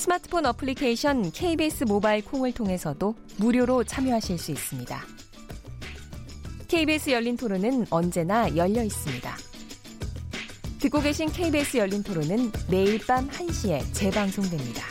스마트폰 0.00 0.46
어플리케이션 0.46 1.30
KBS 1.30 1.84
모바일 1.84 2.24
콩을 2.24 2.52
통해서도 2.52 3.14
무료로 3.36 3.84
참여하실 3.84 4.38
수 4.38 4.50
있습니다. 4.50 4.98
KBS 6.68 7.10
열린 7.10 7.36
토론은 7.36 7.84
언제나 7.90 8.56
열려 8.56 8.82
있습니다. 8.82 9.36
듣고 10.80 11.02
계신 11.02 11.30
KBS 11.30 11.76
열린 11.76 12.02
토론은 12.02 12.50
매일 12.70 12.98
밤 13.06 13.28
1시에 13.28 13.82
재방송됩니다. 13.92 14.86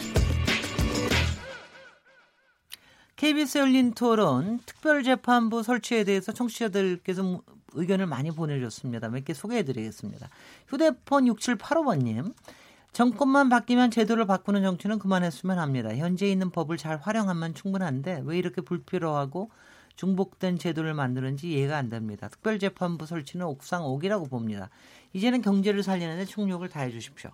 KBS 3.16 3.58
열린 3.58 3.94
토론 3.96 4.60
특별재판부 4.64 5.64
설치에 5.64 6.04
대해서 6.04 6.32
청취자들께서 6.32 7.42
의견을 7.74 8.06
많이 8.06 8.30
보내주셨습니다. 8.30 9.10
몇 9.10 9.26
개 9.26 9.34
소개해드리겠습니다. 9.34 10.30
휴대폰 10.68 11.26
6785번님. 11.26 12.32
정권만 12.92 13.50
바뀌면 13.50 13.92
제도를 13.92 14.26
바꾸는 14.26 14.64
정치는 14.64 15.00
그만했으면 15.00 15.60
합니다. 15.60 15.96
현재 15.96 16.28
있는 16.28 16.50
법을 16.50 16.78
잘 16.78 16.98
활용하면 16.98 17.54
충분한데 17.54 18.24
왜 18.26 18.38
이렇게 18.38 18.62
불필요하고 18.62 19.52
중복된 19.96 20.58
제도를 20.58 20.94
만드는지 20.94 21.52
이해가 21.52 21.78
안 21.78 21.90
됩니다. 21.90 22.30
특별재판부 22.30 23.06
설치는 23.06 23.46
옥상 23.46 23.86
옥이라고 23.86 24.28
봅니다. 24.28 24.70
이제는 25.14 25.42
경제를 25.42 25.84
살리는데 25.84 26.26
충력을 26.26 26.68
다해 26.68 26.90
주십시오. 26.92 27.32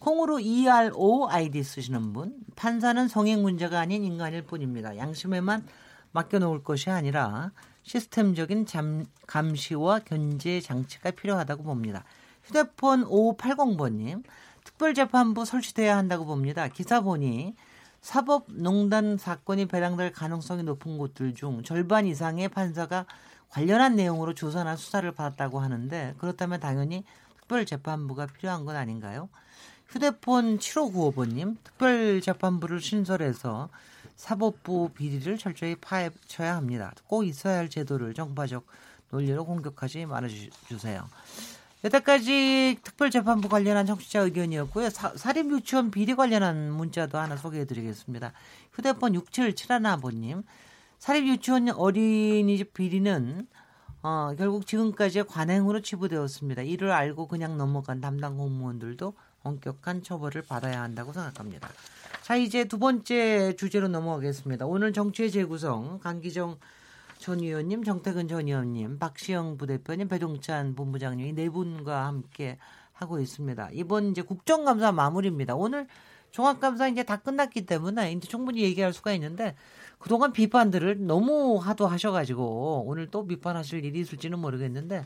콩으로 0.00 0.40
ERO 0.40 1.28
아이디 1.28 1.62
쓰시는 1.62 2.12
분, 2.12 2.34
판사는 2.56 3.06
성행 3.06 3.42
문제가 3.42 3.80
아닌 3.80 4.02
인간일 4.02 4.42
뿐입니다. 4.42 4.96
양심에만 4.96 5.66
맡겨놓을 6.12 6.64
것이 6.64 6.90
아니라 6.90 7.52
시스템적인 7.82 8.66
잠, 8.66 9.04
감시와 9.26 10.00
견제 10.00 10.60
장치가 10.60 11.10
필요하다고 11.10 11.62
봅니다. 11.62 12.04
휴대폰 12.44 13.04
5580번님, 13.04 14.24
특별재판부 14.80 15.44
설치돼야 15.44 15.94
한다고 15.94 16.24
봅니다. 16.24 16.66
기사 16.68 17.02
보니 17.02 17.54
사법농단 18.00 19.18
사건이 19.18 19.66
배당될 19.66 20.10
가능성이 20.10 20.62
높은 20.62 20.96
곳들 20.96 21.34
중 21.34 21.62
절반 21.62 22.06
이상의 22.06 22.48
판사가 22.48 23.04
관련한 23.50 23.94
내용으로 23.94 24.32
조사나 24.32 24.76
수사를 24.76 25.12
받았다고 25.12 25.60
하는데 25.60 26.14
그렇다면 26.16 26.60
당연히 26.60 27.04
특별재판부가 27.42 28.28
필요한 28.28 28.64
건 28.64 28.76
아닌가요? 28.76 29.28
휴대폰 29.86 30.58
7595번님, 30.58 31.58
특별재판부를 31.62 32.80
신설해서 32.80 33.68
사법부 34.16 34.92
비리를 34.94 35.36
철저히 35.36 35.76
파헤쳐야 35.76 36.56
합니다. 36.56 36.94
꼭 37.06 37.24
있어야 37.24 37.58
할 37.58 37.68
제도를 37.68 38.14
정파적 38.14 38.64
논리로 39.10 39.44
공격하지 39.44 40.06
말아주세요. 40.06 41.06
여태까지 41.82 42.78
특별재판부 42.82 43.48
관련한 43.48 43.86
청취자 43.86 44.20
의견이었고요. 44.20 44.90
사, 44.90 45.12
사립유치원 45.16 45.90
비리 45.90 46.14
관련한 46.14 46.70
문자도 46.72 47.16
하나 47.16 47.36
소개해드리겠습니다. 47.36 48.32
휴대폰 48.72 49.14
6771아버님. 49.14 50.44
사립유치원 50.98 51.70
어린이집 51.70 52.74
비리는 52.74 53.46
어, 54.02 54.34
결국 54.36 54.66
지금까지의 54.66 55.26
관행으로 55.26 55.80
치부되었습니다. 55.80 56.62
이를 56.62 56.90
알고 56.90 57.28
그냥 57.28 57.56
넘어간 57.56 58.00
담당 58.00 58.36
공무원들도 58.36 59.14
엄격한 59.42 60.02
처벌을 60.02 60.42
받아야 60.42 60.82
한다고 60.82 61.12
생각합니다. 61.12 61.70
자, 62.22 62.36
이제 62.36 62.64
두 62.64 62.78
번째 62.78 63.56
주제로 63.56 63.88
넘어가겠습니다. 63.88 64.66
오늘 64.66 64.92
정치의 64.92 65.30
재구성, 65.30 66.00
강기정 66.00 66.58
전 67.20 67.40
의원님, 67.40 67.84
정태근 67.84 68.28
전 68.28 68.48
의원님, 68.48 68.98
박시영 68.98 69.58
부대표님, 69.58 70.08
배동찬 70.08 70.74
본부장님이 70.74 71.34
네 71.34 71.50
분과 71.50 72.06
함께 72.06 72.56
하고 72.94 73.20
있습니다. 73.20 73.68
이번 73.74 74.10
이제 74.10 74.22
국정감사 74.22 74.92
마무리입니다. 74.92 75.54
오늘 75.54 75.86
종합감사 76.30 76.88
이제 76.88 77.02
다 77.02 77.18
끝났기 77.18 77.66
때문에 77.66 78.12
이제 78.12 78.26
충분히 78.26 78.62
얘기할 78.62 78.94
수가 78.94 79.12
있는데 79.12 79.54
그동안 79.98 80.32
비판들을 80.32 81.06
너무 81.06 81.58
하도 81.58 81.86
하셔가지고 81.86 82.84
오늘 82.86 83.10
또 83.10 83.26
비판하실 83.26 83.84
일이 83.84 84.00
있을지는 84.00 84.38
모르겠는데 84.38 85.04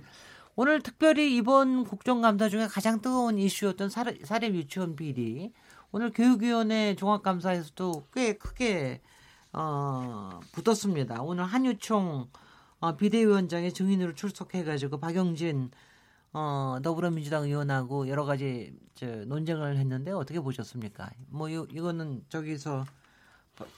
오늘 0.54 0.82
특별히 0.82 1.34
이번 1.34 1.82
국정감사 1.82 2.48
중에 2.48 2.68
가장 2.68 3.00
뜨거운 3.00 3.38
이슈였던 3.38 3.90
사립 3.90 4.54
유치원 4.54 4.94
비리 4.94 5.52
오늘 5.90 6.12
교육위원회 6.12 6.94
종합감사에서도 6.94 8.06
꽤 8.12 8.34
크게 8.34 9.00
어, 9.54 10.40
붙었습니다. 10.52 11.22
오늘 11.22 11.44
한유총 11.44 12.28
어, 12.80 12.96
비대위원장의 12.96 13.72
증인으로 13.72 14.14
출석해가지고 14.14 14.98
박영진 14.98 15.70
어, 16.32 16.78
더불어민주당 16.82 17.44
의원하고 17.44 18.08
여러 18.08 18.24
가지 18.24 18.74
저, 18.94 19.06
논쟁을 19.06 19.76
했는데 19.76 20.10
어떻게 20.10 20.40
보셨습니까? 20.40 21.10
뭐 21.28 21.48
이, 21.48 21.54
이거는 21.72 22.24
저기서 22.28 22.84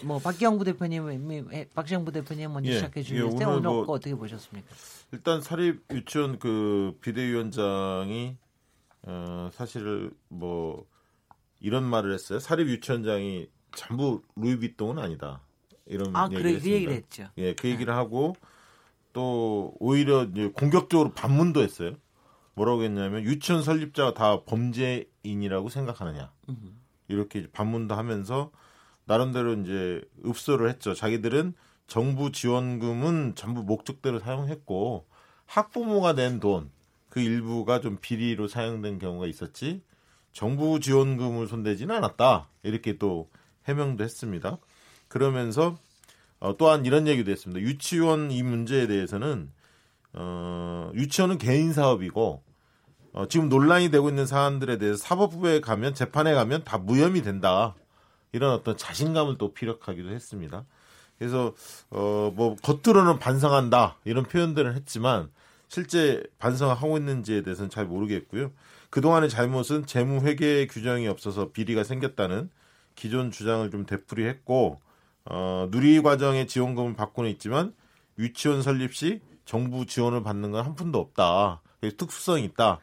뭐 0.04 0.18
박기영 0.18 0.56
부대표님, 0.56 1.68
박시영 1.74 2.06
부대표님 2.06 2.50
먼저 2.50 2.70
예, 2.70 2.76
시작해 2.76 3.02
주셨는데 3.02 3.42
예, 3.42 3.44
오늘, 3.44 3.68
오늘 3.68 3.70
뭐, 3.70 3.84
어떻게 3.88 4.14
보셨습니까? 4.14 4.74
일단 5.12 5.42
사립 5.42 5.84
유치원 5.90 6.38
그 6.38 6.96
비대위원장이 7.02 8.38
어, 9.02 9.50
사실 9.52 10.10
뭐 10.28 10.86
이런 11.60 11.84
말을 11.84 12.14
했어요. 12.14 12.38
사립 12.38 12.68
유치원장이 12.68 13.50
전부 13.74 14.22
루이비통은 14.36 14.98
아니다. 14.98 15.42
이런 15.86 16.14
아, 16.16 16.24
얘기를 16.26 16.42
그래, 16.42 16.60
그 16.60 16.70
얘기를 16.70 16.92
했죠. 16.94 17.28
예, 17.38 17.54
그 17.54 17.68
얘기를 17.68 17.92
네. 17.92 17.96
하고 17.96 18.34
또 19.12 19.74
오히려 19.78 20.24
이제 20.24 20.48
공격적으로 20.48 21.12
반문도 21.12 21.62
했어요. 21.62 21.92
뭐라고 22.54 22.82
했냐면 22.82 23.22
유치원 23.22 23.62
설립자가 23.62 24.14
다 24.14 24.42
범죄인이라고 24.44 25.68
생각하느냐. 25.68 26.32
이렇게 27.08 27.46
반문도 27.50 27.94
하면서 27.94 28.50
나름대로 29.04 29.54
이제 29.54 30.02
읍소를 30.24 30.68
했죠. 30.70 30.94
자기들은 30.94 31.54
정부 31.86 32.32
지원금은 32.32 33.34
전부 33.36 33.62
목적대로 33.62 34.18
사용했고 34.18 35.06
학부모가 35.46 36.14
낸 36.14 36.40
돈 36.40 36.70
그 37.16 37.20
일부가 37.20 37.80
좀 37.80 37.96
비리로 37.98 38.46
사용된 38.46 38.98
경우가 38.98 39.26
있었지 39.26 39.80
정부 40.34 40.80
지원금을 40.80 41.46
손대지는 41.46 41.94
않았다. 41.94 42.50
이렇게 42.62 42.98
또 42.98 43.30
해명도 43.64 44.04
했습니다. 44.04 44.58
그러면서 45.08 45.78
어, 46.38 46.56
또한 46.56 46.84
이런 46.84 47.06
얘기도 47.06 47.30
했습니다. 47.30 47.60
유치원 47.60 48.30
이 48.30 48.42
문제에 48.42 48.86
대해서는 48.86 49.50
어, 50.12 50.90
유치원은 50.94 51.38
개인 51.38 51.72
사업이고 51.72 52.42
어, 53.12 53.28
지금 53.28 53.48
논란이 53.48 53.90
되고 53.90 54.08
있는 54.08 54.26
사안들에 54.26 54.78
대해서 54.78 54.98
사법부에 54.98 55.60
가면 55.60 55.94
재판에 55.94 56.34
가면 56.34 56.64
다 56.64 56.78
무혐의 56.78 57.22
된다. 57.22 57.74
이런 58.32 58.52
어떤 58.52 58.76
자신감을 58.76 59.38
또 59.38 59.54
피력하기도 59.54 60.10
했습니다. 60.10 60.64
그래서 61.18 61.54
어 61.90 62.30
뭐 62.34 62.56
겉으로는 62.56 63.18
반성한다 63.18 63.96
이런 64.04 64.24
표현들을 64.24 64.74
했지만 64.74 65.30
실제 65.68 66.22
반성하고 66.38 66.96
있는지에 66.98 67.42
대해서는 67.42 67.70
잘 67.70 67.86
모르겠고요. 67.86 68.52
그동안의 68.90 69.30
잘못은 69.30 69.86
재무 69.86 70.20
회계 70.26 70.66
규정이 70.66 71.08
없어서 71.08 71.50
비리가 71.52 71.84
생겼다는 71.84 72.50
기존 72.94 73.30
주장을 73.30 73.70
좀 73.70 73.86
되풀이했고 73.86 74.80
어, 75.26 75.68
누리 75.70 76.00
과정의 76.02 76.46
지원금을 76.46 76.94
받고는 76.94 77.30
있지만 77.32 77.74
유치원 78.18 78.62
설립 78.62 78.94
시 78.94 79.20
정부 79.44 79.86
지원을 79.86 80.22
받는 80.22 80.52
건 80.52 80.64
한 80.64 80.74
푼도 80.74 80.98
없다. 80.98 81.62
특수성이 81.96 82.44
있다. 82.44 82.80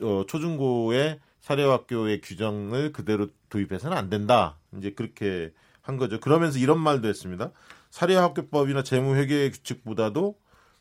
어, 0.00 0.24
초중고의 0.26 1.20
사립학교의 1.40 2.20
규정을 2.20 2.92
그대로 2.92 3.28
도입해서는 3.48 3.96
안 3.96 4.08
된다. 4.10 4.58
이제 4.76 4.92
그렇게 4.92 5.52
한 5.80 5.96
거죠. 5.96 6.18
그러면서 6.20 6.58
이런 6.58 6.78
말도 6.80 7.08
했습니다. 7.08 7.50
사립학교법이나 7.90 8.82
재무회계 8.82 9.50
규칙보다도 9.50 10.36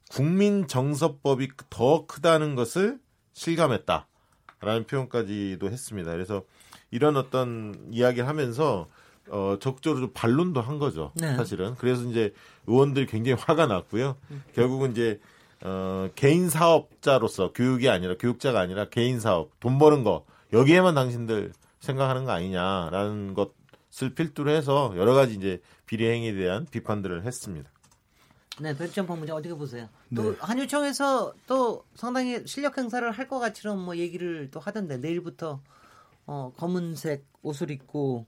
국민정서법이 0.10 1.50
더 1.70 2.06
크다는 2.06 2.56
것을 2.56 3.00
실감했다. 3.34 4.08
라는 4.60 4.86
표현까지도 4.86 5.70
했습니다. 5.72 6.12
그래서 6.12 6.44
이런 6.92 7.18
어떤 7.18 7.88
이야기를 7.92 8.28
하면서 8.28 8.88
어, 9.30 9.58
적극적으로 9.60 10.12
반론도 10.12 10.62
한 10.62 10.80
거죠. 10.80 11.12
네. 11.16 11.36
사실은. 11.36 11.76
그래서 11.76 12.04
이제 12.04 12.34
의원들이 12.68 13.06
굉장히 13.06 13.42
화가 13.42 13.68
났고요. 13.68 14.18
음. 14.32 14.44
결국은 14.54 14.92
이제 14.92 15.20
어, 15.64 16.10
개인 16.16 16.50
사업자로서 16.50 17.54
교육이 17.54 17.88
아니라 17.90 18.16
교육자가 18.20 18.60
아니라 18.60 18.90
개인 18.90 19.20
사업, 19.20 19.52
돈 19.60 19.78
버는 19.78 20.04
거 20.04 20.26
여기에만 20.54 20.96
당신들 20.96 21.54
생각하는 21.80 22.26
거 22.26 22.32
아니냐라는 22.32 23.34
것을 23.36 24.14
필두로 24.16 24.52
해서 24.52 24.94
여러 24.98 25.14
가지 25.14 25.36
이제 25.36 25.62
비리 25.86 26.10
행위에 26.10 26.34
대한 26.34 26.66
비판들을 26.70 27.24
했습니다. 27.26 27.70
네, 28.60 28.76
백점 28.78 29.06
본부장 29.08 29.38
어떻게 29.38 29.54
보세요? 29.56 29.88
또 30.16 30.32
네. 30.34 30.38
한유청에서 30.40 31.34
또 31.48 31.86
상당히 31.96 32.46
실력 32.46 32.78
행사를 32.78 33.10
할 33.10 33.28
것 33.28 33.40
같이럼 33.40 33.80
뭐 33.80 33.96
얘기를 33.98 34.50
또 34.52 34.60
하던데 34.60 34.98
내일부터 34.98 35.62
어, 36.28 36.52
검은색 36.58 37.26
옷을 37.44 37.72
입고 37.72 38.26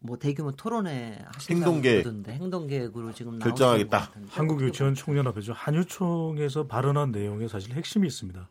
뭐 0.00 0.16
대규모 0.16 0.52
토론회 0.52 1.18
하신다고 1.26 1.76
행동계 1.76 2.32
행동계획으로 2.32 3.12
지금 3.12 3.38
결정하겠다. 3.38 4.10
한국 4.28 4.62
유치원 4.62 4.94
총연합회죠. 4.94 5.52
한유총에서 5.52 6.66
발언한 6.66 7.12
내용에 7.12 7.48
사실 7.48 7.72
핵심이 7.74 8.06
있습니다. 8.06 8.48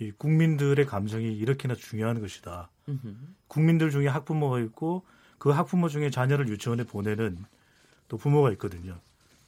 이 0.00 0.10
국민들의 0.12 0.84
감정이 0.84 1.34
이렇게나 1.34 1.74
중요한 1.74 2.20
것이다. 2.20 2.68
국민들 3.48 3.90
중에 3.90 4.06
학부모가 4.06 4.60
있고 4.60 5.04
그 5.38 5.50
학부모 5.50 5.88
중에 5.88 6.10
자녀를 6.10 6.48
유치원에 6.48 6.84
보내는 6.84 7.38
또 8.08 8.18
부모가 8.18 8.52
있거든요. 8.52 8.98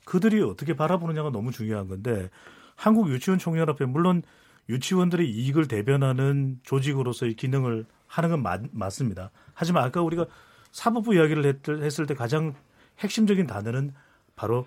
그들이 0.04 0.40
어떻게 0.40 0.74
바라보느냐가 0.74 1.30
너무 1.30 1.52
중요한 1.52 1.86
건데 1.88 2.30
한국 2.74 3.10
유치원 3.10 3.38
총연합회 3.38 3.84
물론 3.84 4.22
유치원들의 4.70 5.28
이익을 5.30 5.68
대변하는 5.68 6.60
조직으로서의 6.62 7.34
기능을 7.34 7.84
하는 8.06 8.30
건 8.30 8.42
맞, 8.42 8.62
맞습니다. 8.72 9.30
하지만 9.52 9.84
아까 9.84 10.00
우리가 10.00 10.26
사법부 10.72 11.14
이야기를 11.14 11.46
했, 11.46 11.68
했을 11.68 12.06
때 12.06 12.14
가장 12.14 12.54
핵심적인 12.98 13.46
단어는 13.46 13.92
바로 14.36 14.66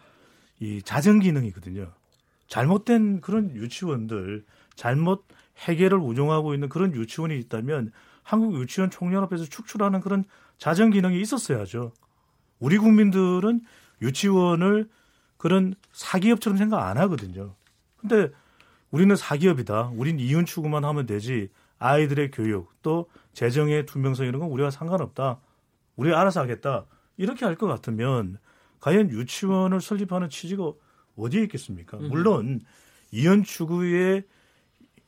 이 0.60 0.82
자정 0.82 1.20
기능이거든요. 1.20 1.92
잘못된 2.48 3.22
그런 3.22 3.56
유치원들, 3.56 4.46
잘못 4.76 5.26
해결을 5.60 5.98
운영하고 5.98 6.54
있는 6.54 6.70
그런 6.70 6.94
유치원이 6.94 7.38
있다면 7.40 7.92
한국 8.24 8.56
유치원 8.60 8.90
총연합에서 8.90 9.46
축출하는 9.46 10.02
그런 10.02 10.24
자정 10.58 10.90
기능이 10.90 11.20
있었어야죠. 11.22 11.92
우리 12.60 12.78
국민들은 12.78 13.62
유치원을 14.02 14.90
그런 15.38 15.74
사기업처럼 15.92 16.58
생각 16.58 16.88
안 16.88 16.98
하거든요. 16.98 17.56
근데 17.98 18.30
우리는 18.92 19.16
사기업이다. 19.16 19.92
우린 19.96 20.20
이윤 20.20 20.46
추구만 20.46 20.86
하면 20.86 21.06
되지. 21.06 21.50
아이들의 21.80 22.30
교육 22.32 22.72
또 22.84 23.10
재정의 23.34 23.86
투명성 23.88 24.28
이런 24.28 24.40
건 24.40 24.50
우리와 24.50 24.70
상관없다. 24.70 25.40
우리 25.96 26.14
알아서 26.14 26.42
하겠다. 26.42 26.86
이렇게 27.18 27.46
할 27.46 27.56
것 27.56 27.68
같으면 27.68 28.38
과연 28.80 29.10
유치원을 29.12 29.82
설립하는 29.82 30.30
취지가 30.30 30.72
어디에 31.16 31.44
있겠습니까? 31.44 31.98
음. 31.98 32.10
물론 32.10 32.62
이윤 33.12 33.44
추구의 33.44 34.24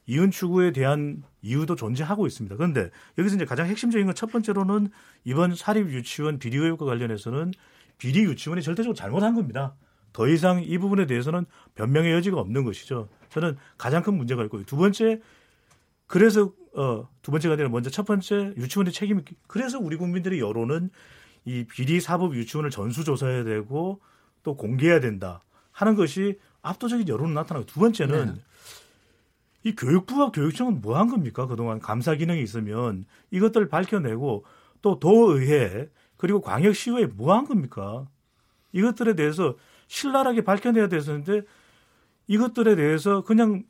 이윤 0.06 0.32
추구에 0.32 0.72
대한 0.74 1.24
이유도 1.42 1.76
존재하고 1.76 2.28
있습니다. 2.28 2.56
그런데 2.58 2.90
여기서 3.18 3.36
이제 3.38 3.46
가장 3.46 3.68
핵심적인 3.68 4.06
건 4.06 4.14
첫 4.16 4.32
번째로는 4.32 4.90
이번 5.24 5.56
사립 5.56 5.90
유치원 5.90 6.40
비리 6.40 6.58
의혹과 6.58 6.86
관련해서는 6.86 7.52
비리 7.98 8.24
유치원이 8.24 8.62
절대적으로 8.62 8.96
잘못한 8.96 9.34
겁니다. 9.34 9.76
더 10.12 10.28
이상 10.28 10.62
이 10.62 10.78
부분에 10.78 11.06
대해서는 11.08 11.46
변명의 11.76 12.12
여지가 12.12 12.38
없는 12.40 12.64
것이죠. 12.66 13.10
저는 13.30 13.58
가장 13.78 14.04
큰 14.04 14.16
문제가 14.16 14.44
있고요. 14.44 14.64
두 14.66 14.78
번째 14.78 15.22
그래서 16.08 16.52
어, 16.76 17.08
두 17.22 17.32
번째가 17.32 17.54
아니라 17.54 17.70
먼저 17.70 17.90
첫 17.90 18.06
번째 18.06 18.54
유치원의 18.58 18.94
책임이 18.94 19.22
그래서 19.48 19.80
우리 19.80 19.96
국민들의 19.96 20.40
여론은 20.40 20.90
이 21.46 21.66
비리 21.66 22.00
사법 22.02 22.36
유치원을 22.36 22.70
전수조사해야 22.70 23.44
되고 23.44 24.02
또 24.44 24.56
공개해야 24.56 25.00
된다 25.00 25.44
하는 25.72 25.96
것이 25.96 26.40
압도적인 26.62 27.08
여론으로 27.08 27.34
나타나고 27.34 27.66
두 27.66 27.80
번째는 27.80 28.36
네. 28.36 28.42
이 29.66 29.76
교육부와 29.76 30.32
교육청은 30.32 30.82
뭐 30.82 30.98
한 30.98 31.10
겁니까? 31.10 31.48
그동안 31.48 31.80
감사 31.80 32.16
기능이 32.16 32.42
있으면 32.42 33.06
이것들을 33.32 33.70
밝혀내고 33.70 34.46
또 34.82 35.00
도의회 35.00 35.90
그리고 36.18 36.42
광역시의회 36.42 37.08
뭐 37.08 37.34
한 37.34 37.46
겁니까? 37.46 38.06
이것들에 38.72 39.16
대해서 39.16 39.56
신랄하게 39.88 40.44
밝혀내야 40.44 40.88
되었는데 40.88 41.44
이것들에 42.28 42.76
대해서 42.76 43.24
그냥 43.24 43.64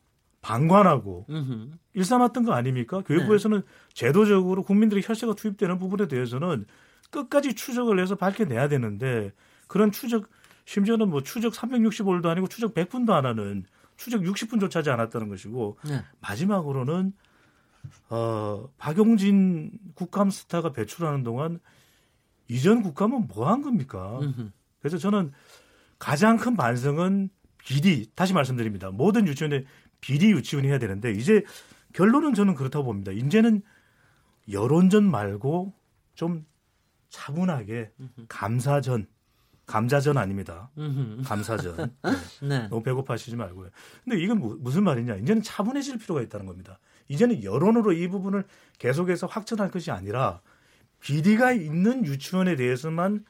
방관하고 0.44 1.26
음흠. 1.30 1.72
일삼았던 1.94 2.44
거 2.44 2.54
아닙니까? 2.54 3.02
교육부에서는 3.02 3.62
네. 3.62 3.66
제도적으로 3.94 4.62
국민들의 4.64 5.02
혈세가 5.06 5.34
투입되는 5.36 5.80
부분에 5.80 6.08
대해서는 6.08 6.66
끝까지 7.10 7.56
추적을 7.56 8.00
해서 8.00 8.16
밝혀내야 8.16 8.68
되는데 8.68 9.32
그런 9.68 9.92
추적 9.92 10.30
심지어는 10.66 11.10
뭐 11.10 11.24
추적 11.24 11.54
365일도 11.54 12.26
아니고 12.26 12.48
추적 12.48 12.74
100분도 12.74 13.12
안 13.12 13.26
하는 13.26 13.64
추적 13.96 14.22
60분조차 14.22 14.78
하지 14.78 14.90
않았다는 14.90 15.30
것이고 15.30 15.78
네. 15.88 16.04
마지막으로는 16.20 17.14
어, 18.10 18.70
박용진 18.78 19.72
국감 19.96 20.30
스타가 20.30 20.72
배출하는 20.74 21.24
동안 21.24 21.60
이전 22.50 22.82
국감은 22.82 23.28
뭐 23.28 23.48
한 23.50 23.62
겁니까? 23.62 24.20
음흠. 24.22 24.50
그래서 24.80 24.98
저는 24.98 25.32
가장 26.00 26.36
큰 26.38 26.56
반성은 26.58 27.30
비리 27.66 28.08
다시 28.14 28.34
말씀드립니다. 28.34 28.92
모든 28.92 29.26
유치원에 29.26 29.64
비리 30.04 30.32
유치원이 30.32 30.68
해야 30.68 30.80
되는데 30.80 31.14
이제 31.14 31.46
결론은 31.94 32.34
저는 32.34 32.56
그렇다고 32.56 32.84
봅니다. 32.84 33.14
이제는 33.14 33.62
여론전 34.52 35.10
말고 35.10 35.74
좀 36.14 36.46
차분하게 37.08 37.92
감사전 38.28 39.08
감자전 39.66 40.18
아닙니다. 40.18 40.70
감사전. 41.24 41.96
네. 42.42 42.48
네. 42.50 42.68
너무 42.68 42.84
배고파하시지 42.84 43.38
말고요. 43.38 43.70
근데 44.04 44.22
이건 44.22 44.40
무, 44.40 44.58
무슨 44.60 44.84
말이냐? 44.84 45.16
이제는 45.16 45.42
차분해질 45.42 46.00
필요가 46.00 46.22
있다는 46.22 46.48
겁니다. 46.48 46.80
이제는 47.08 47.42
여론으로 47.42 47.94
이 47.94 48.10
부분을 48.10 48.44
계속해서 48.80 49.28
확전할 49.28 49.72
것이 49.72 49.90
아니라 49.90 50.42
비리가 51.00 51.54
있는 51.54 52.06
유치원에 52.06 52.58
대해서만 52.58 53.24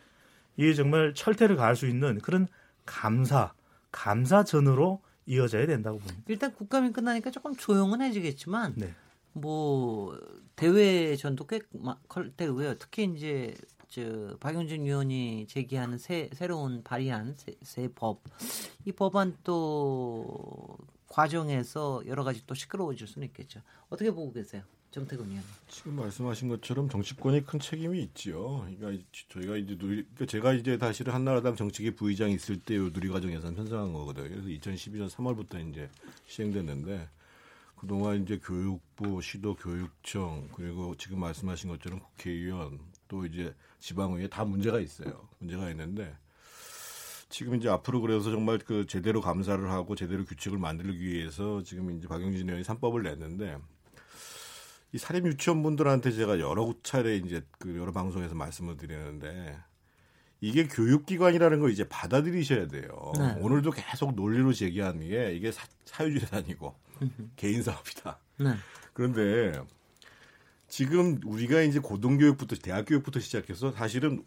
이 0.58 0.74
정말 0.74 1.14
철퇴를 1.14 1.56
가할 1.56 1.75
수 1.75 1.86
있는 1.86 2.18
그런 2.20 2.48
감사, 2.88 3.54
감사전으로 3.92 5.04
이어져야 5.25 5.66
된다고 5.66 6.00
봅니다. 6.00 6.24
일단 6.28 6.54
국감이 6.54 6.92
끝나니까 6.92 7.31
조금 7.31 7.56
조용은 7.56 8.02
해지겠지만 8.02 8.74
네. 8.75 8.94
뭐 9.34 10.18
대외 10.56 11.16
전도 11.16 11.48
꽤클 11.48 12.34
때고요. 12.36 12.75
특히 12.78 13.12
이제 13.16 13.54
저 13.88 14.36
박용진 14.40 14.86
의원이 14.86 15.46
제기하는 15.48 15.98
새, 15.98 16.30
새로운 16.34 16.84
발의한 16.84 17.36
새, 17.36 17.54
새 17.62 17.88
법, 17.94 18.22
이 18.86 18.92
법안 18.92 19.38
또 19.44 20.78
과정에서 21.08 22.02
여러 22.08 22.24
가지 22.24 22.44
또 22.48 22.56
시끄러워질 22.56 23.08
수는 23.08 23.28
있겠죠. 23.28 23.62
어떻게 23.90 24.10
보고 24.10 24.34
계세요? 24.34 24.64
정태근 24.94 25.28
의원. 25.28 25.44
지금 25.68 25.95
말씀하신 25.95 26.50
것처럼 26.50 26.88
정치권이 26.88 27.45
큰 27.45 27.60
책임이 27.60 28.00
있지요. 28.04 28.68
그러니까 28.78 29.04
저희가 29.30 29.57
이제 29.57 29.75
누리, 29.75 30.04
그러니까 30.04 30.25
제가 30.28 30.54
이제 30.54 30.77
다시를 30.77 31.15
한나라당 31.15 31.56
정치계 31.56 31.96
부의장 31.96 32.29
있을 32.29 32.60
때 32.60 32.77
누리과정 32.77 33.34
예산 33.34 33.56
편성한 33.56 33.91
거거든요. 33.91 34.29
그래서 34.29 34.48
2012년 34.48 35.10
3월부터 35.10 35.67
이제 35.67 35.89
시행됐는데 36.27 37.10
그동안 37.75 38.22
이제 38.22 38.38
교육부, 38.38 39.20
시도 39.20 39.56
교육청 39.56 40.48
그리고 40.53 40.96
지금 40.96 41.20
말씀하신 41.20 41.72
것처럼 41.72 42.00
국회의원 42.00 42.79
또 43.08 43.25
이제 43.25 43.56
지방의회 43.79 44.27
다 44.27 44.46
문제가 44.46 44.79
있어요. 44.79 45.27
문제가 45.39 45.72
있는데 45.72 46.15
지금 47.29 47.56
이제 47.56 47.67
앞으로 47.67 48.00
그래서 48.01 48.29
정말 48.29 48.60
그 48.60 48.86
제대로 48.86 49.22
감사를 49.22 49.72
하고 49.72 49.96
제대로 49.96 50.24
규칙을 50.24 50.60
만들기 50.60 51.03
위해서 51.03 51.63
지금 51.63 51.98
이제 51.98 52.08
박영진 52.08 52.48
의원이 52.48 52.63
3법을 52.63 53.01
냈는데 53.01 53.58
이 54.93 55.00
사립 55.00 55.25
유치원 55.25 55.63
분들한테 55.63 56.12
제가 56.12 56.39
여러 56.39 56.71
차례 56.83 57.15
이제 57.15 57.41
그 57.57 57.75
여러 57.77 57.91
방송에서 57.91 58.35
말씀을 58.35 58.77
드리는데 58.77 59.57
이게 60.39 60.67
교육기관이라는 60.67 61.59
걸 61.59 61.71
이제 61.71 61.88
받아들이셔야 61.89 62.67
돼요. 62.67 63.12
네. 63.17 63.35
오늘도 63.39 63.71
계속 63.71 64.13
논리로 64.13 64.53
제기하는 64.53 65.07
게 65.07 65.33
이게 65.33 65.51
사, 65.51 65.65
사유재산이고 65.85 66.75
개인 67.35 67.63
사업이다. 67.63 68.19
네. 68.39 68.53
그런데 68.93 69.59
지금 70.67 71.19
우리가 71.25 71.62
이제 71.62 71.79
고등교육부터 71.79 72.57
대학교육부터 72.57 73.19
시작해서 73.19 73.71
사실은 73.71 74.23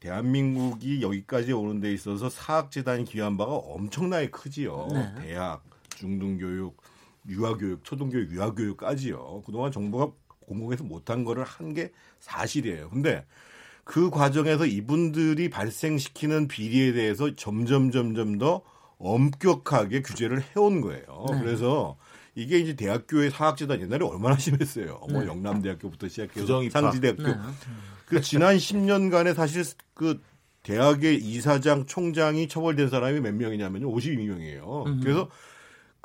대한민국이 0.00 1.02
여기까지 1.02 1.52
오는 1.52 1.80
데 1.80 1.92
있어서 1.92 2.30
사학재단이 2.30 3.04
기여한 3.04 3.36
바가 3.36 3.52
엄청나게 3.52 4.30
크지요. 4.30 4.88
네. 4.92 5.14
대학, 5.20 5.62
중등교육, 5.90 6.76
유아교육, 7.28 7.84
초등교육, 7.84 8.30
유아교육까지요. 8.32 9.42
그동안 9.46 9.72
정부가 9.72 10.12
공공에서 10.40 10.84
못한 10.84 11.24
거를 11.24 11.44
한 11.44 11.74
게 11.74 11.90
사실이에요. 12.20 12.90
근데 12.90 13.24
그 13.84 14.10
과정에서 14.10 14.66
이분들이 14.66 15.48
발생시키는 15.50 16.48
비리에 16.48 16.92
대해서 16.92 17.34
점점 17.36 17.90
점점 17.90 18.38
더 18.38 18.62
엄격하게 18.98 20.02
규제를 20.02 20.42
해온 20.54 20.80
거예요. 20.80 21.26
네. 21.30 21.40
그래서 21.40 21.96
이게 22.34 22.58
이제 22.58 22.74
대학교의 22.74 23.30
사학재단 23.30 23.80
옛날에 23.80 24.04
얼마나 24.04 24.36
심했어요. 24.38 24.98
뭐 24.98 25.06
네. 25.08 25.12
뭐 25.14 25.26
영남대학교부터 25.26 26.08
시작해서 26.08 26.62
상지대학교. 26.70 27.22
네. 27.22 27.34
그 28.06 28.20
지난 28.20 28.56
10년간에 28.56 29.34
사실 29.34 29.64
그 29.94 30.20
대학의 30.62 31.18
이사장, 31.18 31.86
총장이 31.86 32.48
처벌된 32.48 32.88
사람이 32.88 33.20
몇 33.20 33.34
명이냐면요. 33.34 33.88
52명이에요. 33.92 34.86
음. 34.86 35.00
그래서 35.02 35.28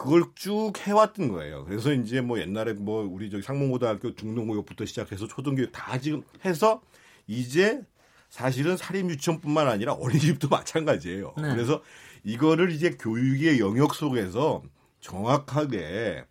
그걸 0.01 0.24
쭉 0.34 0.74
해왔던 0.75 1.27
거예요. 1.29 1.63
그래서 1.65 1.93
이제 1.93 2.22
뭐 2.22 2.39
옛날에 2.39 2.74
뭐 2.74 3.03
우리 3.03 3.29
저기 3.29 3.43
상봉고등학교 3.43 4.15
중등교육부터 4.15 4.86
시작해서 4.86 5.27
초등교육 5.27 5.72
다 5.72 6.00
지금 6.00 6.24
해서 6.43 6.81
이제 7.27 7.81
사실은 8.29 8.77
사립 8.77 9.08
유치원뿐만 9.12 9.67
아니라 9.67 9.93
어린이집도 9.93 10.48
마찬가지예요. 10.50 11.36
네. 11.38 11.53
그래서 11.53 11.84
이거를 12.24 12.72
이제 12.72 12.98
교육의 13.00 13.60
영역 13.60 13.93
속에서 13.93 14.63
정확하게 15.01 16.25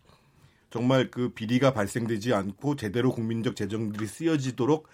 정말 0.69 1.09
그 1.09 1.29
비리가 1.29 1.71
발생되지 1.71 2.33
않고 2.33 2.75
제대로 2.75 3.13
국민적 3.13 3.55
재정들이 3.55 4.05
쓰여지도록 4.05 4.87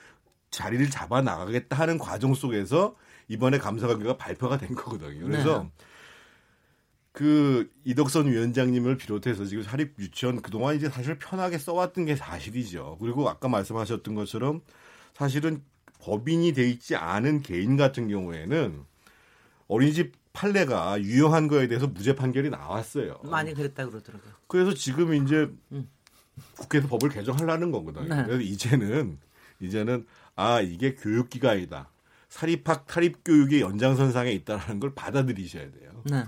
자리를 0.51 0.87
잡아 0.91 1.21
나가겠다 1.21 1.75
하는 1.75 1.97
과정 1.97 2.35
속에서 2.35 2.95
이번에 3.27 3.57
감사관계가 3.57 4.17
발표가 4.17 4.59
된 4.59 4.75
거거든요. 4.75 5.25
그래서 5.25 5.63
네. 5.63 5.69
그 7.17 7.67
이덕선 7.83 8.27
위원장님을 8.31 8.97
비롯해서 8.97 9.43
지금 9.45 9.63
사립 9.63 9.95
유치원 9.97 10.39
그동안 10.39 10.75
이제 10.75 10.87
사실 10.87 11.17
편하게 11.17 11.57
써왔던 11.57 12.05
게 12.05 12.15
사실이죠. 12.15 12.99
그리고 13.01 13.27
아까 13.27 13.47
말씀하셨던 13.47 14.13
것처럼 14.13 14.61
사실은 15.15 15.63
법인이 15.99 16.53
돼 16.53 16.69
있지 16.69 16.95
않은 16.95 17.41
개인 17.41 17.75
같은 17.75 18.07
경우에는 18.07 18.83
어린이집 19.67 20.13
판례가 20.31 21.01
유효한 21.01 21.47
거에 21.47 21.67
대해서 21.67 21.87
무죄 21.87 22.13
판결이 22.13 22.51
나왔어요. 22.51 23.19
많이 23.23 23.51
그랬다 23.55 23.87
그러더라고요. 23.87 24.33
그래서 24.45 24.75
지금 24.75 25.15
이제 25.15 25.49
국회에서 26.55 26.87
법을 26.87 27.09
개정하려는 27.09 27.71
거거든요. 27.71 28.13
네. 28.13 28.25
그래서 28.27 28.43
이제는 28.43 29.17
이제는 29.59 30.05
아 30.35 30.61
이게 30.61 30.93
교육기관이다. 30.93 31.89
사립학 32.29 32.85
타립 32.85 33.23
교육의 33.25 33.61
연장선상에 33.61 34.31
있다라는 34.33 34.79
걸 34.79 34.93
받아들이셔야 34.93 35.71
돼요. 35.71 36.03
네. 36.05 36.25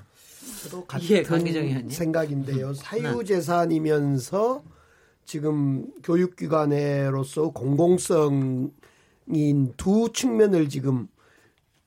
저도 0.63 0.85
예, 1.01 1.23
같은 1.23 1.45
의원님. 1.47 1.89
생각인데요. 1.89 2.73
사유재산이면서 2.73 4.63
지금 5.25 5.85
교육기관으로서 6.03 7.51
공공성인 7.51 8.71
두 9.77 10.11
측면을 10.13 10.69
지금 10.69 11.07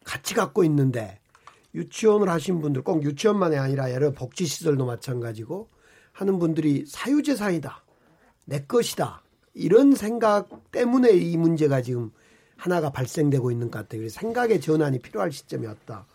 같이 0.04 0.34
갖고 0.34 0.64
있는데 0.64 1.18
유치원을 1.74 2.28
하신 2.28 2.60
분들 2.60 2.82
꼭 2.82 3.02
유치원만이 3.02 3.56
아니라 3.56 3.92
여러 3.92 4.12
복지시설도 4.12 4.84
마찬가지고 4.84 5.68
하는 6.12 6.38
분들이 6.38 6.84
사유재산이다. 6.86 7.84
내 8.44 8.64
것이다. 8.64 9.22
이런 9.54 9.94
생각 9.94 10.70
때문에 10.70 11.10
이 11.12 11.36
문제가 11.36 11.82
지금 11.82 12.10
하나가 12.56 12.90
발생되고 12.90 13.50
있는 13.50 13.70
것 13.70 13.78
같아요. 13.80 14.08
생각의 14.08 14.60
전환이 14.60 14.98
필요할 15.00 15.32
시점이 15.32 15.66
왔다. 15.66 16.06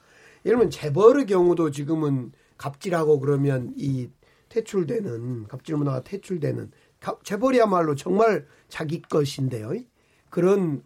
예를 0.45 0.57
들면 0.57 0.69
재벌의 0.71 1.25
경우도 1.25 1.71
지금은 1.71 2.31
갑질하고 2.57 3.19
그러면 3.19 3.73
이 3.77 4.09
퇴출되는 4.49 5.47
갑질 5.47 5.75
문화가 5.75 6.03
퇴출되는 6.03 6.71
가- 6.99 7.17
재벌이야말로 7.23 7.95
정말 7.95 8.45
자기 8.69 9.01
것인데요. 9.01 9.71
그런 10.29 10.83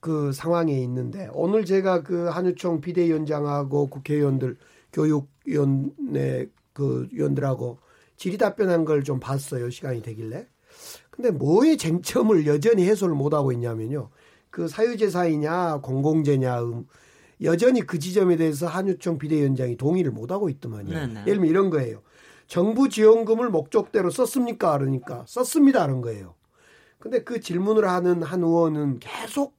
그 0.00 0.32
상황에 0.32 0.72
있는데 0.82 1.28
오늘 1.32 1.64
제가 1.64 2.02
그 2.02 2.26
한유총 2.26 2.80
비대위원장하고 2.80 3.88
국회의원들 3.88 4.56
교육위원회 4.92 6.48
그 6.72 7.08
위원들하고 7.12 7.78
질의 8.16 8.38
답변한 8.38 8.84
걸 8.84 9.02
좀 9.02 9.20
봤어요. 9.20 9.70
시간이 9.70 10.02
되길래. 10.02 10.46
근데 11.10 11.30
뭐의 11.30 11.76
쟁점을 11.78 12.46
여전히 12.46 12.84
해소를 12.86 13.14
못 13.14 13.34
하고 13.34 13.52
있냐면요. 13.52 14.10
그 14.50 14.68
사유재산이냐 14.68 15.80
공공재냐 15.82 16.62
음, 16.62 16.86
여전히 17.42 17.82
그 17.82 17.98
지점에 17.98 18.36
대해서 18.36 18.66
한유총 18.66 19.18
비대위원장이 19.18 19.76
동의를 19.76 20.10
못 20.10 20.30
하고 20.30 20.48
있더만요. 20.48 20.90
네네. 20.90 21.20
예를 21.22 21.24
들면 21.24 21.46
이런 21.50 21.70
거예요. 21.70 22.02
정부 22.46 22.88
지원금을 22.88 23.50
목적대로 23.50 24.10
썼습니까? 24.10 24.78
그러니까 24.78 25.24
썼습니다. 25.26 25.84
그런 25.86 26.00
거예요. 26.00 26.34
근데 26.98 27.22
그 27.22 27.40
질문을 27.40 27.88
하는 27.88 28.22
한 28.22 28.42
의원은 28.42 29.00
계속 29.00 29.56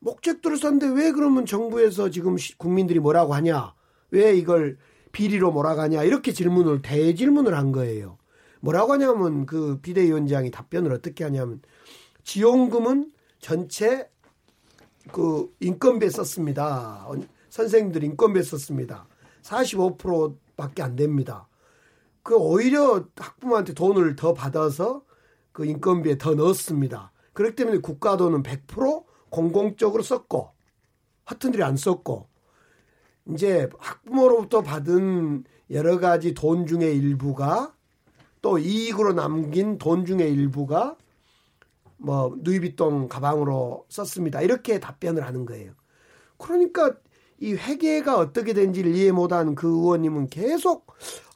목적대로 0.00 0.56
썼는데 0.56 0.88
왜 1.00 1.12
그러면 1.12 1.46
정부에서 1.46 2.10
지금 2.10 2.36
시- 2.38 2.56
국민들이 2.56 2.98
뭐라고 3.00 3.34
하냐? 3.34 3.74
왜 4.10 4.34
이걸 4.36 4.78
비리로 5.12 5.50
몰아가냐? 5.52 6.02
이렇게 6.04 6.32
질문을 6.32 6.82
대질문을 6.82 7.56
한 7.56 7.72
거예요. 7.72 8.18
뭐라고 8.60 8.92
하냐면 8.92 9.46
그 9.46 9.78
비대위원장이 9.80 10.50
답변을 10.50 10.92
어떻게 10.92 11.24
하냐면 11.24 11.60
지원금은 12.24 13.10
전체 13.40 14.08
그 15.12 15.54
인건비에 15.60 16.10
썼습니다. 16.10 17.06
어, 17.06 17.14
선생님들 17.50 18.04
인건비에 18.04 18.42
썼습니다. 18.42 19.06
45%밖에 19.42 20.82
안 20.82 20.96
됩니다. 20.96 21.48
그 22.22 22.34
오히려 22.34 23.06
학부모한테 23.16 23.72
돈을 23.72 24.16
더 24.16 24.34
받아서 24.34 25.02
그 25.52 25.64
인건비에 25.64 26.18
더 26.18 26.34
넣었습니다. 26.34 27.12
그렇기 27.32 27.54
때문에 27.54 27.78
국가 27.78 28.16
돈은 28.16 28.42
100% 28.42 29.04
공공적으로 29.30 30.02
썼고 30.02 30.50
하트들이 31.24 31.62
안 31.62 31.76
썼고 31.76 32.28
이제 33.30 33.68
학부모로부터 33.78 34.62
받은 34.62 35.44
여러 35.70 35.98
가지 35.98 36.34
돈 36.34 36.66
중의 36.66 36.96
일부가 36.96 37.74
또 38.40 38.58
이익으로 38.58 39.12
남긴 39.12 39.78
돈 39.78 40.04
중의 40.04 40.32
일부가 40.32 40.96
뭐 41.98 42.34
누이비통 42.38 43.08
가방으로 43.08 43.86
썼습니다. 43.88 44.42
이렇게 44.42 44.80
답변을 44.80 45.24
하는 45.24 45.46
거예요. 45.46 45.72
그러니까 46.38 46.94
이 47.38 47.52
회계가 47.54 48.18
어떻게 48.18 48.54
된지를 48.54 48.94
이해 48.94 49.12
못한 49.12 49.54
그 49.54 49.68
의원님은 49.68 50.28
계속 50.28 50.86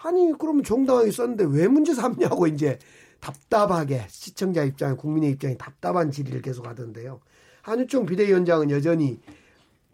아니 0.02 0.32
그러면 0.38 0.62
정당하게 0.62 1.10
썼는데 1.10 1.44
왜 1.48 1.68
문제 1.68 1.94
삼냐고 1.94 2.46
이제 2.46 2.78
답답하게 3.20 4.06
시청자 4.08 4.64
입장에 4.64 4.94
국민의 4.96 5.32
입장에 5.32 5.56
답답한 5.56 6.10
질의를 6.10 6.40
계속 6.40 6.66
하던데요. 6.66 7.20
한유총 7.62 8.06
비대위원장은 8.06 8.70
여전히 8.70 9.20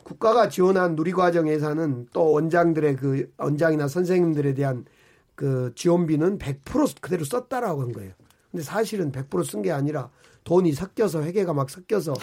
국가가 0.04 0.49
지원한 0.49 0.94
누리과정 0.94 1.49
예산은 1.49 2.08
또 2.12 2.30
원장들의 2.30 2.96
그 2.96 3.32
원장이나 3.38 3.88
선생님들에 3.88 4.54
대한 4.54 4.85
그 5.35 5.73
지원비는 5.75 6.38
100% 6.38 7.00
그대로 7.00 7.25
썼다라고 7.25 7.82
한 7.82 7.92
거예요. 7.92 8.12
근데 8.52 8.62
사실은 8.62 9.11
100%쓴 9.11 9.62
게 9.62 9.73
아니라 9.73 10.11
돈이 10.47 10.73
섞여서 10.73 11.25
회계가 11.25 11.53
막 11.53 11.69
섞여서 11.69 12.15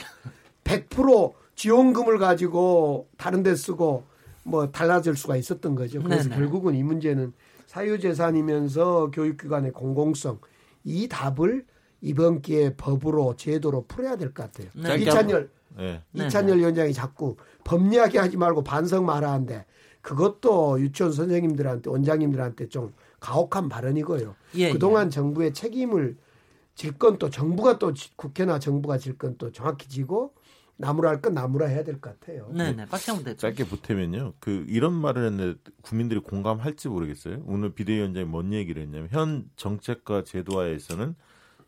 100% 0.63 1.33
지원금을 1.55 2.17
가지고 2.17 3.09
다른 3.17 3.43
데 3.43 3.53
쓰고 3.53 4.05
뭐 4.43 4.71
달라질 4.71 5.15
수가 5.15 5.35
있었던 5.35 5.75
거죠. 5.75 6.01
그래서 6.01 6.29
네네. 6.29 6.35
결국은 6.37 6.73
이 6.73 6.83
문제는 6.83 7.33
사유재산이면서 7.67 9.11
교육기관의 9.11 9.73
공공성 9.73 10.39
이 10.85 11.07
답을 11.09 11.65
이번 12.01 12.41
기회에 12.41 12.75
법으로 12.75 13.35
제도로 13.35 13.85
풀어야 13.87 14.15
될 14.15 14.33
것 14.33 14.51
같아요. 14.51 14.69
네. 14.73 15.03
이찬열 15.03 15.49
네. 15.77 16.01
네, 16.11 16.25
이찬열 16.25 16.59
위원장이 16.59 16.93
자꾸 16.93 17.35
법 17.65 17.81
이야기 17.91 18.17
하지 18.17 18.37
말고 18.37 18.63
반성 18.63 19.05
말하는데 19.05 19.65
그것도 20.01 20.79
유치원 20.79 21.11
선생님들한테 21.11 21.89
원장님들한테 21.89 22.69
좀 22.69 22.93
가혹한 23.19 23.67
발언이고요. 23.67 24.35
예, 24.55 24.71
그동안 24.71 25.09
정부의 25.09 25.53
책임을 25.53 26.17
질 26.75 26.97
건 26.97 27.17
또 27.19 27.29
정부가 27.29 27.77
또 27.79 27.93
지- 27.93 28.15
국회나 28.15 28.59
정부가 28.59 28.97
질 28.97 29.17
건 29.17 29.37
또 29.37 29.51
정확히 29.51 29.87
지고 29.89 30.33
나무라 30.75 31.11
할 31.11 31.21
건 31.21 31.33
나무라 31.35 31.67
해야 31.67 31.83
될 31.83 32.01
것 32.01 32.19
같아요. 32.19 32.49
네, 32.51 32.71
네. 32.73 32.85
박창훈 32.85 33.23
대표. 33.23 33.37
짧게 33.37 33.65
보태면요. 33.67 34.33
그 34.39 34.65
이런 34.67 34.93
말을 34.93 35.25
했는데 35.25 35.59
국민들이 35.81 36.19
공감할지 36.19 36.89
모르겠어요. 36.89 37.43
오늘 37.45 37.73
비대위원장이 37.73 38.25
뭔 38.25 38.53
얘기를 38.53 38.81
했냐면 38.81 39.07
현 39.11 39.45
정책과 39.55 40.23
제도화에서는 40.23 41.15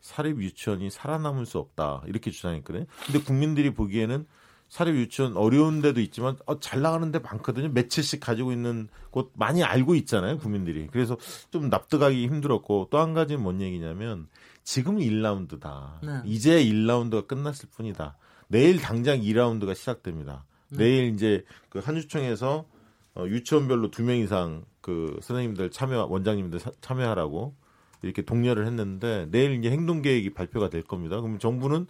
사립 0.00 0.40
유치원이 0.40 0.90
살아남을 0.90 1.46
수 1.46 1.58
없다 1.58 2.02
이렇게 2.06 2.30
주장했거든요. 2.30 2.84
근데 3.06 3.20
국민들이 3.20 3.72
보기에는 3.72 4.26
사립 4.68 4.96
유치원 4.96 5.36
어려운 5.36 5.80
데도 5.80 6.00
있지만 6.00 6.36
어, 6.46 6.58
잘 6.58 6.82
나가는 6.82 7.10
데 7.12 7.20
많거든요. 7.20 7.68
며칠씩 7.68 8.18
가지고 8.20 8.50
있는 8.52 8.88
곳 9.12 9.30
많이 9.36 9.62
알고 9.62 9.94
있잖아요, 9.94 10.38
국민들이. 10.38 10.88
그래서 10.88 11.16
좀 11.50 11.68
납득하기 11.70 12.26
힘들었고 12.26 12.88
또 12.90 12.98
한 12.98 13.14
가지는 13.14 13.42
뭔 13.42 13.60
얘기냐면 13.60 14.26
지금 14.66 14.96
1라운드다. 14.98 16.00
네. 16.02 16.20
이제 16.24 16.62
1라운드가 16.62 17.28
끝났을 17.28 17.68
뿐이다. 17.70 18.16
내일 18.48 18.80
당장 18.80 19.20
2라운드가 19.20 19.76
시작됩니다. 19.76 20.44
내일 20.70 21.14
이제 21.14 21.44
그 21.70 21.78
한유총에서 21.78 22.66
어, 23.14 23.24
유치원별로 23.26 23.90
두 23.92 24.02
명 24.02 24.16
이상 24.16 24.64
그 24.80 25.18
선생님들 25.22 25.70
참여 25.70 26.06
원장님들 26.10 26.58
사- 26.58 26.72
참여하라고 26.80 27.54
이렇게 28.02 28.22
독려를 28.22 28.66
했는데 28.66 29.28
내일 29.30 29.52
이제 29.54 29.70
행동 29.70 30.02
계획이 30.02 30.34
발표가 30.34 30.68
될 30.68 30.82
겁니다. 30.82 31.16
그러면 31.20 31.38
정부는 31.38 31.86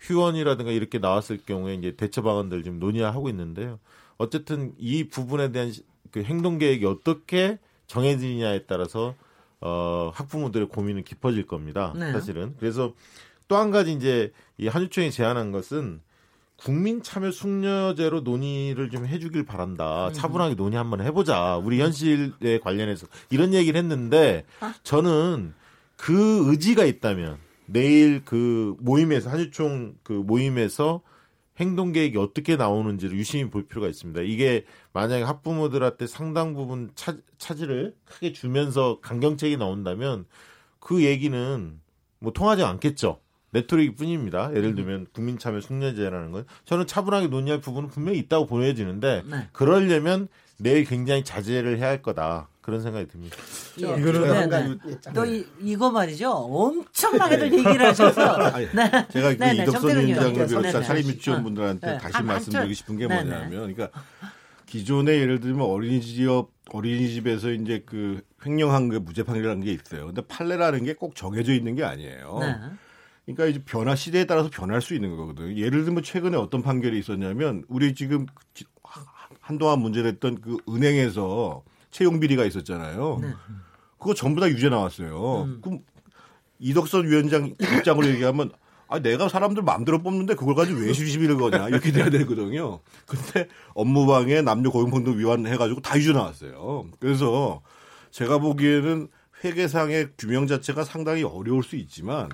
휴원이라든가 0.00 0.70
이렇게 0.70 0.98
나왔을 0.98 1.38
경우에 1.44 1.74
이제 1.74 1.96
대처 1.96 2.20
방안들 2.22 2.62
지금 2.62 2.78
논의하고 2.78 3.30
있는데요. 3.30 3.78
어쨌든 4.18 4.74
이 4.78 5.08
부분에 5.08 5.50
대한 5.50 5.72
시- 5.72 5.82
그 6.10 6.22
행동 6.22 6.58
계획이 6.58 6.84
어떻게 6.84 7.58
정해지냐에 7.86 8.66
따라서 8.66 9.14
어 9.60 10.10
학부모들의 10.14 10.68
고민은 10.68 11.04
깊어질 11.04 11.46
겁니다. 11.46 11.92
네. 11.96 12.12
사실은. 12.12 12.54
그래서 12.58 12.94
또 13.48 13.56
한 13.56 13.70
가지 13.70 13.92
이제 13.92 14.32
이 14.58 14.68
한유총이 14.68 15.10
제안한 15.10 15.52
것은 15.52 16.00
국민 16.56 17.02
참여 17.02 17.30
숙려제로 17.30 18.20
논의를 18.20 18.90
좀 18.90 19.06
해주길 19.06 19.44
바란다. 19.46 20.10
차분하게 20.12 20.54
논의 20.56 20.76
한번 20.76 21.00
해보자. 21.00 21.56
우리 21.56 21.80
현실에 21.80 22.58
관련해서 22.60 23.06
이런 23.30 23.54
얘기를 23.54 23.78
했는데 23.78 24.44
저는 24.82 25.54
그 25.96 26.50
의지가 26.50 26.84
있다면 26.84 27.38
내일 27.66 28.24
그 28.24 28.74
모임에서 28.80 29.30
한유총 29.30 29.94
그 30.02 30.12
모임에서 30.12 31.00
행동 31.58 31.92
계획이 31.92 32.16
어떻게 32.18 32.56
나오는지를 32.56 33.16
유심히 33.16 33.50
볼 33.50 33.66
필요가 33.66 33.88
있습니다. 33.88 34.20
이게 34.22 34.64
만약에 34.92 35.22
학부모들한테 35.24 36.06
상당 36.06 36.54
부분 36.54 36.90
차, 36.94 37.16
차질을 37.38 37.94
크게 38.04 38.32
주면서 38.32 39.00
강경책이 39.00 39.56
나온다면 39.56 40.26
그 40.78 41.04
얘기는 41.04 41.80
뭐 42.20 42.32
통하지 42.32 42.62
않겠죠. 42.62 43.20
레토릭 43.52 43.96
뿐입니다. 43.96 44.54
예를 44.54 44.74
들면 44.74 45.06
국민참여 45.12 45.60
숙련제라는 45.60 46.32
건 46.32 46.44
저는 46.64 46.86
차분하게 46.86 47.28
논의할 47.28 47.60
부분은 47.60 47.88
분명히 47.88 48.18
있다고 48.18 48.46
보여지는데 48.46 49.22
네. 49.24 49.48
그러려면 49.52 50.28
내일 50.58 50.84
굉장히 50.84 51.24
자제를 51.24 51.78
해야 51.78 51.88
할 51.88 52.02
거다 52.02 52.48
그런 52.68 52.82
생각이 52.82 53.08
듭니다. 53.08 53.34
예. 53.80 53.82
이거는 53.86 54.22
네, 54.24 54.28
한 54.28 54.50
네. 54.50 54.56
가지 54.58 54.78
예, 54.88 55.00
짧게. 55.00 55.12
또 55.14 55.24
이, 55.24 55.46
이거 55.62 55.90
말이죠. 55.90 56.30
엄청나게들 56.30 57.50
얘기를 57.54 57.80
하셔서 57.80 58.20
아니, 58.52 58.66
네. 58.66 58.90
제가 59.10 59.30
그 59.30 59.36
네, 59.38 59.54
네, 59.54 59.62
이덕선 59.62 59.88
위원장을. 60.06 60.32
비롯한 60.34 60.62
네, 60.62 60.72
네. 60.72 60.82
사립 60.82 61.06
유치원 61.06 61.40
어. 61.40 61.42
분들한테 61.44 61.86
네. 61.92 61.96
다시 61.98 62.16
한- 62.16 62.26
말씀드리고 62.26 62.66
한 62.66 62.74
싶은 62.74 62.98
게. 62.98 63.06
뭐냐면, 63.06 63.50
그러니까 63.74 63.88
기존에 64.66 65.12
예를 65.18 65.40
들면 65.40 65.62
어린이집 65.62 66.28
어린이집에서 66.70 67.52
이제 67.52 67.82
그 67.86 68.20
횡령한 68.44 68.90
그 68.90 68.96
무죄 68.96 69.22
판결이라는 69.22 69.64
게 69.64 69.72
있어요. 69.72 70.04
근데 70.08 70.20
판례라는 70.20 70.84
게 70.84 70.92
꼭 70.92 71.16
정해져 71.16 71.54
있는 71.54 71.74
게 71.74 71.84
아니에요. 71.84 72.36
네. 72.42 72.54
그러니까 73.24 73.46
이제 73.46 73.62
변화 73.64 73.94
시대에 73.94 74.26
따라서 74.26 74.50
변할 74.52 74.82
수 74.82 74.94
있는 74.94 75.16
거거든요. 75.16 75.56
예를 75.56 75.86
들면 75.86 76.02
최근에 76.02 76.36
어떤 76.36 76.60
판결이 76.60 76.98
있었냐면 76.98 77.64
우리 77.68 77.94
지금 77.94 78.26
지- 78.52 78.66
한동안 79.40 79.78
문제됐던 79.78 80.42
그 80.42 80.58
은행에서 80.68 81.62
채용 81.90 82.20
비리가 82.20 82.44
있었잖아요. 82.44 83.18
네. 83.22 83.28
그거 83.98 84.14
전부 84.14 84.40
다 84.40 84.48
유죄 84.48 84.68
나왔어요. 84.68 85.42
음. 85.42 85.58
그럼 85.62 85.80
이덕선 86.58 87.06
위원장 87.06 87.54
입장으로 87.60 88.06
얘기하면 88.08 88.50
아 88.88 89.00
내가 89.00 89.28
사람들 89.28 89.62
마음대로 89.62 90.02
뽑는데 90.02 90.34
그걸 90.34 90.54
가지고 90.54 90.80
왜 90.80 90.92
시비를 90.92 91.36
거냐 91.36 91.68
이렇게 91.68 91.92
돼야 91.92 92.08
되거든요. 92.10 92.80
근데 93.06 93.48
업무방해 93.74 94.42
남녀 94.42 94.70
고용평등 94.70 95.18
위반 95.18 95.46
해가지고 95.46 95.80
다 95.80 95.98
유죄 95.98 96.12
나왔어요. 96.12 96.86
그래서 96.98 97.60
제가 98.10 98.38
보기에는 98.38 99.08
회계상의 99.44 100.10
규명 100.16 100.46
자체가 100.46 100.84
상당히 100.84 101.22
어려울 101.22 101.62
수 101.62 101.76
있지만 101.76 102.28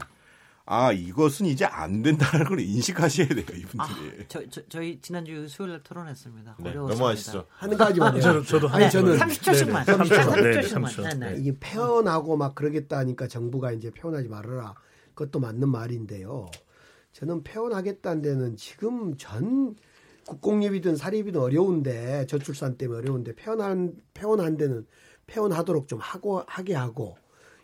아 0.66 0.92
이것은 0.92 1.44
이제 1.46 1.66
안 1.66 2.02
된다는 2.02 2.46
걸 2.46 2.60
인식하셔야 2.60 3.28
돼요 3.28 3.44
아, 3.46 3.52
이분들이. 3.52 4.24
저, 4.28 4.48
저, 4.48 4.66
저 4.68 4.80
희 4.80 4.98
지난주 5.00 5.46
수요일 5.46 5.72
날 5.72 5.82
토론했습니다. 5.82 6.56
네. 6.60 6.72
넘어가시죠. 6.72 7.44
한 7.50 7.76
가지만 7.76 8.18
저는 8.18 8.44
저도 8.44 8.68
아니 8.70 8.84
한 8.84 8.90
저는 8.90 9.16
30초씩만. 9.18 9.84
네, 9.84 9.92
네, 9.92 9.98
30초. 9.98 10.34
네, 10.34 10.42
네, 10.42 10.60
30초씩만. 10.62 10.84
30초. 10.86 11.18
네, 11.18 11.32
네. 11.32 11.36
이게 11.40 11.52
표현하고 11.58 12.36
막 12.38 12.54
그러겠다니까 12.54 13.28
정부가 13.28 13.72
이제 13.72 13.90
표현하지 13.90 14.28
말아라. 14.28 14.74
그것도 15.14 15.38
맞는 15.40 15.68
말인데요. 15.68 16.50
저는 17.12 17.44
표현하겠다는 17.44 18.22
데는 18.22 18.56
지금 18.56 19.16
전 19.18 19.76
국공립이든 20.26 20.96
사립이든 20.96 21.38
어려운데 21.40 22.24
저출산 22.26 22.78
때문에 22.78 23.00
어려운데 23.00 23.34
표현한 23.34 23.92
표현한 24.14 24.56
데는 24.56 24.86
표현하도록 25.26 25.86
좀 25.88 25.98
하고 26.00 26.42
하게 26.46 26.74
하고 26.74 27.16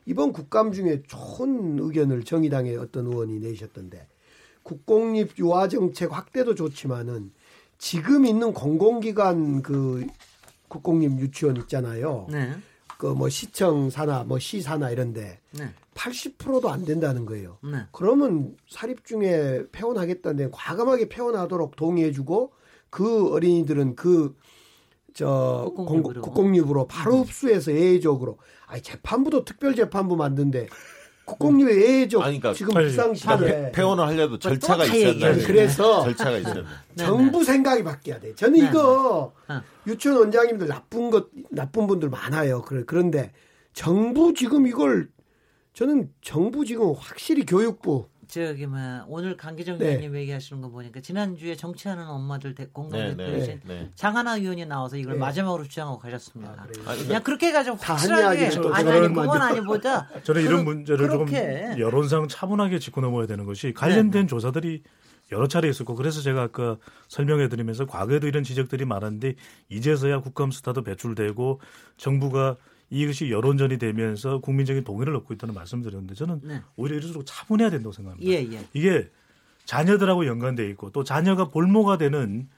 이번 0.06 0.32
국감 0.32 0.72
중에 0.72 1.02
좋은 1.06 1.78
의견을 1.78 2.24
정의당의 2.24 2.76
어떤 2.76 3.06
의원이 3.06 3.40
내셨던데 3.40 4.06
국공립 4.62 5.38
유아 5.38 5.68
정책 5.68 6.12
확대도 6.12 6.54
좋지만은 6.54 7.32
지금 7.78 8.26
있는 8.26 8.52
공공기관 8.52 9.62
그 9.62 10.06
국공립 10.68 11.18
유치원 11.18 11.56
있잖아요. 11.56 12.26
네. 12.30 12.52
그뭐 12.98 13.30
시청 13.30 13.88
산하 13.88 14.24
뭐시 14.24 14.60
산하 14.60 14.90
이런데 14.90 15.40
네. 15.52 15.72
80%도 15.94 16.70
안 16.70 16.84
된다는 16.84 17.24
거예요. 17.24 17.58
네. 17.62 17.86
그러면 17.92 18.56
사립 18.68 19.04
중에 19.04 19.64
폐원하겠다는데 19.72 20.50
과감하게 20.52 21.08
폐원하도록 21.08 21.76
동의해주고 21.76 22.52
그 22.90 23.32
어린이들은 23.32 23.96
그 23.96 24.36
저 25.14 25.72
국공립으로. 25.76 26.22
국공립으로 26.22 26.86
바로 26.86 27.16
음. 27.16 27.22
흡수해서 27.22 27.72
예외적으로 27.72 28.38
아니 28.66 28.82
재판부도 28.82 29.44
특별 29.44 29.74
재판부 29.74 30.16
만든데 30.16 30.68
국공립에 31.24 31.74
예외적 31.74 32.22
아니, 32.22 32.38
그러니까 32.40 32.54
지금 32.54 32.76
아니, 32.76 32.86
비상시에 32.88 33.36
그러니까 33.36 33.70
폐원을 33.72 34.06
하려도 34.06 34.38
절차가 34.38 34.84
다 34.84 34.94
있어야 34.94 35.34
돼요. 35.34 35.44
그래서 35.46 36.02
절차가 36.02 36.38
있어야 36.38 36.54
돼요. 36.54 36.64
네, 36.94 37.04
정부 37.04 37.44
생각이 37.44 37.84
바뀌어야 37.84 38.18
돼. 38.20 38.34
저는 38.34 38.58
네, 38.58 38.66
이거 38.66 39.32
네. 39.48 39.54
어. 39.54 39.62
유치원 39.86 40.18
원장님들 40.18 40.66
나쁜 40.66 41.10
것 41.10 41.28
나쁜 41.50 41.86
분들 41.86 42.08
많아요. 42.10 42.62
그래 42.62 42.82
그런데 42.86 43.32
정부 43.72 44.34
지금 44.34 44.66
이걸 44.66 45.08
저는 45.72 46.10
정부 46.20 46.64
지금 46.64 46.92
확실히 46.96 47.46
교육부 47.46 48.06
저기 48.30 48.66
뭐 48.66 48.78
오늘 49.08 49.36
강기정 49.36 49.78
네. 49.78 49.86
의원님 49.86 50.14
얘기하시는 50.16 50.62
거 50.62 50.68
보니까 50.68 51.00
지난주에 51.00 51.56
정치하는 51.56 52.06
엄마들 52.08 52.54
대- 52.54 52.68
공동대표 52.72 53.16
네, 53.16 53.30
대신 53.32 53.60
네. 53.66 53.90
장하나 53.96 54.36
의원이 54.36 54.66
나와서 54.66 54.96
이걸 54.96 55.14
네. 55.14 55.18
마지막으로 55.18 55.64
주장하고 55.64 55.98
가셨습니다. 55.98 56.54
아, 56.56 56.66
그래요? 56.66 56.84
아니, 56.88 57.06
그냥 57.06 57.22
그렇게 57.24 57.48
해가지고 57.48 57.76
확실하게 57.76 58.46
아니 58.72 58.90
아니 58.90 59.08
그건. 59.08 59.42
아니보다 59.42 60.08
저는 60.22 60.42
이런 60.42 60.64
문제를 60.64 61.08
그렇게. 61.08 61.32
조금 61.70 61.78
여론상 61.80 62.28
차분하게 62.28 62.78
짚고 62.78 63.00
넘어야 63.00 63.26
되는 63.26 63.44
것이 63.46 63.72
관련된 63.72 64.22
네. 64.22 64.26
조사들이 64.28 64.82
여러 65.32 65.46
차례 65.48 65.68
있었고 65.68 65.94
그래서 65.96 66.20
제가 66.22 66.42
아까 66.42 66.76
설명해 67.08 67.48
드리면서 67.48 67.86
과거에도 67.86 68.26
이런 68.28 68.42
지적들이 68.44 68.84
많았는데 68.84 69.34
이제서야 69.68 70.20
국감 70.20 70.50
스타도 70.52 70.82
배출되고 70.82 71.60
정부가 71.96 72.56
이것이 72.90 73.30
여론전이 73.30 73.78
되면서 73.78 74.40
국민적인 74.40 74.82
동의를 74.84 75.14
얻고 75.16 75.32
있다는 75.34 75.54
말씀드렸는데 75.54 76.14
저는 76.14 76.40
네. 76.42 76.60
오히려 76.76 76.96
이럴수록 76.96 77.24
차분해야 77.24 77.70
된다고 77.70 77.92
생각합니다. 77.92 78.30
예 78.30 78.36
예. 78.52 78.66
이게 78.72 79.08
자녀들하고 79.64 80.26
연관돼 80.26 80.68
있고 80.70 80.90
또 80.90 81.04
자녀가 81.04 81.48
볼모가 81.48 81.98
되는 81.98 82.48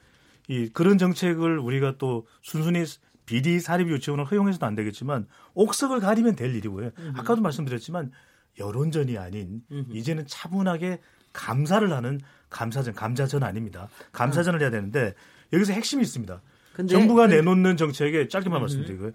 이 0.49 0.71
그런 0.73 0.97
정책을 0.99 1.59
우리가 1.59 1.97
또 1.99 2.27
순순히 2.40 2.85
비리 3.27 3.61
사립 3.61 3.88
유치원을 3.88 4.25
허용해서도 4.25 4.64
안 4.66 4.75
되겠지만 4.75 5.27
옥석을 5.55 6.01
가리면 6.01 6.35
될 6.35 6.55
일이고요. 6.57 6.90
아까도 7.14 7.42
말씀드렸지만 7.42 8.11
여론전이 8.59 9.16
아닌 9.18 9.62
이제는 9.92 10.27
차분하게 10.27 11.01
감사를 11.33 11.90
하는 11.92 12.21
감사전, 12.51 12.95
감자전 12.95 13.42
아닙니다. 13.42 13.88
감사전을 14.12 14.61
해야 14.61 14.71
되는데 14.71 15.14
여기서 15.53 15.73
핵심이 15.73 16.03
있습니다. 16.03 16.40
근데 16.75 16.92
정부가 16.92 17.27
그- 17.29 17.35
내놓는 17.35 17.77
정책에 17.77 18.29
짧게만 18.29 18.61
말씀드리고요. 18.61 19.12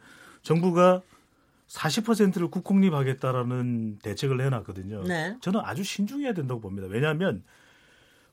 정부가 0.47 1.01
40%를 1.67 2.47
국공립하겠다라는 2.49 3.99
대책을 3.99 4.38
내놨거든요. 4.38 5.03
네. 5.03 5.36
저는 5.41 5.60
아주 5.62 5.83
신중해야 5.83 6.33
된다고 6.33 6.62
봅니다. 6.62 6.88
왜냐하면 6.89 7.43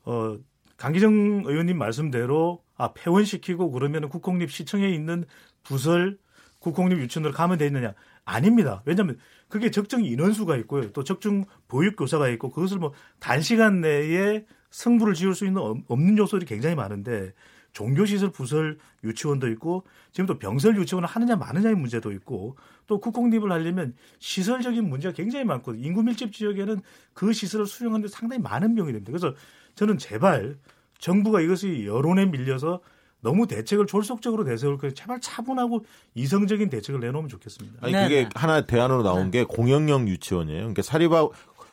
어, 0.04 0.36
강기정 0.76 1.42
의원님 1.46 1.76
말씀대로 1.76 2.62
아 2.76 2.92
폐원시키고 2.92 3.72
그러면 3.72 4.08
국공립 4.08 4.52
시청에 4.52 4.88
있는 4.90 5.24
부설 5.64 6.18
국공립 6.60 6.98
유치원으로 7.00 7.34
가면 7.34 7.58
되느냐 7.58 7.94
아닙니다. 8.24 8.82
왜냐하면 8.84 9.18
그게 9.48 9.70
적정 9.72 10.04
인원수가 10.04 10.56
있고요. 10.58 10.92
또 10.92 11.02
적정 11.02 11.44
보육 11.66 11.96
교사가 11.96 12.28
있고 12.30 12.50
그것을 12.50 12.78
뭐 12.78 12.92
단시간 13.18 13.80
내에 13.80 14.44
승부를 14.70 15.14
지을 15.14 15.34
수 15.34 15.46
있는 15.46 15.60
없- 15.60 15.78
없는 15.88 16.16
요소들이 16.18 16.46
굉장히 16.46 16.76
많은데 16.76 17.32
종교시설 17.74 18.30
부설 18.30 18.78
유치원도 19.02 19.48
있고 19.50 19.84
지금 20.12 20.26
또 20.26 20.38
병설 20.38 20.76
유치원을 20.78 21.06
하느냐 21.06 21.36
마느냐의 21.36 21.74
문제도 21.74 22.10
있고 22.12 22.56
또 22.86 23.00
국공립을 23.00 23.52
하려면 23.52 23.94
시설적인 24.20 24.88
문제가 24.88 25.12
굉장히 25.12 25.44
많고 25.44 25.74
인구 25.74 26.02
밀집 26.02 26.32
지역에는 26.32 26.80
그 27.12 27.32
시설을 27.32 27.66
수용하는 27.66 28.06
데 28.06 28.08
상당히 28.08 28.40
많은 28.40 28.74
비용이 28.74 28.92
됩니다. 28.92 29.10
그래서 29.12 29.34
저는 29.74 29.98
제발 29.98 30.56
정부가 30.98 31.40
이것이 31.40 31.84
여론에 31.84 32.26
밀려서 32.26 32.80
너무 33.20 33.46
대책을 33.46 33.86
졸속적으로 33.86 34.44
내세울 34.44 34.78
거 34.78 34.90
제발 34.90 35.20
차분하고 35.20 35.84
이성적인 36.14 36.70
대책을 36.70 37.00
내놓으면 37.00 37.28
좋겠습니다. 37.28 37.78
아니 37.80 37.92
네, 37.92 38.02
그게 38.04 38.22
네. 38.24 38.28
하나 38.34 38.66
대안으로 38.66 39.02
나온 39.02 39.30
게 39.30 39.44
공영형 39.44 40.08
유치원이에요. 40.08 40.60
그러니까 40.60 40.82
사립하 40.82 41.28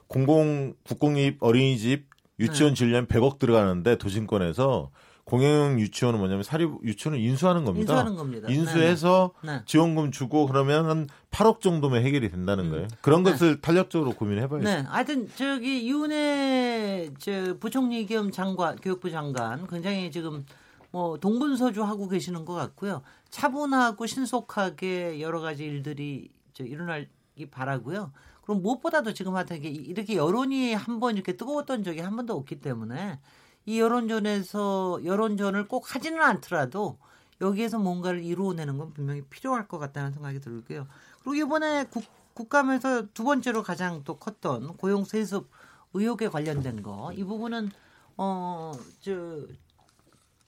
공공 0.08 0.74
국공립 0.84 1.38
어린이집 1.42 2.06
유치원 2.40 2.74
지으려면 2.74 3.08
100억 3.08 3.38
들어가는데 3.38 3.98
도심권에서 3.98 4.90
공영형 5.32 5.80
유치원은 5.80 6.20
뭐냐면 6.20 6.44
사립 6.44 6.70
유치원을 6.84 7.17
인수하는 7.22 7.63
겁니다. 7.63 7.94
인수하는 7.94 8.15
겁니다. 8.17 8.48
인수해서 8.52 9.32
네, 9.44 9.54
네. 9.54 9.62
지원금 9.65 10.12
주고 10.12 10.46
그러면 10.46 10.86
한 10.89 11.08
8억 11.32 11.62
정도면 11.62 12.04
해결이 12.04 12.30
된다는 12.30 12.70
거예요. 12.70 12.88
그런 13.00 13.24
네. 13.24 13.32
것을 13.32 13.62
탄력적으로 13.62 14.12
고민해봐야죠. 14.12 14.65
네, 14.65 14.84
하여튼 14.89 15.30
저기 15.38 15.89
윤해 15.89 17.12
저 17.17 17.56
부총리 17.62 18.06
겸 18.08 18.30
장관 18.30 18.76
교육부 18.76 19.10
장관 19.10 19.65
굉장히 19.67 20.12
지금 20.12 20.46
뭐 20.91 21.17
동분서주 21.17 21.82
하고 21.82 22.10
계시는 22.10 22.44
것 22.44 22.54
같고요. 22.54 23.02
차분하고 23.30 24.06
신속하게 24.06 25.22
여러 25.22 25.39
가지 25.39 25.63
일들이 25.63 26.30
저 26.52 26.65
일어나기 26.65 27.08
바라고요. 27.50 28.12
그럼 28.41 28.62
무엇보다도 28.62 29.13
지금 29.13 29.36
하여튼 29.38 29.63
이렇게 29.63 30.17
여론이 30.17 30.74
한 30.74 31.00
번 31.00 31.15
이렇게 31.15 31.38
뜨거웠던 31.38 31.86
적이 31.86 32.02
한 32.02 32.17
번도 32.17 32.36
없기 32.36 32.60
때문에 32.60 33.20
이 33.65 33.80
여론전에서 33.80 35.02
여론전을 35.06 35.67
꼭 35.67 35.93
하지는 35.95 36.21
않더라도 36.21 36.97
여기에서 37.41 37.80
뭔가를 37.80 38.24
이루어내는 38.24 38.78
건 38.78 38.93
분명히 38.93 39.21
필요할 39.24 39.67
것 39.67 39.80
같다는 39.80 40.12
생각이 40.13 40.39
들고요. 40.41 40.88
그리고 41.24 41.36
이번에 41.36 41.86
국, 41.86 42.04
국감에서 42.34 43.08
두 43.13 43.24
번째로 43.24 43.63
가장 43.63 44.04
또 44.04 44.17
컸던 44.17 44.78
고용 44.78 45.04
세습 45.06 45.50
의혹에 45.93 46.28
관련된 46.30 46.82
거 46.84 47.12
이 47.15 47.24
부분은 47.24 47.71
어 48.17 48.74
저 49.02 49.12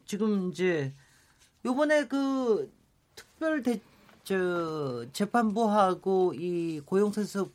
지금 0.06 0.52
이제 0.52 0.94
요번에 1.66 2.08
그 2.08 2.72
특별 3.16 3.64
대, 3.64 3.80
저 4.24 5.06
재판부하고 5.14 6.34
이 6.36 6.82
고용 6.86 7.12
세습 7.12 7.54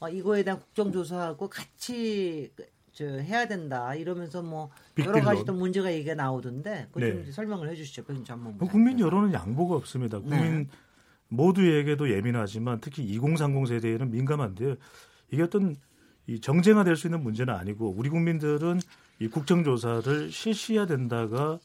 어, 0.00 0.08
이거에 0.08 0.42
대한 0.44 0.60
국정조사하고 0.60 1.48
같이 1.48 2.50
그, 2.56 2.66
저 3.00 3.06
해야 3.06 3.48
된다 3.48 3.94
이러면서 3.94 4.42
뭐 4.42 4.68
여러. 4.98 5.22
가지 5.22 5.42
또 5.46 5.54
문제가 5.54 5.90
얘기가 5.90 6.14
나오던데 6.14 6.88
그거 6.92 7.00
좀 7.06 7.24
네. 7.24 7.32
설명을 7.32 7.70
해주시죠, 7.70 8.04
백인 8.04 8.24
전문. 8.26 8.58
뭐 8.58 8.68
국민 8.68 9.00
여론은 9.00 9.32
양보가 9.32 9.74
없습니다. 9.76 10.18
네. 10.18 10.28
국민 10.28 10.68
모두에게도 11.28 12.10
예민하지만 12.10 12.78
특히 12.82 13.04
2030 13.04 13.68
세대에는 13.68 14.10
민감한데요. 14.10 14.74
이게 15.30 15.42
어떤 15.42 15.76
이 16.26 16.40
정쟁화 16.40 16.84
될 16.84 16.96
수 16.96 17.06
있는 17.06 17.22
문제는 17.22 17.54
아니고 17.54 17.94
우리 17.96 18.10
국민들은 18.10 18.80
이 19.18 19.28
국정조사를 19.28 20.30
실시해야 20.30 20.84
된다가 20.84 21.38
뭐 21.38 21.58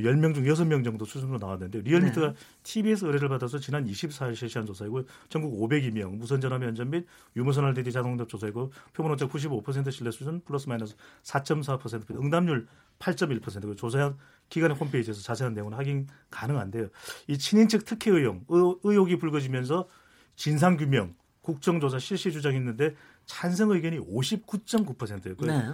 10명 0.00 0.34
중 0.34 0.44
6명 0.44 0.82
정도 0.84 1.04
수준으로 1.04 1.38
나왔는데 1.38 1.82
리얼미터가 1.82 2.28
네. 2.28 2.34
TBS 2.62 3.04
의뢰를 3.04 3.28
받아서 3.28 3.58
지난 3.58 3.84
24일 3.86 4.34
실시한 4.34 4.64
조사이고 4.66 5.02
전국 5.28 5.52
502명 5.68 6.16
무선전화 6.16 6.58
면접 6.58 6.86
및 6.88 7.06
유무선 7.36 7.64
RDD 7.66 7.92
자동응답 7.92 8.28
조사이고 8.28 8.72
표본 8.94 9.12
오차 9.12 9.26
95% 9.28 9.90
신뢰 9.92 10.10
수준 10.10 10.40
플러스 10.44 10.68
마이너스 10.68 10.96
4.4% 11.24 12.10
응답률 12.22 12.66
8.1%고 12.98 13.74
조사 13.76 14.14
기관의 14.48 14.76
홈페이지에서 14.76 15.20
자세한 15.20 15.54
내용은 15.54 15.72
확인 15.74 16.06
가능한데요. 16.30 16.88
이 17.26 17.36
친인척 17.38 17.84
특혜 17.84 18.10
의혹, 18.10 18.44
의- 18.48 18.76
의혹이 18.84 19.16
불거지면서 19.16 19.88
진상 20.36 20.76
규명, 20.76 21.14
국정조사 21.42 21.98
실시 21.98 22.30
주장이 22.32 22.56
있는데 22.56 22.94
찬성 23.26 23.70
의견이 23.70 23.98
59.9%예요. 23.98 25.36
네. 25.40 25.72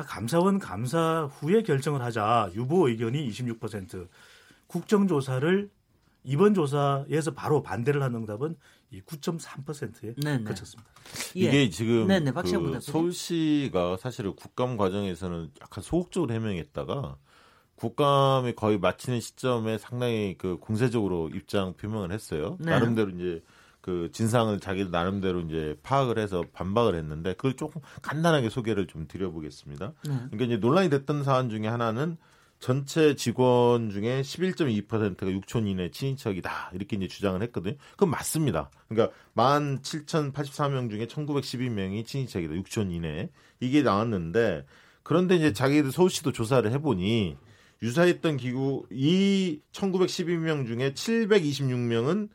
아, 0.00 0.04
감사원 0.04 0.58
감사 0.58 1.28
후에 1.30 1.62
결정을 1.62 2.02
하자 2.02 2.50
유보 2.54 2.88
의견이 2.88 3.28
26%. 3.28 4.08
국정조사를 4.66 5.70
이번 6.24 6.54
조사에서 6.54 7.32
바로 7.34 7.62
반대를 7.62 8.02
한 8.02 8.14
응답은 8.14 8.56
이 8.90 9.00
9.3%에 9.02 10.14
네, 10.16 10.38
네. 10.38 10.44
그쳤습니다. 10.44 10.90
예. 11.36 11.40
이게 11.40 11.70
지금 11.70 12.06
네네, 12.06 12.32
그. 12.32 12.80
서울시가 12.80 13.98
사실은 13.98 14.34
국감 14.34 14.76
과정에서는 14.76 15.50
약간 15.60 15.82
소극적으로 15.82 16.32
해명했다가 16.34 17.16
국감이 17.76 18.54
거의 18.54 18.78
마치는 18.78 19.20
시점에 19.20 19.78
상당히 19.78 20.34
그 20.38 20.58
공세적으로 20.58 21.30
입장 21.34 21.74
표명을 21.74 22.12
했어요. 22.12 22.56
네. 22.60 22.70
나름대로 22.70 23.10
이제 23.10 23.42
그 23.80 24.10
진상을 24.12 24.58
자기들 24.60 24.90
나름대로 24.90 25.40
이제 25.40 25.76
파악을 25.82 26.18
해서 26.18 26.44
반박을 26.52 26.94
했는데 26.94 27.32
그걸 27.34 27.54
조금 27.54 27.80
간단하게 28.02 28.50
소개를 28.50 28.86
좀 28.86 29.06
드려보겠습니다. 29.08 29.92
네. 30.06 30.14
그러니까 30.30 30.44
이제 30.44 30.56
논란이 30.56 30.90
됐던 30.90 31.24
사안 31.24 31.48
중에 31.48 31.66
하나는 31.66 32.16
전체 32.58 33.14
직원 33.14 33.88
중에 33.88 34.20
11.2%가 34.20 35.26
6촌 35.26 35.66
이내 35.66 35.90
친인척이다 35.90 36.72
이렇게 36.74 36.96
이제 36.96 37.08
주장을 37.08 37.42
했거든요. 37.42 37.74
그건 37.92 38.10
맞습니다. 38.10 38.70
그러니까 38.88 39.16
17,084명 39.34 40.90
중에 40.90 41.06
1,912명이 41.06 42.04
친인척이다 42.04 42.54
6촌 42.54 42.92
이내 42.92 43.30
이게 43.60 43.82
나왔는데 43.82 44.66
그런데 45.02 45.36
이제 45.36 45.54
자기들 45.54 45.90
서울시도 45.90 46.32
조사를 46.32 46.70
해보니 46.70 47.38
유사했던 47.82 48.36
기구 48.36 48.84
이 48.90 49.60
1,912명 49.72 50.66
중에 50.66 50.92
726명은 50.92 52.28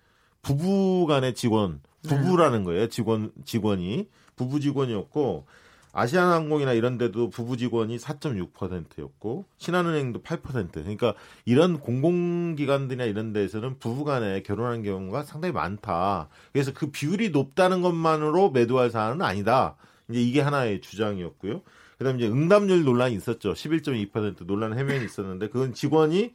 부부 0.45 1.08
간의 1.08 1.34
직원 1.34 1.81
부부라는 2.08 2.63
거예요. 2.63 2.88
직원 2.88 3.31
직원이 3.45 4.08
부부 4.36 4.60
직원이었고 4.60 5.47
아시아나항공이나 5.91 6.73
이런 6.73 6.99
데도 6.99 7.29
부부 7.29 7.58
직원이 7.58 7.97
4.6%였고 7.97 9.45
신한은행도 9.58 10.21
8%. 10.21 10.71
그러니까 10.71 11.15
이런 11.45 11.79
공공기관들이나 11.79 13.05
이런 13.05 13.34
데에서는 13.34 13.79
부부간에 13.79 14.43
결혼한 14.43 14.84
경우가 14.84 15.23
상당히 15.23 15.51
많다. 15.53 16.27
그래서 16.51 16.73
그 16.73 16.91
비율이 16.91 17.29
높다는 17.29 17.81
것만으로 17.81 18.51
매도할 18.51 18.91
사안은 18.91 19.23
아니다. 19.23 19.77
이제 20.10 20.21
이게 20.21 20.41
하나의 20.41 20.81
주장이었고요. 20.81 21.62
그다음에 21.97 22.19
이제 22.19 22.27
응답률 22.27 22.84
논란이 22.84 23.15
있었죠. 23.15 23.53
11.2% 23.53 24.45
논란 24.45 24.77
해명이 24.77 25.03
있었는데 25.05 25.47
그건 25.47 25.73
직원이 25.73 26.34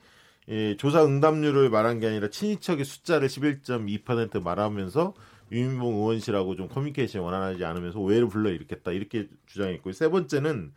예, 0.50 0.76
조사 0.76 1.04
응답률을 1.04 1.70
말한 1.70 2.00
게 2.00 2.08
아니라 2.08 2.28
친인척의 2.28 2.84
숫자를 2.84 3.28
11.2% 3.28 4.42
말하면서 4.42 5.14
유민봉 5.52 5.94
의원실하고 5.94 6.56
좀 6.56 6.68
커뮤니케이션이 6.68 7.24
원활하지 7.24 7.64
않으면서 7.64 8.00
오해를 8.00 8.28
불러일으켰다 8.28 8.90
이렇게 8.92 9.28
주장했고요. 9.46 9.92
세 9.92 10.08
번째는 10.08 10.72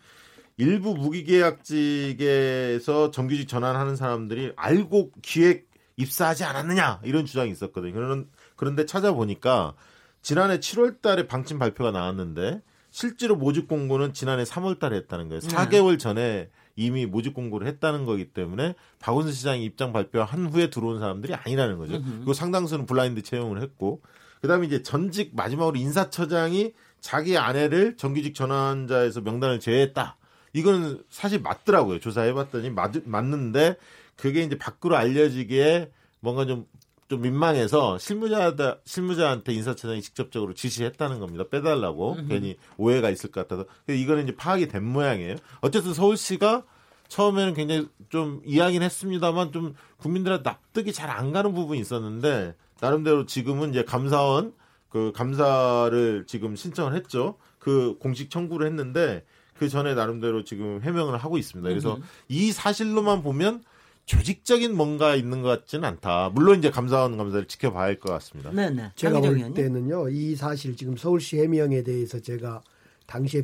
일부 0.58 0.96
무기계약직에서 0.96 3.12
정규직 3.12 3.48
전환하는 3.48 3.96
사람들이 3.96 4.54
알고 4.56 5.12
기획 5.22 5.72
입사하지 5.96 6.44
않았느냐 6.44 7.02
이런 7.04 7.26
주장이 7.26 7.52
있었거든요. 7.52 7.94
그런 7.94 8.28
그런데 8.56 8.86
찾아보니까 8.86 9.74
지난해 10.22 10.60
7월달에 10.60 11.28
방침 11.28 11.60
발표가 11.60 11.92
나왔는데 11.92 12.62
실제로 12.92 13.36
모집 13.36 13.68
공고는 13.68 14.14
지난해 14.14 14.44
3월달에 14.44 14.94
했다는 14.94 15.30
거예요. 15.30 15.42
4개월 15.42 15.98
전에 15.98 16.50
이미 16.76 17.06
모집 17.06 17.34
공고를 17.34 17.68
했다는 17.68 18.06
거기 18.06 18.26
때문에 18.26 18.74
박원순 19.00 19.34
시장이 19.34 19.64
입장 19.64 19.94
발표한 19.94 20.48
후에 20.48 20.70
들어온 20.70 21.00
사람들이 21.00 21.34
아니라는 21.34 21.78
거죠. 21.78 21.94
그리고 22.18 22.34
상당수는 22.34 22.86
블라인드 22.86 23.22
채용을 23.22 23.62
했고 23.62 24.02
그다음에 24.42 24.66
이제 24.68 24.82
전직 24.82 25.36
마지막으로 25.36 25.76
인사처장이 25.78 26.74
자기 27.00 27.38
아내를 27.38 27.96
정규직 27.98 28.34
전환자에서 28.34 29.22
명단을 29.22 29.60
제외했다. 29.60 30.18
이거는 30.54 31.04
사실 31.10 31.42
맞더라고요. 31.42 32.00
조사해봤더니 32.00 32.70
맞, 32.70 32.92
맞는데 33.06 33.78
그게 34.16 34.44
이제 34.44 34.58
밖으로 34.58 34.96
알려지기에 34.96 35.92
뭔가 36.20 36.46
좀, 36.46 36.66
좀 37.10 37.22
민망해서 37.22 37.98
실무자, 38.00 38.56
실무자한테 38.86 39.54
인사처장이 39.54 40.02
직접적으로 40.02 40.54
지시했다는 40.54 41.20
겁니다. 41.20 41.44
빼달라고. 41.50 42.18
괜히 42.28 42.56
오해가 42.78 43.10
있을 43.10 43.32
것 43.32 43.48
같아서. 43.48 43.68
이거는 43.88 44.24
이제 44.24 44.36
파악이 44.36 44.68
된 44.68 44.84
모양이에요. 44.84 45.36
어쨌든 45.62 45.94
서울시가 45.94 46.64
처음에는 47.08 47.54
굉장히 47.54 47.88
좀 48.10 48.42
이야기는 48.46 48.84
했습니다만 48.84 49.52
좀 49.52 49.76
국민들한테 49.98 50.50
납득이 50.50 50.94
잘 50.94 51.10
안 51.10 51.32
가는 51.32 51.54
부분이 51.54 51.80
있었는데 51.80 52.56
나름대로 52.82 53.26
지금은 53.26 53.70
이제 53.70 53.84
감사원 53.84 54.54
그 54.90 55.12
감사를 55.16 56.26
지금 56.28 56.56
신청을 56.56 56.96
했죠. 56.96 57.38
그 57.60 57.98
공식 58.00 58.30
청구를 58.30 58.66
했는데 58.68 59.24
그 59.58 59.70
전에 59.70 59.94
나름대로 59.94 60.44
지금 60.44 60.82
해명을 60.82 61.18
하고 61.18 61.38
있습니다. 61.38 61.70
그래서 61.70 62.00
이 62.28 62.52
사실로만 62.52 63.22
보면 63.22 63.64
조직적인 64.06 64.76
뭔가 64.76 65.16
있는 65.16 65.42
것 65.42 65.48
같지는 65.48 65.86
않다. 65.86 66.30
물론 66.34 66.60
이제 66.60 66.70
감사원 66.70 67.18
감사를 67.18 67.48
지켜봐야 67.48 67.84
할 67.86 68.00
것 68.00 68.12
같습니다. 68.14 68.52
네네. 68.52 68.92
제가 68.96 69.14
장기정 69.14 69.22
볼 69.22 69.38
의원님. 69.38 69.54
때는요, 69.54 70.10
이 70.10 70.36
사실 70.36 70.76
지금 70.76 70.98
서울시 70.98 71.38
해명에 71.40 71.84
대해서 71.84 72.20
제가 72.20 72.62
당시에 73.08 73.44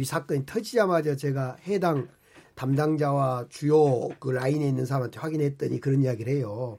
이 0.00 0.04
사건이 0.04 0.46
터지자마자 0.46 1.16
제가 1.16 1.56
해당 1.66 2.08
담당자와 2.54 3.46
주요 3.48 4.08
그 4.18 4.30
라인에 4.30 4.66
있는 4.68 4.84
사람한테 4.86 5.18
확인했더니 5.20 5.80
그런 5.80 6.02
이야기를 6.02 6.32
해요. 6.32 6.78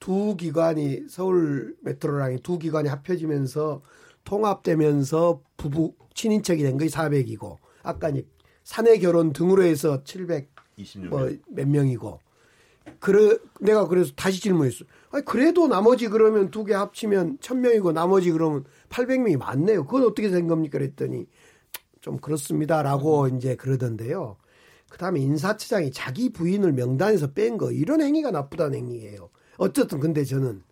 두 0.00 0.36
기관이 0.36 1.04
서울 1.08 1.74
메트로랑이 1.80 2.40
두 2.42 2.58
기관이 2.58 2.88
합쳐지면서 2.88 3.82
통합되면서 4.24 5.40
부부 5.56 5.94
친인척이 6.14 6.62
된 6.62 6.76
거이 6.76 6.88
400이고 6.88 7.56
아까 7.82 8.08
이제 8.10 8.26
사내 8.64 8.98
결혼 8.98 9.32
등으로 9.32 9.62
해서 9.62 10.02
700 10.04 10.50
26년. 10.78 11.06
뭐몇 11.08 11.68
명이고 11.68 12.20
그래 13.00 13.36
내가 13.60 13.88
그래서 13.88 14.12
다시 14.16 14.40
질문했어. 14.40 14.84
아니 15.10 15.24
그래도 15.24 15.68
나머지 15.68 16.08
그러면 16.08 16.50
두 16.50 16.64
개 16.64 16.74
합치면 16.74 17.38
1000명이고 17.38 17.92
나머지 17.92 18.30
그러면 18.30 18.64
800명이 18.90 19.38
맞네요. 19.38 19.84
그건 19.86 20.04
어떻게 20.04 20.28
된 20.30 20.46
겁니까 20.48 20.78
그랬더니 20.78 21.26
좀 22.00 22.18
그렇습니다라고 22.18 23.28
이제 23.28 23.56
그러던데요. 23.56 24.36
그다음에 24.90 25.20
인사처장이 25.20 25.90
자기 25.92 26.30
부인을 26.30 26.72
명단에서 26.72 27.32
뺀 27.32 27.56
거 27.58 27.72
이런 27.72 28.00
행위가 28.00 28.30
나쁘다는 28.30 28.78
행위예요. 28.78 29.30
어쨌든 29.56 29.98
근데 30.00 30.24
저는 30.24 30.62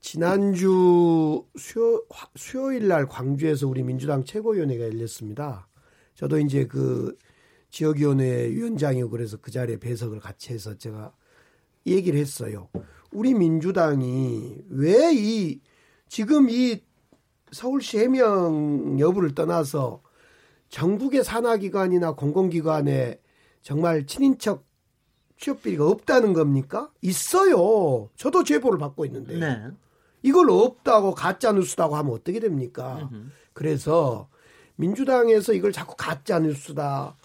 지난주 0.00 1.44
수요, 1.56 2.02
화- 2.10 2.28
수요일 2.36 2.88
날 2.88 3.06
광주에서 3.06 3.66
우리 3.68 3.82
민주당 3.82 4.24
최고위원회가 4.24 4.84
열렸습니다. 4.86 5.68
저도 6.14 6.38
이제 6.38 6.66
그 6.66 7.16
지역위원회 7.70 8.50
위원장이고 8.50 9.10
그래서 9.10 9.36
그 9.36 9.50
자리에 9.50 9.78
배석을 9.78 10.20
같이 10.20 10.52
해서 10.52 10.76
제가 10.76 11.12
이 11.84 11.94
얘기를 11.94 12.18
했어요. 12.18 12.68
우리 13.12 13.34
민주당이 13.34 14.56
왜 14.70 15.12
이 15.14 15.60
지금 16.08 16.48
이 16.50 16.82
서울시 17.52 17.98
해명 17.98 18.98
여부를 18.98 19.34
떠나서 19.34 20.02
전국의 20.68 21.24
산하기관이나 21.24 22.12
공공기관에 22.12 23.20
정말 23.62 24.06
친인척 24.06 24.64
취업 25.38 25.62
비리가 25.62 25.86
없다는 25.86 26.32
겁니까? 26.32 26.90
있어요. 27.00 28.10
저도 28.16 28.42
제보를 28.44 28.78
받고 28.78 29.04
있는데 29.06 29.38
네. 29.38 29.62
이걸 30.22 30.50
없다고 30.50 31.14
가짜 31.14 31.52
뉴스다고 31.52 31.96
하면 31.96 32.12
어떻게 32.12 32.40
됩니까? 32.40 33.08
그래서 33.52 34.28
민주당에서 34.76 35.52
이걸 35.52 35.72
자꾸 35.72 35.94
가짜 35.96 36.38
뉴스다 36.38 37.16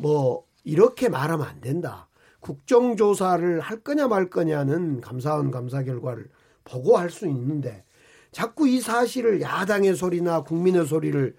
뭐 0.00 0.44
이렇게 0.64 1.08
말하면 1.08 1.46
안 1.46 1.60
된다. 1.60 2.08
국정조사를 2.40 3.60
할 3.60 3.80
거냐 3.80 4.08
말 4.08 4.30
거냐는 4.30 5.00
감사원 5.00 5.50
감사 5.50 5.82
결과를 5.82 6.28
보고 6.64 6.96
할 6.96 7.10
수 7.10 7.26
있는데 7.26 7.84
자꾸 8.32 8.66
이 8.68 8.80
사실을 8.80 9.40
야당의 9.40 9.94
소리나 9.96 10.42
국민의 10.44 10.86
소리를 10.86 11.36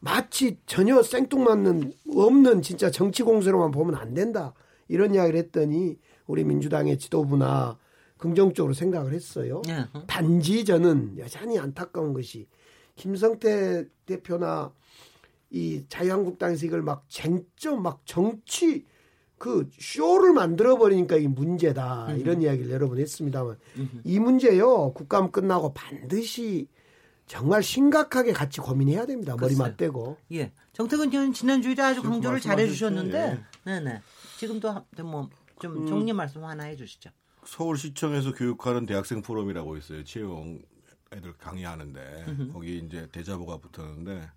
마치 0.00 0.58
전혀 0.66 1.02
생뚱맞는 1.02 1.92
없는 2.14 2.62
진짜 2.62 2.90
정치 2.90 3.22
공세로만 3.22 3.70
보면 3.70 3.94
안 3.94 4.12
된다 4.12 4.52
이런 4.88 5.14
이야기를 5.14 5.38
했더니 5.38 5.98
우리 6.26 6.44
민주당의 6.44 6.98
지도부나 6.98 7.78
긍정적으로 8.18 8.74
생각을 8.74 9.12
했어요. 9.12 9.62
예. 9.68 9.86
단지 10.06 10.64
저는 10.64 11.18
여전히 11.18 11.58
안타까운 11.58 12.12
것이 12.12 12.46
김성태 12.96 13.86
대표나 14.06 14.72
이 15.56 15.86
자유한국당에서 15.88 16.66
이걸 16.66 16.82
막 16.82 17.04
쟁점 17.08 17.82
막 17.82 18.02
정치 18.04 18.84
그 19.38 19.68
쇼를 19.78 20.34
만들어 20.34 20.76
버리니까 20.76 21.16
이게 21.16 21.28
문제다 21.28 22.12
이런 22.12 22.42
이야기를 22.42 22.70
여러 22.70 22.88
번 22.88 22.98
했습니다만 22.98 23.56
이 24.04 24.18
문제요 24.18 24.92
국감 24.92 25.30
끝나고 25.30 25.72
반드시 25.72 26.68
정말 27.26 27.62
심각하게 27.62 28.32
같이 28.32 28.60
고민해야 28.60 29.06
됩니다 29.06 29.32
머리 29.32 29.54
글쎄요. 29.54 29.58
맞대고 29.66 30.16
예. 30.32 30.52
정태근 30.74 31.10
의원 31.10 31.32
지난주에도 31.32 31.82
아주 31.82 31.94
지금 31.96 32.10
강조를 32.10 32.38
잘 32.40 32.58
해 32.58 32.66
주셨는데, 32.66 33.18
말씀하셨죠. 33.18 33.64
네네. 33.64 34.00
지금도 34.38 34.74
뭐좀 35.02 35.82
음. 35.82 35.86
정리 35.86 36.12
말씀 36.12 36.44
하나 36.44 36.64
해주시죠. 36.64 37.10
서울시청에서 37.46 38.32
교육하는 38.34 38.84
대학생 38.84 39.22
포럼이라고 39.22 39.76
있어요. 39.78 40.04
채용 40.04 40.60
애들 41.12 41.32
강의하는데 41.38 42.50
거기 42.52 42.78
이제 42.78 43.08
대자보가 43.10 43.58
붙었는데 43.58 44.28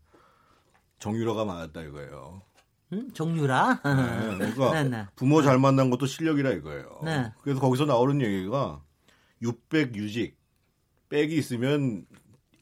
정유라가 1.00 1.46
맞았다 1.46 1.82
이거예요. 1.84 2.42
음? 2.94 3.12
정유라. 3.14 3.82
네, 3.84 4.38
그러니까 4.38 4.72
네, 4.84 4.90
네. 4.90 5.06
부모 5.16 5.42
잘 5.42 5.60
만난 5.60 5.90
것도 5.90 6.06
실력이라 6.06 6.52
이거예요. 6.52 7.02
네. 7.04 7.32
그래서 7.42 7.60
거기서 7.60 7.86
나오는 7.86 8.22
얘기가 8.22 8.82
600 9.42 9.96
유직 9.96 10.38
백이 11.10 11.36
있으면 11.36 12.06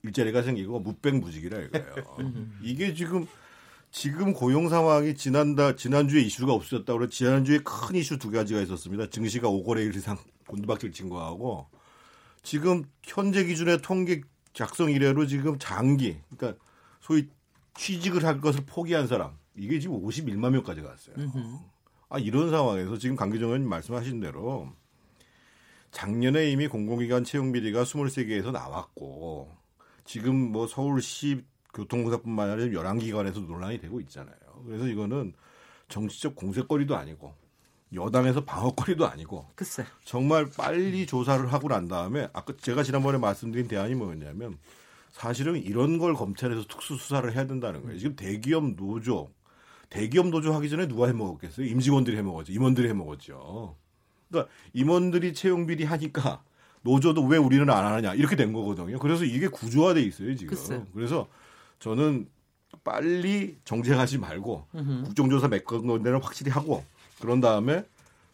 일자리가 0.03 0.41
생기고 0.41 0.79
무백 0.79 1.15
무직이라 1.15 1.59
이거예요. 1.59 1.95
이게 2.61 2.93
지금 2.93 3.27
지금 3.89 4.33
고용 4.33 4.69
상황이 4.69 5.15
지난다 5.15 5.75
지난주에 5.75 6.21
이슈가 6.21 6.53
없어졌다고 6.53 6.99
그래 6.99 7.09
지난주에 7.09 7.59
큰 7.59 7.95
이슈 7.95 8.17
두 8.17 8.31
가지가 8.31 8.61
있었습니다. 8.61 9.09
증시가 9.09 9.47
5거래 9.47 9.85
일 9.85 9.95
이상 9.95 10.17
곤두박질 10.47 10.91
친 10.91 11.09
거하고 11.09 11.67
지금 12.43 12.83
현재 13.03 13.43
기준의 13.43 13.81
통계 13.81 14.21
작성 14.53 14.91
이래로 14.91 15.27
지금 15.27 15.57
장기 15.59 16.17
그러니까 16.29 16.63
소위 16.99 17.27
취직을 17.77 18.25
할 18.25 18.41
것을 18.41 18.63
포기한 18.65 19.07
사람 19.07 19.37
이게 19.55 19.79
지금 19.79 20.01
51만 20.03 20.51
명까지 20.51 20.81
갔어요. 20.81 21.15
아 22.09 22.19
이런 22.19 22.49
상황에서 22.49 22.97
지금 22.97 23.15
강기정 23.15 23.47
의원님 23.49 23.69
말씀하신 23.69 24.19
대로 24.19 24.69
작년에 25.91 26.49
이미 26.51 26.67
공공기관 26.67 27.23
채용 27.23 27.51
비리가 27.51 27.83
23개에서 27.83 28.51
나왔고 28.51 29.49
지금 30.05 30.35
뭐 30.35 30.67
서울시 30.67 31.43
교통공사뿐만 31.73 32.49
아니라 32.49 32.81
11기관에서 32.81 33.45
논란이 33.45 33.79
되고 33.79 33.99
있잖아요. 34.01 34.35
그래서 34.65 34.87
이거는 34.87 35.33
정치적 35.89 36.35
공세거리도 36.35 36.95
아니고 36.95 37.33
여당에서 37.93 38.43
방어거리도 38.43 39.07
아니고 39.07 39.47
글쎄. 39.55 39.85
정말 40.03 40.49
빨리 40.57 41.05
조사를 41.05 41.51
하고 41.51 41.67
난 41.69 41.87
다음에 41.87 42.29
아까 42.33 42.53
제가 42.57 42.83
지난번에 42.83 43.17
말씀드린 43.17 43.67
대안이 43.67 43.95
뭐였냐면 43.95 44.57
사실은 45.17 45.61
이런 45.63 45.97
걸 45.97 46.13
검찰에서 46.13 46.63
특수 46.67 46.95
수사를 46.95 47.33
해야 47.33 47.47
된다는 47.47 47.81
거예요. 47.81 47.97
지금 47.97 48.15
대기업 48.15 48.75
노조 48.75 49.31
대기업 49.89 50.27
노조 50.27 50.53
하기 50.53 50.69
전에 50.69 50.87
누가 50.87 51.07
해먹었겠어요? 51.07 51.65
임직원들이 51.65 52.15
해먹었죠. 52.17 52.53
임원들이 52.53 52.87
해먹었죠. 52.89 53.75
그러니까 54.29 54.51
임원들이 54.73 55.33
채용 55.33 55.65
비리 55.65 55.85
하니까 55.85 56.43
노조도 56.83 57.25
왜 57.25 57.37
우리는 57.37 57.67
안 57.67 57.85
하느냐 57.85 58.13
이렇게 58.13 58.35
된 58.35 58.53
거거든요. 58.53 58.99
그래서 58.99 59.25
이게 59.25 59.47
구조화돼 59.47 60.03
있어요 60.03 60.35
지금. 60.35 60.55
글쎄. 60.55 60.83
그래서 60.93 61.27
저는 61.79 62.29
빨리 62.83 63.57
정쟁하지 63.65 64.19
말고 64.19 64.67
국정조사 65.05 65.47
메커니즘을 65.47 66.23
확실히 66.23 66.51
하고 66.51 66.83
그런 67.19 67.41
다음에 67.41 67.83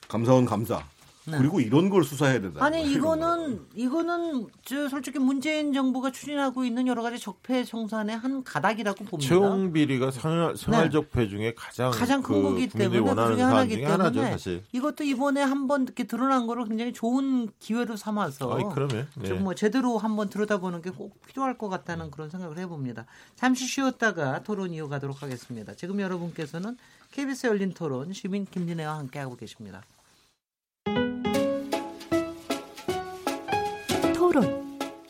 감사원 0.09 0.43
감사 0.45 0.83
네. 1.25 1.37
그리고 1.37 1.61
이런 1.61 1.89
걸 1.89 2.03
수사해야 2.03 2.41
된다. 2.41 2.63
아니 2.65 2.83
이거는 2.91 3.65
이거는 3.75 4.47
저 4.65 4.89
솔직히 4.89 5.19
문재인 5.19 5.71
정부가 5.71 6.11
추진하고 6.11 6.65
있는 6.65 6.85
여러 6.87 7.01
가지 7.01 7.17
적폐 7.17 7.63
청산의 7.63 8.17
한 8.17 8.43
가닥이라고 8.43 9.05
봅니다. 9.05 9.29
채용 9.29 9.71
비리가 9.71 10.11
생활, 10.11 10.57
생활 10.57 10.89
적 10.91 11.09
폐 11.09 11.27
중에 11.29 11.53
가장 11.55 11.91
가장 11.91 12.21
큰 12.21 12.33
그 12.33 12.41
거기 12.41 12.67
때문에 12.67 12.99
그 12.99 13.05
원하는 13.07 13.31
중에 13.35 13.41
사안 13.41 13.53
하나기 13.55 13.73
중에 13.75 13.85
때문에 13.85 14.03
하나죠 14.03 14.21
사실. 14.23 14.63
이것도 14.73 15.03
이번에 15.05 15.41
한번 15.41 15.83
이렇게 15.83 16.03
드러난 16.03 16.45
거를 16.47 16.65
굉장히 16.65 16.91
좋은 16.93 17.49
기회로 17.59 17.95
삼아서 17.95 18.55
아이, 18.55 18.63
그러면 18.73 19.07
네. 19.15 19.27
좀뭐 19.27 19.55
제대로 19.55 19.97
한번 19.97 20.29
들여다보는 20.29 20.81
게 20.81 20.89
꼭 20.91 21.19
필요할 21.27 21.57
것 21.57 21.69
같다는 21.69 22.11
그런 22.11 22.29
생각을 22.29 22.57
해봅니다. 22.59 23.05
잠시 23.35 23.65
쉬었다가 23.65 24.43
토론 24.43 24.73
이어가도록 24.73 25.23
하겠습니다. 25.23 25.73
지금 25.73 25.99
여러분께서는 26.01 26.77
KBS 27.11 27.47
열린 27.47 27.73
토론 27.73 28.13
시민 28.13 28.45
김진애와 28.45 28.97
함께하고 28.97 29.35
계십니다. 29.35 29.81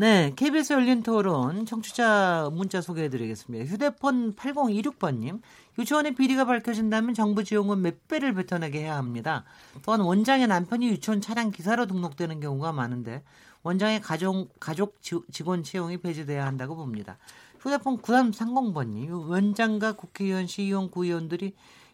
네, 0.00 0.32
KBS 0.34 0.72
열린 0.72 1.02
토론 1.02 1.66
청취자 1.66 2.48
문자 2.54 2.80
소개해드리겠습니다. 2.80 3.66
휴대폰 3.66 4.34
8026번님, 4.34 5.42
유치원의 5.78 6.14
비리가 6.14 6.46
밝혀진다면 6.46 7.12
정부 7.12 7.44
지원금 7.44 7.82
몇 7.82 8.08
배를 8.08 8.32
뱉어내게 8.32 8.80
해야 8.80 8.96
합니다. 8.96 9.44
또한 9.84 10.00
원장의 10.00 10.46
남편이 10.46 10.88
유치원 10.88 11.20
차량 11.20 11.50
기사로 11.50 11.84
등록되는 11.84 12.40
경우가 12.40 12.72
많은데 12.72 13.22
원장의 13.62 14.00
가족, 14.00 14.48
가족 14.58 15.02
지- 15.02 15.20
직원 15.30 15.62
채용이 15.62 15.98
배제돼야 15.98 16.46
한다고 16.46 16.76
봅니다. 16.76 17.18
휴대폰 17.60 17.98
9330번님, 18.00 19.28
원장과 19.28 19.92
국회의원, 19.96 20.46
시의원, 20.46 20.90
구의원들이 20.90 21.52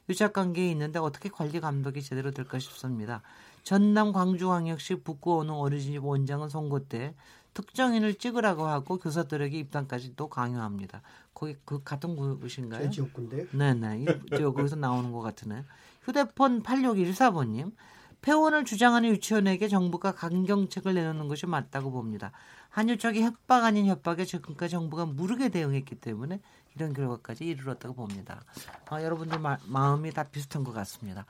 유착 0.09 0.33
관계에 0.33 0.71
있는데 0.71 1.01
어떻게 1.01 1.29
관리 1.29 1.59
감독이 1.59 2.01
제대로 2.03 2.31
될까 2.31 2.61
싶습니다. 2.61 3.23
전남 3.65 4.13
광주광역시 4.13 5.03
북구 5.03 5.41
어느 5.41 5.51
어린이집 5.51 6.05
원장은 6.05 6.49
선거 6.51 6.79
때 6.79 7.17
특정인을 7.57 8.17
찍으라고 8.17 8.67
하고 8.67 8.99
교사들에게 8.99 9.59
입당까지 9.59 10.15
또 10.15 10.29
강요합니다. 10.29 11.01
거기 11.33 11.57
그 11.65 11.83
같은 11.83 12.15
곳인가요? 12.15 12.83
제 12.83 12.91
지역군데 12.91 13.49
네네. 13.53 14.05
거기서 14.31 14.77
나오는 14.77 15.11
것 15.11 15.23
같으네. 15.23 15.65
휴대폰 16.03 16.63
8614번님. 16.63 17.73
폐원을 18.21 18.65
주장하는 18.65 19.09
유치원에게 19.11 19.69
정부가 19.69 20.13
강경책을 20.13 20.95
내놓는 20.95 21.29
것이 21.29 21.47
맞다고 21.47 21.93
봅니다. 21.93 22.33
한유척이 22.71 23.23
협박 23.23 23.65
아닌 23.65 23.87
협박에 23.87 24.25
지금까지 24.25 24.73
정부가 24.73 25.07
무르게 25.07 25.49
대응했기 25.49 25.95
때문에 25.95 26.41
이런 26.75 26.93
결과까지 26.93 27.45
이르렀다고 27.45 27.95
봅니다. 27.95 28.43
아, 28.91 29.03
여러분들 29.03 29.39
마, 29.39 29.57
마음이 29.67 30.13
다 30.13 30.25
비슷한 30.25 30.65
것 30.65 30.73
같습니다. 30.73 31.25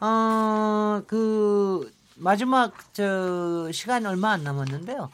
어, 0.00 1.02
그 1.06 1.92
마지막 2.18 2.72
저 2.92 3.70
시간 3.72 4.06
얼마 4.06 4.32
안 4.32 4.42
남았는데요. 4.44 5.10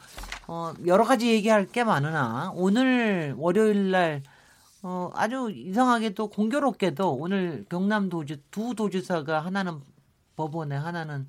어, 0.47 0.73
여러 0.85 1.03
가지 1.03 1.31
얘기할 1.31 1.67
게 1.67 1.83
많으나 1.83 2.51
오늘 2.55 3.33
월요일 3.37 3.91
날 3.91 4.23
어, 4.83 5.09
아주 5.15 5.51
이상하게 5.51 6.11
또 6.11 6.27
공교롭게도 6.27 7.13
오늘 7.13 7.65
경남도지 7.69 8.43
두 8.51 8.75
도지사가 8.75 9.39
하나는 9.39 9.79
법원에 10.35 10.75
하나는 10.75 11.27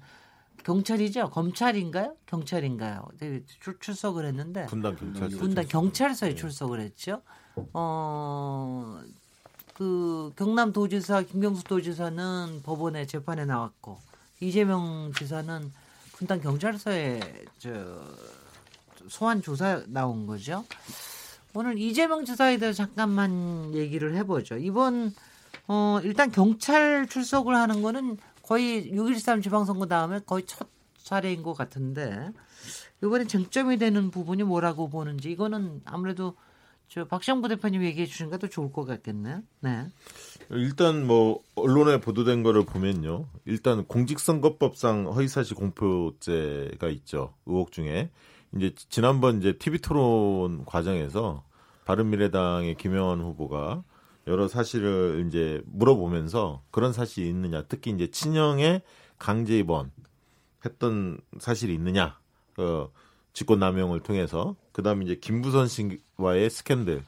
경찰이죠 0.64 1.30
검찰인가요 1.30 2.16
경찰인가요 2.26 3.06
네, 3.18 3.42
출, 3.60 3.78
출석을 3.78 4.26
했는데 4.26 4.66
분당 4.66 4.96
경찰서. 4.96 5.38
분당 5.38 5.64
경찰서에 5.66 6.34
출석을 6.34 6.80
했죠. 6.80 7.22
어, 7.72 9.00
그 9.74 10.32
경남 10.36 10.72
도지사 10.72 11.22
김경수 11.22 11.64
도지사는 11.64 12.60
법원에 12.62 13.06
재판에 13.06 13.44
나왔고 13.44 13.98
이재명 14.40 15.12
지사는 15.16 15.72
분당 16.12 16.40
경찰서에 16.40 17.44
저 17.58 17.70
소환 19.08 19.42
조사 19.42 19.82
나온 19.86 20.26
거죠. 20.26 20.64
오늘 21.54 21.78
이재명 21.78 22.24
지사에 22.24 22.58
대해서 22.58 22.76
잠깐만 22.76 23.74
얘기를 23.74 24.14
해보죠. 24.16 24.56
이번 24.56 25.14
어 25.68 26.00
일단 26.02 26.30
경찰 26.30 27.06
출석을 27.08 27.54
하는 27.54 27.82
거는 27.82 28.18
거의 28.42 28.92
6.13 28.92 29.42
지방선거 29.42 29.86
다음에 29.86 30.20
거의 30.24 30.44
첫 30.46 30.68
사례인 30.98 31.42
것 31.42 31.54
같은데 31.54 32.30
이번에 33.02 33.26
쟁점이 33.26 33.78
되는 33.78 34.10
부분이 34.10 34.42
뭐라고 34.42 34.88
보는지 34.88 35.30
이거는 35.30 35.82
아무래도 35.84 36.36
저 36.88 37.04
박시영 37.04 37.42
대표님 37.42 37.82
얘기해 37.84 38.06
주신 38.06 38.30
것도 38.30 38.48
좋을 38.48 38.72
것 38.72 38.84
같겠네요. 38.84 39.42
네. 39.60 39.86
일단 40.50 41.06
뭐 41.06 41.42
언론에 41.54 42.00
보도된 42.00 42.42
거를 42.42 42.64
보면요. 42.64 43.26
일단 43.44 43.84
공직선거법상 43.86 45.06
허위사실 45.12 45.56
공표죄가 45.56 46.88
있죠. 46.88 47.34
의혹 47.46 47.72
중에 47.72 48.10
이제 48.54 48.74
지난번 48.88 49.38
이제 49.38 49.58
TV 49.58 49.80
토론 49.80 50.64
과정에서 50.64 51.44
바른미래당의 51.84 52.76
김영환 52.76 53.20
후보가 53.20 53.82
여러 54.26 54.48
사실을 54.48 55.24
이제 55.28 55.62
물어보면서 55.66 56.62
그런 56.70 56.92
사실이 56.92 57.28
있느냐, 57.28 57.62
특히 57.62 57.90
이제 57.92 58.10
친형의 58.10 58.82
강제 59.18 59.58
입원 59.58 59.92
했던 60.64 61.18
사실이 61.38 61.72
있느냐, 61.74 62.18
그 62.54 62.88
직권남용을 63.36 64.00
통해서 64.00 64.56
그다음에 64.72 65.04
이제 65.04 65.14
김부선 65.20 65.68
씨와의 65.68 66.48
스캔들에 66.48 67.02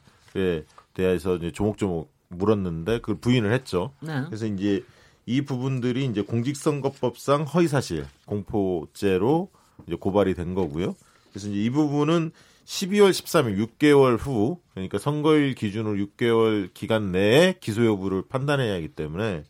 대해서 0.93 1.35
이제 1.37 1.51
조목조목 1.51 2.11
물었는데 2.29 2.99
그걸 2.99 3.15
부인을 3.17 3.51
했죠. 3.51 3.91
네. 3.99 4.21
그래서 4.27 4.45
이제 4.45 4.83
이 5.25 5.41
부분들이 5.41 6.05
이제 6.05 6.21
공직선거법상 6.21 7.43
허위사실 7.43 8.05
공포죄로 8.25 9.49
이제 9.87 9.95
고발이 9.95 10.35
된 10.35 10.53
거고요. 10.53 10.95
그래서 11.31 11.47
이제 11.49 11.57
이 11.63 11.69
부분은 11.71 12.31
12월 12.65 13.09
13일 13.09 13.67
6개월 13.79 14.17
후 14.19 14.59
그러니까 14.75 14.99
선거일 14.99 15.55
기준으로 15.55 15.95
6개월 16.05 16.69
기간 16.75 17.11
내에 17.11 17.55
기소 17.59 17.83
여부를 17.85 18.23
판단해야 18.29 18.75
하기 18.75 18.89
때문에 18.89 19.43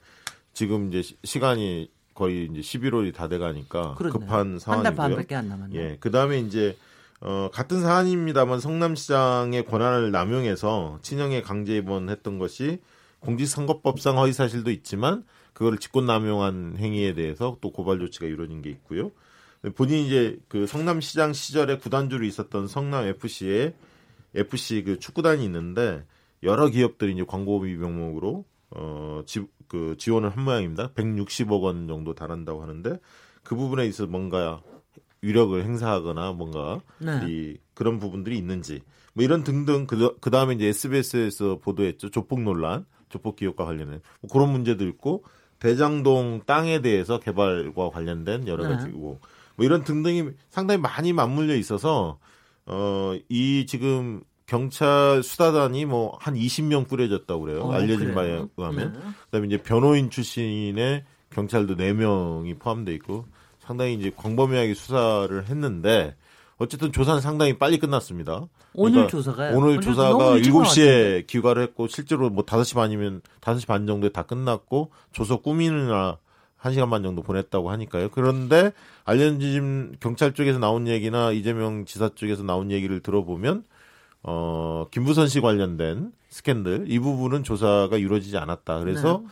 지금 0.54 0.88
이제 0.88 1.02
시- 1.02 1.18
시간이 1.26 1.90
거의 2.20 2.50
이제 2.52 2.60
11월이 2.60 3.14
다 3.14 3.30
돼가니까 3.30 3.96
그렇네요. 3.96 4.20
급한 4.20 4.60
상황이고요. 4.60 4.96
반밖에 4.96 5.36
안 5.36 5.48
남았네요. 5.48 5.82
예, 5.82 5.98
그 6.02 6.12
다음에 6.12 6.40
이제 6.40 6.78
어, 7.22 7.50
같은 7.54 7.82
사안입니다만 7.82 8.60
성남시장의 8.60 9.66
권한을 9.66 10.12
남용해서 10.12 11.00
친형에 11.02 11.42
강제 11.42 11.78
입원했던 11.78 12.38
것이 12.38 12.82
공직선거법상 13.22 14.18
허위사실도 14.18 14.70
있지만 14.72 15.24
그거를 15.54 15.78
직권남용한 15.78 16.76
행위에 16.78 17.14
대해서 17.14 17.58
또 17.62 17.72
고발 17.72 18.00
조치가 18.00 18.26
이루어진 18.26 18.62
게 18.62 18.70
있고요. 18.70 19.12
본인이 19.76 20.06
이제 20.08 20.38
그 20.50 20.68
성남시장 20.68 21.32
시절에 21.32 21.78
구단주로 21.78 22.26
있었던 22.26 22.68
성남 22.68 23.06
FC에 23.06 23.74
FC 24.36 24.84
그 24.84 25.00
축구단이 25.00 25.44
있는데 25.46 26.04
여러 26.44 26.68
기업들이 26.68 27.14
이제 27.14 27.24
광고비 27.26 27.76
명목으로 27.76 28.46
어, 28.72 29.24
지, 29.26 29.46
그 29.70 29.96
지원을 29.98 30.30
한 30.30 30.44
모양입니다. 30.44 30.90
160억 30.90 31.62
원 31.62 31.88
정도 31.88 32.14
달한다고 32.14 32.62
하는데 32.62 33.00
그 33.44 33.56
부분에 33.56 33.86
있어서 33.86 34.10
뭔가 34.10 34.62
위력을 35.22 35.64
행사하거나 35.64 36.34
뭔가 36.34 36.82
네. 36.98 37.22
이 37.28 37.58
그런 37.74 38.00
부분들이 38.00 38.38
있는지 38.38 38.82
뭐 39.14 39.24
이런 39.24 39.44
등등 39.44 39.88
그, 39.88 40.18
그 40.20 40.30
다음에 40.30 40.56
이제 40.56 40.68
SBS에서 40.68 41.60
보도했죠 41.60 42.10
조폭 42.10 42.42
논란 42.42 42.86
조폭 43.10 43.36
기업과 43.36 43.66
관련된 43.66 44.02
뭐 44.22 44.30
그런 44.32 44.52
문제도 44.52 44.86
있고 44.88 45.24
대장동 45.60 46.42
땅에 46.46 46.82
대해서 46.82 47.20
개발과 47.20 47.90
관련된 47.90 48.48
여러 48.48 48.68
네. 48.68 48.76
가지고 48.76 49.20
뭐 49.56 49.66
이런 49.66 49.84
등등이 49.84 50.30
상당히 50.50 50.80
많이 50.82 51.14
맞물려 51.14 51.56
있어서 51.56 52.20
어 52.66 53.00
이 53.30 53.66
지금 53.68 54.22
경찰 54.50 55.22
수사단이 55.24 55.86
뭐 55.86 56.18
한 56.20 56.34
20명 56.34 56.88
꾸려졌다고 56.88 57.42
그래요 57.42 57.62
어, 57.62 57.72
알려진 57.72 58.14
바에 58.16 58.28
그래요? 58.28 58.50
의하면 58.58 58.94
네. 58.94 59.00
그다음에 59.26 59.48
이제 59.48 59.58
변호인 59.58 60.10
출신의 60.10 61.06
경찰도 61.30 61.76
4명이 61.78 62.58
포함돼 62.60 62.94
있고 62.96 63.26
상당히 63.60 63.94
이제 63.94 64.12
광범위하게 64.16 64.74
수사를 64.74 65.48
했는데 65.48 66.16
어쨌든 66.58 66.92
조사는 66.92 67.22
상당히 67.22 67.58
빨리 67.58 67.78
끝났습니다. 67.78 68.48
오늘 68.74 68.92
그러니까 68.92 69.12
조사가요? 69.12 69.56
오늘 69.58 69.80
조사가 69.80 70.10
너무 70.10 70.38
일찍 70.38 70.52
7시에 70.52 71.28
귀가를 71.28 71.62
했고 71.64 71.88
실제로 71.88 72.30
뭐 72.30 72.44
5시 72.44 72.76
반이면 72.76 73.22
5시 73.42 73.68
반 73.68 73.86
정도에 73.88 74.10
다 74.10 74.24
끝났고 74.24 74.92
조서 75.14 75.38
꾸미느라 75.38 76.18
1시간 76.62 76.90
반 76.90 77.04
정도 77.04 77.22
보냈다고 77.22 77.70
하니까요. 77.72 78.10
그런데 78.10 78.74
알려진 79.06 79.96
경찰 80.00 80.34
쪽에서 80.34 80.60
나온 80.60 80.88
얘기나 80.88 81.32
이재명 81.32 81.86
지사 81.86 82.10
쪽에서 82.14 82.44
나온 82.44 82.72
얘기를 82.72 83.00
들어보면 83.00 83.64
어, 84.24 84.86
김부선 84.92 85.28
씨 85.28 85.42
관련된 85.42 86.12
스캔들 86.30 86.86
이 86.92 87.00
부분은 87.00 87.44
조사가 87.44 87.98
이루어지지 87.98 88.38
않았다. 88.38 88.80
그래서 88.80 89.24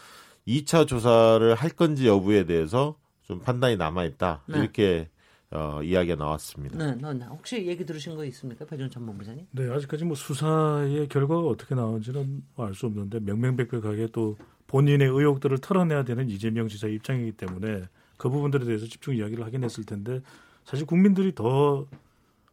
네. 0.45 0.62
2차 0.62 0.88
조사를 0.88 1.54
할 1.56 1.69
건지 1.71 2.08
여부에 2.08 2.45
대해서 2.45 2.95
좀 3.23 3.39
판단이 3.39 3.76
남아 3.76 4.06
있다. 4.06 4.43
네. 4.47 4.60
이렇게 4.60 5.10
어, 5.52 5.82
이야기가 5.82 6.15
나왔습니다. 6.15 6.78
네, 6.78 6.95
네, 6.95 7.13
네. 7.13 7.26
혹시 7.26 7.65
얘기 7.67 7.86
들으신 7.86 8.15
거 8.15 8.26
있습니까, 8.26 8.65
배준 8.65 8.89
전문부장님? 8.89 9.47
네, 9.52 9.69
아직까지 9.71 10.04
뭐 10.04 10.15
수사의 10.15 11.08
결과가 11.08 11.47
어떻게 11.47 11.73
나오는지는 11.76 12.43
알 12.58 12.73
수 12.73 12.86
없는데 12.86 13.19
명명백백하게 13.21 14.08
또 14.12 14.38
본인의 14.67 15.08
의혹들을 15.08 15.60
털어내야 15.60 16.04
되는 16.04 16.30
이재명 16.30 16.67
지사의 16.67 16.95
입장이기 16.95 17.34
때문에 17.34 17.84
그 18.17 18.30
부분들에 18.30 18.65
대해서 18.65 18.86
집중 18.88 19.15
이야기를 19.15 19.45
하긴 19.45 19.63
했을 19.63 19.86
텐데 19.86 20.21
사실 20.65 20.86
국민들이 20.86 21.34
더 21.34 21.86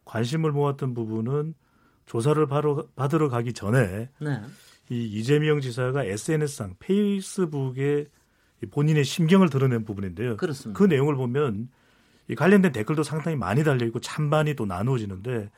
관심을 0.05 0.51
모았던 0.53 0.93
부분은 0.93 1.53
조사를 2.05 2.45
바로 2.47 2.87
받으러 2.95 3.29
가기 3.29 3.53
전에 3.53 4.09
네. 4.19 4.41
이 4.89 5.03
이재명 5.05 5.59
지사가 5.59 6.03
SNS상 6.03 6.75
페이스북에 6.79 8.05
이 8.63 8.65
본인의 8.67 9.03
심경을 9.03 9.49
드러낸 9.49 9.83
부분인데요. 9.83 10.37
그렇습니다. 10.37 10.77
그 10.77 10.85
내용을 10.85 11.15
보면 11.15 11.69
이 12.27 12.35
관련된 12.35 12.71
댓글도 12.71 13.03
상당히 13.03 13.37
많이 13.37 13.63
달려 13.63 13.85
있고 13.85 13.99
찬반이 13.99 14.55
또 14.55 14.65
나누어지는데 14.65 15.49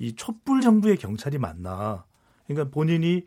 이 0.00 0.14
촛불 0.14 0.60
정부의 0.60 0.96
경찰이 0.96 1.38
맞나? 1.38 2.04
그러니까 2.46 2.70
본인이 2.70 3.24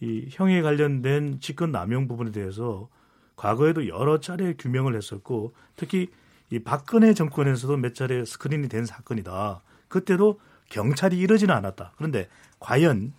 이 0.00 0.26
형에 0.30 0.62
관련된 0.62 1.40
직권 1.40 1.72
남용 1.72 2.08
부분에 2.08 2.30
대해서 2.30 2.88
과거에도 3.36 3.88
여러 3.88 4.20
차례 4.20 4.54
규명을 4.54 4.96
했었고 4.96 5.54
특히 5.76 6.08
이 6.50 6.58
박근혜 6.60 7.14
정권에서도 7.14 7.76
몇 7.78 7.94
차례 7.94 8.24
스크린이 8.24 8.68
된 8.68 8.86
사건이다. 8.86 9.62
그때도 9.88 10.40
경찰이 10.70 11.18
이러지는 11.18 11.54
않았다. 11.54 11.92
그런데 11.96 12.28
과연 12.58 13.12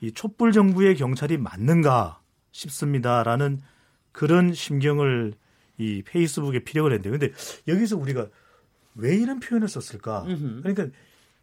이 0.00 0.12
촛불 0.12 0.52
정부의 0.52 0.96
경찰이 0.96 1.38
맞는가 1.38 2.20
싶습니다라는 2.52 3.60
그런 4.12 4.52
심경을 4.52 5.34
이 5.78 6.02
페이스북에 6.02 6.60
피력을 6.60 6.90
했는데 6.92 7.10
근데 7.10 7.32
여기서 7.68 7.96
우리가 7.96 8.28
왜 8.94 9.14
이런 9.16 9.40
표현을 9.40 9.68
썼을까? 9.68 10.24
그러니까 10.62 10.88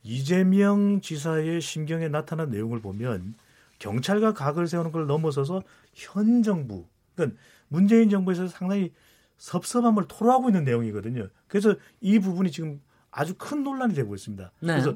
이재명 0.04 1.02
지사의 1.02 1.62
심경에 1.62 2.08
나타난 2.08 2.50
내용을 2.50 2.82
보면 2.82 3.36
경찰과 3.80 4.34
각을 4.34 4.68
세우는 4.68 4.92
걸 4.92 5.08
넘어서서 5.08 5.62
현 5.94 6.42
정부, 6.42 6.86
그러니까 7.16 7.40
문재인 7.68 8.10
정부에서 8.10 8.48
상당히 8.48 8.92
섭섭함을 9.38 10.06
토로하고 10.08 10.50
있는 10.50 10.64
내용이거든요. 10.64 11.28
그래서 11.48 11.76
이 12.02 12.20
부분이 12.20 12.52
지금 12.52 12.82
아주 13.12 13.36
큰 13.38 13.64
논란이 13.64 13.94
되고 13.94 14.16
있습니다. 14.16 14.52
네. 14.62 14.68
그래서 14.68 14.96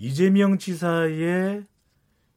이재명 0.00 0.56
지사의 0.56 1.66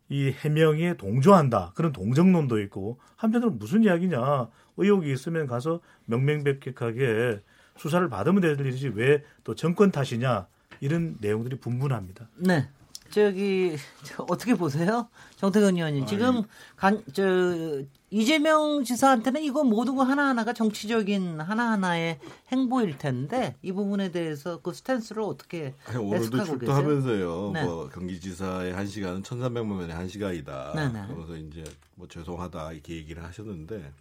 이 0.10 0.32
해명에 0.32 0.96
동조한다. 0.98 1.72
그런 1.76 1.94
동정론도 1.94 2.60
있고 2.64 3.00
한편으로 3.16 3.52
무슨 3.52 3.84
이야기냐. 3.84 4.50
의혹이 4.76 5.12
있으면 5.14 5.48
가서 5.48 5.80
명명백백하게 6.06 7.42
수사를 7.78 8.08
받으면 8.10 8.42
될 8.42 8.60
일이지 8.60 8.90
왜 8.90 9.24
또 9.46 9.56
정권 9.56 9.92
탓이냐. 9.92 10.48
이런 10.82 11.16
내용들이 11.22 11.60
분분합니다. 11.60 12.28
네. 12.38 12.68
저기 13.14 13.76
저 14.02 14.26
어떻게 14.28 14.56
보세요, 14.56 15.08
정태근 15.36 15.76
의원님? 15.76 16.08
지금 16.08 16.42
간, 16.76 17.04
저 17.14 17.84
이재명 18.10 18.84
지사한테는 18.84 19.44
이거 19.44 19.64
모든 19.64 19.96
거 19.96 20.02
하나 20.02 20.30
하나가 20.30 20.52
정치적인 20.52 21.40
하나 21.40 21.74
하나의 21.74 22.20
행보일 22.52 22.98
텐데 22.98 23.56
이 23.62 23.72
부분에 23.72 24.12
대해서 24.12 24.60
그 24.62 24.74
스탠스를 24.74 25.22
어떻게 25.22 25.76
아니, 25.86 25.98
오늘도? 25.98 26.44
출두하면서요. 26.44 27.52
네. 27.54 27.64
뭐 27.64 27.88
경기지사의 27.90 28.74
한 28.74 28.88
시간은 28.88 29.22
1,300만 29.22 29.80
원의 29.80 29.96
한 29.96 30.08
시간이다. 30.08 30.74
네, 30.76 30.90
네. 30.90 31.06
그러면서 31.06 31.38
이제 31.38 31.64
뭐 31.94 32.08
죄송하다 32.08 32.72
이렇게 32.72 32.96
얘기를 32.96 33.24
하셨는데 33.24 33.92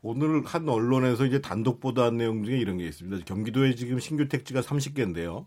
오늘 0.00 0.42
한 0.46 0.66
언론에서 0.66 1.26
이제 1.26 1.42
단독 1.42 1.80
보도한 1.80 2.16
내용 2.16 2.44
중에 2.44 2.56
이런 2.56 2.78
게 2.78 2.86
있습니다. 2.86 3.26
경기도에 3.26 3.74
지금 3.74 4.00
신규 4.00 4.26
택지가 4.26 4.62
30개인데요. 4.62 5.44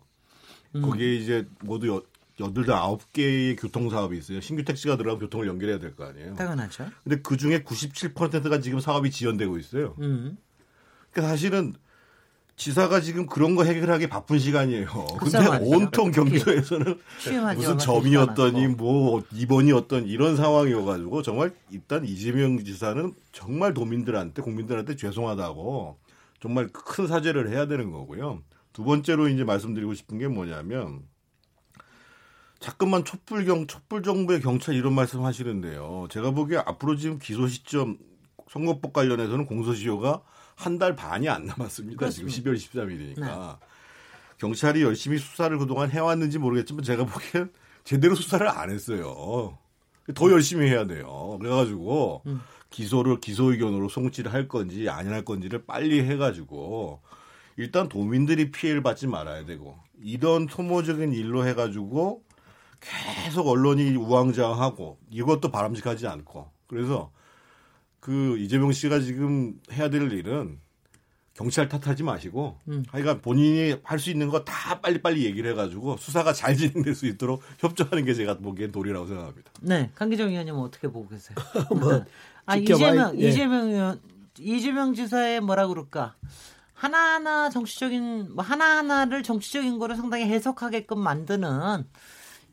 음. 0.76 0.82
거기에 0.82 1.16
이제 1.16 1.48
모두 1.62 2.04
여, 2.40 2.44
여덟 2.46 2.70
아홉 2.72 3.12
개의 3.12 3.56
교통 3.56 3.88
사업이 3.90 4.16
있어요. 4.18 4.40
신규 4.40 4.64
택지가 4.64 4.96
들어가면 4.96 5.20
교통을 5.20 5.46
연결해야 5.46 5.78
될 5.78 5.94
거 5.94 6.04
아니에요. 6.06 6.34
당연하죠. 6.34 6.86
근데 7.04 7.20
그 7.22 7.36
중에 7.36 7.62
97%가 7.62 8.60
지금 8.60 8.80
사업이 8.80 9.10
지연되고 9.10 9.58
있어요. 9.58 9.94
음. 10.00 10.36
그러니까 11.10 11.30
사실은 11.32 11.74
지사가 12.56 13.00
지금 13.00 13.26
그런 13.26 13.54
거 13.56 13.64
해결하기 13.64 14.08
바쁜 14.08 14.38
시간이에요. 14.38 14.86
근데. 15.18 15.38
온통 15.62 16.10
경기도에서는 16.10 16.98
무슨 17.56 17.78
점이었더니 17.78 18.64
않았고. 18.66 18.76
뭐 18.82 19.22
입원이 19.32 19.72
어떤 19.72 20.06
이런 20.06 20.36
상황이어가지고 20.36 21.22
정말 21.22 21.54
일단 21.70 22.04
이재명 22.04 22.62
지사는 22.62 23.14
정말 23.32 23.72
도민들한테 23.72 24.42
국민들한테 24.42 24.96
죄송하다고 24.96 25.98
정말 26.42 26.68
큰 26.68 27.06
사죄를 27.06 27.50
해야 27.50 27.66
되는 27.66 27.90
거고요. 27.90 28.42
두 28.74 28.84
번째로 28.84 29.28
이제 29.28 29.42
말씀드리고 29.42 29.94
싶은 29.94 30.18
게 30.18 30.28
뭐냐면 30.28 31.00
자꾸만 32.60 33.04
촛불경 33.04 33.66
촛불 33.66 34.02
정부의 34.02 34.40
경찰 34.40 34.74
이런 34.74 34.94
말씀 34.94 35.24
하시는데요. 35.24 36.08
제가 36.10 36.30
보기에 36.32 36.58
앞으로 36.58 36.96
지금 36.96 37.18
기소 37.18 37.46
시점 37.48 37.98
선거법 38.50 38.92
관련해서는 38.92 39.46
공소시효가 39.46 40.22
한 40.56 40.78
달 40.78 40.94
반이 40.94 41.26
안 41.28 41.46
남았습니다. 41.46 41.98
그렇습니다. 41.98 42.34
지금 42.34 42.52
12월 42.52 42.56
13일이니까. 43.16 43.58
경찰이 44.36 44.82
열심히 44.82 45.16
수사를 45.18 45.56
그동안 45.58 45.90
해왔는지 45.90 46.38
모르겠지만 46.38 46.82
제가 46.84 47.04
보기엔 47.06 47.50
제대로 47.84 48.14
수사를 48.14 48.46
안 48.46 48.70
했어요. 48.70 49.56
더 50.14 50.30
열심히 50.30 50.68
해야 50.68 50.86
돼요. 50.86 51.38
그래가지고 51.40 52.22
기소를 52.68 53.20
기소 53.20 53.52
의견으로 53.52 53.88
송치를 53.88 54.32
할 54.34 54.48
건지 54.48 54.88
안 54.90 55.08
할 55.08 55.24
건지를 55.24 55.64
빨리 55.64 56.02
해가지고 56.02 57.00
일단 57.56 57.88
도민들이 57.88 58.50
피해를 58.50 58.82
받지 58.82 59.06
말아야 59.06 59.44
되고 59.46 59.78
이런 60.02 60.46
소모적인 60.48 61.12
일로 61.14 61.46
해가지고 61.46 62.22
계속 62.80 63.46
언론이 63.48 63.94
우왕좌왕하고 63.96 64.98
이것도 65.10 65.50
바람직하지 65.50 66.06
않고 66.06 66.50
그래서 66.66 67.10
그 68.00 68.38
이재명 68.38 68.72
씨가 68.72 69.00
지금 69.00 69.60
해야 69.72 69.90
될 69.90 70.10
일은 70.12 70.58
경찰 71.34 71.68
탓하지 71.68 72.02
마시고 72.02 72.58
하여간 72.88 73.20
본인이 73.22 73.76
할 73.82 73.98
수 73.98 74.10
있는 74.10 74.28
거 74.28 74.44
다 74.44 74.80
빨리빨리 74.80 75.24
얘기를 75.24 75.50
해가지고 75.52 75.96
수사가 75.98 76.32
잘 76.32 76.56
진행될 76.56 76.94
수 76.94 77.06
있도록 77.06 77.42
협조하는 77.58 78.04
게 78.04 78.14
제가 78.14 78.38
보기엔 78.38 78.72
도리라고 78.72 79.06
생각합니다. 79.06 79.50
네, 79.60 79.90
강기정 79.94 80.30
의원님 80.30 80.54
어떻게 80.56 80.88
보고 80.88 81.08
계세요? 81.08 81.36
뭐, 81.78 82.04
아 82.46 82.56
이재명 82.56 83.18
예. 83.20 83.28
이재명 83.28 83.68
의원 83.68 84.00
이재명 84.38 84.94
지사의 84.94 85.40
뭐라 85.40 85.66
그럴까 85.68 86.14
하나하나 86.74 87.50
정치적인 87.50 88.34
뭐 88.34 88.42
하나하나를 88.44 89.22
정치적인 89.22 89.78
거로 89.78 89.94
상당히 89.94 90.24
해석하게끔 90.24 90.98
만드는 90.98 91.84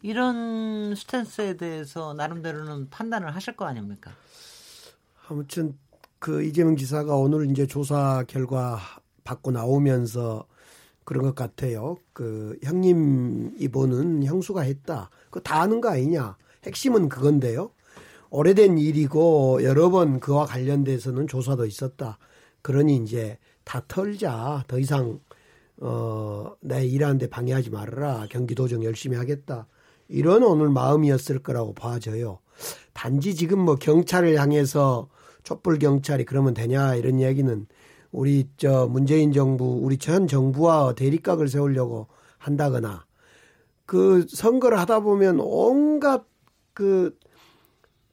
이런 0.01 0.95
스탠스에 0.95 1.57
대해서 1.57 2.13
나름대로는 2.13 2.89
판단을 2.89 3.35
하실 3.35 3.55
거 3.55 3.65
아닙니까? 3.65 4.11
아무튼 5.27 5.77
그 6.19 6.43
이재명 6.43 6.75
지사가 6.75 7.15
오늘 7.15 7.49
이제 7.49 7.67
조사 7.67 8.23
결과 8.27 8.79
받고 9.23 9.51
나오면서 9.51 10.47
그런 11.03 11.23
것 11.23 11.35
같아요. 11.35 11.97
그 12.13 12.57
형님 12.63 13.55
이번은 13.57 14.23
형수가 14.23 14.61
했다. 14.61 15.09
그거 15.25 15.39
다 15.39 15.61
아는 15.61 15.81
거 15.81 15.89
아니냐. 15.89 16.37
핵심은 16.65 17.09
그건데요. 17.09 17.71
오래된 18.29 18.77
일이고 18.77 19.63
여러 19.63 19.89
번 19.89 20.19
그와 20.19 20.45
관련돼서는 20.45 21.27
조사도 21.27 21.65
있었다. 21.65 22.17
그러니 22.61 22.97
이제 22.97 23.37
다 23.63 23.81
털자. 23.87 24.65
더 24.67 24.79
이상 24.79 25.19
어, 25.79 26.53
내 26.59 26.85
일하는데 26.85 27.29
방해하지 27.29 27.69
말아라. 27.69 28.27
경기도정 28.29 28.83
열심히 28.83 29.15
하겠다. 29.15 29.67
이런 30.09 30.43
오늘 30.43 30.69
마음이었을 30.69 31.39
거라고 31.39 31.73
봐져요. 31.73 32.39
단지 32.93 33.35
지금 33.35 33.59
뭐 33.59 33.75
경찰을 33.75 34.39
향해서 34.39 35.09
촛불 35.43 35.79
경찰이 35.79 36.25
그러면 36.25 36.53
되냐 36.53 36.95
이런 36.95 37.19
이야기는 37.19 37.67
우리 38.11 38.49
저 38.57 38.87
문재인 38.87 39.31
정부 39.31 39.79
우리 39.81 39.97
전 39.97 40.27
정부와 40.27 40.93
대립각을 40.95 41.47
세우려고 41.47 42.07
한다거나 42.37 43.05
그 43.85 44.25
선거를 44.29 44.79
하다 44.79 45.01
보면 45.01 45.39
온갖 45.39 46.25
그 46.73 47.17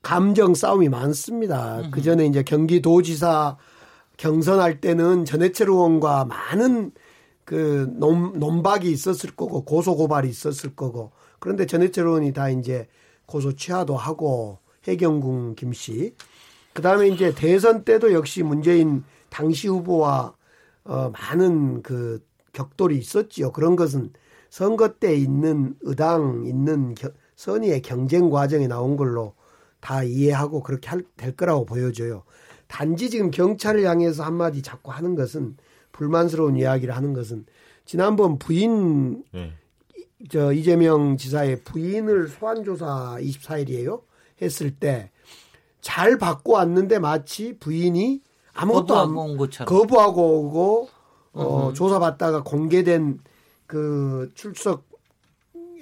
감정 0.02 0.54
싸움이 0.54 0.88
많습니다. 0.88 1.88
그 1.90 2.02
전에 2.02 2.26
이제 2.26 2.42
경기도지사 2.42 3.56
경선할 4.16 4.80
때는 4.80 5.24
전해철 5.24 5.68
의원과 5.68 6.26
많은 6.26 6.92
그 7.44 7.90
논, 7.96 8.38
논박이 8.38 8.90
있었을 8.90 9.30
거고 9.30 9.64
고소 9.64 9.96
고발이 9.96 10.28
있었을 10.28 10.76
거고 10.76 11.12
그런데 11.44 11.66
전해철 11.66 12.06
의원이 12.06 12.32
다 12.32 12.48
이제 12.48 12.88
고소 13.26 13.52
취하도 13.52 13.98
하고 13.98 14.60
해경궁 14.88 15.56
김씨 15.56 16.14
그다음에 16.72 17.08
이제 17.08 17.34
대선 17.34 17.84
때도 17.84 18.14
역시 18.14 18.42
문재인 18.42 19.04
당시 19.28 19.68
후보와 19.68 20.34
어 20.84 21.10
많은 21.10 21.82
그 21.82 22.24
격돌이 22.54 22.96
있었지요. 22.96 23.52
그런 23.52 23.76
것은 23.76 24.14
선거 24.48 24.94
때 24.94 25.14
있는 25.14 25.74
의당 25.82 26.44
있는 26.46 26.94
겨- 26.94 27.10
선의의 27.36 27.82
경쟁 27.82 28.30
과정에 28.30 28.66
나온 28.66 28.96
걸로 28.96 29.34
다 29.80 30.02
이해하고 30.02 30.62
그렇게 30.62 30.88
할, 30.88 31.02
될 31.18 31.36
거라고 31.36 31.66
보여져요. 31.66 32.22
단지 32.68 33.10
지금 33.10 33.30
경찰을 33.30 33.84
향해서 33.84 34.24
한마디 34.24 34.62
자꾸 34.62 34.92
하는 34.92 35.14
것은 35.14 35.58
불만스러운 35.92 36.56
이야기를 36.56 36.96
하는 36.96 37.12
것은 37.12 37.44
지난번 37.84 38.38
부인 38.38 39.24
네. 39.30 39.52
저 40.30 40.52
이재명 40.52 41.16
지사의 41.16 41.62
부인을 41.62 42.28
소환 42.28 42.64
조사 42.64 43.16
24일이에요. 43.20 44.02
했을 44.40 44.70
때 44.70 45.10
잘 45.84 46.16
받고 46.16 46.54
왔는데 46.54 46.98
마치 46.98 47.58
부인이 47.58 48.22
아무것도 48.54 48.96
안 48.96 49.14
거부하고 49.66 50.40
오고 50.40 50.88
어, 51.34 51.72
조사받다가 51.74 52.42
공개된 52.42 53.18
그 53.66 54.32
출석 54.34 54.88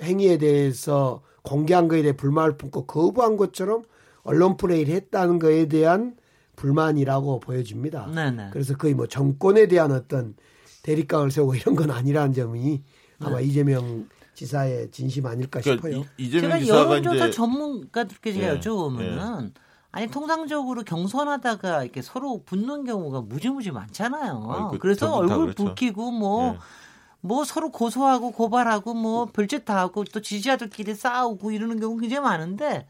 행위에 0.03 0.38
대해서 0.38 1.22
공개한 1.43 1.86
거에 1.86 2.03
대해 2.03 2.16
불만을 2.16 2.57
품고 2.57 2.86
거부한 2.86 3.36
것처럼 3.36 3.84
언론 4.24 4.57
플레이를 4.57 4.93
했다는 4.93 5.38
거에 5.38 5.66
대한 5.66 6.16
불만이라고 6.57 7.38
보여집니다. 7.38 8.07
네네. 8.09 8.49
그래서 8.53 8.76
거의 8.76 8.95
뭐 8.95 9.07
정권에 9.07 9.68
대한 9.68 9.93
어떤 9.93 10.34
대립각을 10.82 11.30
세우고 11.30 11.55
이런 11.55 11.76
건 11.76 11.93
아니라는 11.93 12.32
점이 12.32 12.82
아마 13.20 13.40
이재명 13.40 14.09
지사의 14.35 14.91
진심 14.91 15.26
아닐까 15.26 15.61
네. 15.61 15.76
그러니까 15.76 15.89
싶어요. 15.89 16.05
이, 16.16 16.30
제가 16.30 16.59
지사가 16.59 16.80
여론조사 16.91 17.16
이제 17.26 17.30
전문가들께 17.30 18.33
제가 18.33 18.55
예, 18.55 18.61
여쭤보면은 18.61 19.53
아니 19.91 20.07
통상적으로 20.09 20.83
경선하다가 20.85 21.85
이렇게 21.85 22.01
서로 22.01 22.43
붙는 22.45 22.85
경우가 22.85 23.20
무지무지 23.22 23.70
많잖아요. 23.70 24.47
아이고, 24.49 24.78
그래서 24.78 25.07
전부 25.07 25.28
다 25.28 25.35
얼굴 25.35 25.55
그렇죠. 25.55 25.74
붉히고 25.74 26.11
뭐 26.12 26.55
예. 26.55 26.59
뭐 27.20 27.45
서로 27.45 27.70
고소하고 27.70 28.33
고발하고 28.33 28.95
뭐 28.95 29.26
별짓 29.26 29.64
다 29.64 29.78
하고 29.78 30.05
또 30.05 30.20
지지자들끼리 30.20 30.95
싸우고 30.95 31.53
이러는 31.53 31.78
경우 31.78 31.97
굉장히 31.99 32.22
많은데 32.22 32.87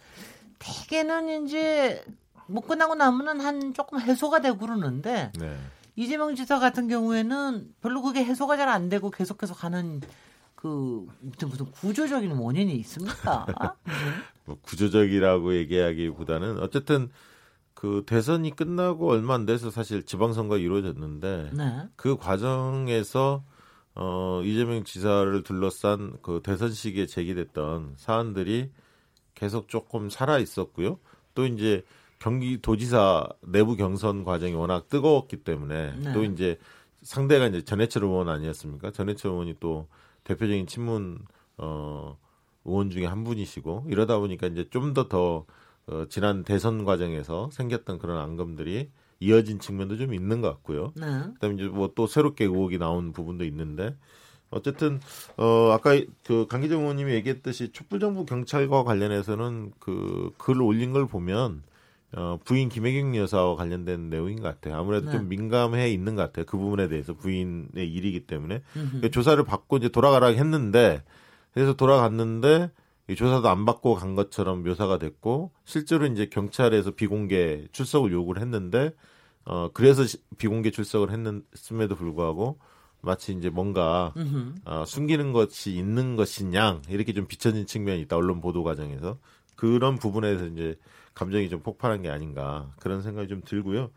대개는 0.58 1.44
이제 1.46 2.04
뭐 2.46 2.62
끝나고 2.62 2.94
나면은 2.94 3.40
한 3.40 3.74
조금 3.74 4.00
해소가 4.00 4.40
되고 4.40 4.58
그러는데 4.58 5.32
네. 5.38 5.56
이재명 5.96 6.34
지사 6.34 6.58
같은 6.58 6.88
경우에는 6.88 7.74
별로 7.82 8.00
그게 8.00 8.24
해소가 8.24 8.56
잘 8.56 8.68
안 8.68 8.88
되고 8.88 9.10
계속 9.10 9.42
해서 9.42 9.54
가는 9.54 10.00
그 10.62 11.04
무슨 11.18 11.48
무슨 11.48 11.66
구조적인 11.72 12.30
원인이 12.30 12.72
있습니까? 12.76 13.46
뭐 14.46 14.56
구조적이라고 14.62 15.56
얘기하기보다는 15.56 16.60
어쨌든 16.60 17.10
그 17.74 18.04
대선이 18.06 18.54
끝나고 18.54 19.10
얼마 19.10 19.34
안 19.34 19.44
돼서 19.44 19.72
사실 19.72 20.04
지방선거가 20.04 20.60
이루어졌는데 20.60 21.50
네. 21.52 21.88
그 21.96 22.16
과정에서 22.16 23.42
어 23.96 24.40
이재명 24.44 24.84
지사를 24.84 25.42
둘러싼 25.42 26.16
그 26.22 26.40
대선 26.44 26.70
시기에 26.70 27.06
제기됐던 27.06 27.94
사안들이 27.96 28.70
계속 29.34 29.66
조금 29.66 30.10
살아 30.10 30.38
있었고요. 30.38 31.00
또 31.34 31.44
이제 31.44 31.82
경기도지사 32.20 33.26
내부 33.48 33.74
경선 33.74 34.22
과정이 34.22 34.54
워낙 34.54 34.88
뜨거웠기 34.88 35.38
때문에 35.38 35.96
네. 35.98 36.12
또 36.12 36.22
이제 36.22 36.56
상대가 37.02 37.48
이제 37.48 37.62
전해철 37.62 38.04
의원 38.04 38.28
아니었습니까? 38.28 38.92
전해철 38.92 39.32
의원이 39.32 39.56
또 39.58 39.88
대표적인 40.24 40.66
친문 40.66 41.18
어 41.58 42.16
의원 42.64 42.90
중에 42.90 43.06
한 43.06 43.24
분이시고 43.24 43.86
이러다 43.88 44.18
보니까 44.18 44.46
이제 44.46 44.68
좀더더 44.70 45.46
어, 45.88 46.04
지난 46.08 46.44
대선 46.44 46.84
과정에서 46.84 47.50
생겼던 47.52 47.98
그런 47.98 48.18
앙금들이 48.18 48.90
이어진 49.20 49.58
측면도 49.58 49.96
좀 49.96 50.14
있는 50.14 50.40
것 50.40 50.48
같고요. 50.50 50.92
네. 50.96 51.06
그다음에 51.34 51.54
이제 51.54 51.64
뭐 51.68 51.88
또 51.94 52.06
새롭게 52.06 52.44
의혹이 52.44 52.78
나온 52.78 53.12
부분도 53.12 53.44
있는데 53.44 53.96
어쨌든 54.50 55.00
어 55.36 55.70
아까 55.72 55.92
그 56.24 56.46
강기정 56.48 56.82
의원님이 56.82 57.12
얘기했듯이 57.14 57.72
촛불 57.72 58.00
정부 58.00 58.24
경찰과 58.26 58.84
관련해서는 58.84 59.72
그 59.78 60.30
글을 60.38 60.62
올린 60.62 60.92
걸 60.92 61.06
보면 61.06 61.62
어 62.14 62.38
부인 62.44 62.68
김혜경 62.68 63.16
여사와 63.16 63.56
관련된 63.56 64.10
내용인 64.10 64.36
것 64.42 64.48
같아요. 64.48 64.78
아무래도 64.78 65.06
네. 65.06 65.12
좀 65.12 65.28
민감해 65.28 65.90
있는 65.90 66.14
것 66.14 66.22
같아요. 66.22 66.44
그 66.44 66.58
부분에 66.58 66.88
대해서 66.88 67.14
부인의 67.14 67.68
일이기 67.90 68.26
때문에 68.26 68.62
그 69.00 69.10
조사를 69.10 69.42
받고 69.44 69.78
이제 69.78 69.88
돌아가라 69.88 70.26
했는데 70.28 71.02
그래서 71.54 71.74
돌아갔는데 71.74 72.70
이 73.08 73.14
조사도 73.14 73.48
안 73.48 73.64
받고 73.64 73.94
간 73.94 74.14
것처럼 74.14 74.62
묘사가 74.62 74.98
됐고 74.98 75.52
실제로 75.64 76.06
이제 76.06 76.26
경찰에서 76.26 76.92
비공개 76.92 77.66
출석을 77.72 78.12
요구를 78.12 78.42
했는데 78.42 78.94
어 79.44 79.70
그래서 79.72 80.04
시- 80.04 80.18
비공개 80.38 80.70
출석을 80.70 81.08
했음에도 81.54 81.96
불구하고 81.96 82.58
마치 83.00 83.32
이제 83.32 83.50
뭔가 83.50 84.12
어, 84.64 84.84
숨기는 84.86 85.32
것이 85.32 85.72
있는 85.76 86.14
것이냐 86.14 86.82
이렇게 86.88 87.12
좀 87.12 87.26
비춰진 87.26 87.66
측면이 87.66 88.02
있다 88.02 88.16
언론 88.16 88.40
보도 88.40 88.62
과정에서 88.62 89.18
그런 89.56 89.96
부분에서 89.96 90.46
이제 90.46 90.76
감정이 91.14 91.48
좀 91.48 91.60
폭발한 91.60 92.02
게 92.02 92.10
아닌가 92.10 92.72
그런 92.80 93.02
생각이 93.02 93.28
좀 93.28 93.42
들고요. 93.44 93.90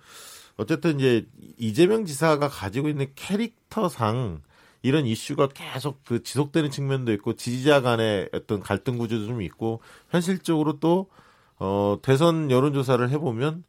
어쨌든 0.57 0.99
이제 0.99 1.25
이재명 1.57 2.05
지사가 2.05 2.47
가지고 2.47 2.89
있는 2.89 3.07
캐릭터상 3.15 4.41
이런 4.81 5.05
이슈가 5.05 5.47
계속 5.47 6.03
그 6.05 6.21
지속되는 6.21 6.69
측면도 6.69 7.11
있고 7.13 7.33
지지자 7.33 7.81
간의 7.81 8.29
어떤 8.33 8.59
갈등 8.59 8.97
구조도 8.97 9.25
좀 9.25 9.41
있고 9.41 9.81
현실적으로 10.09 10.79
또 10.79 11.07
어, 11.57 11.97
대선 12.01 12.51
여론조사를 12.51 13.09
해보면 13.09 13.63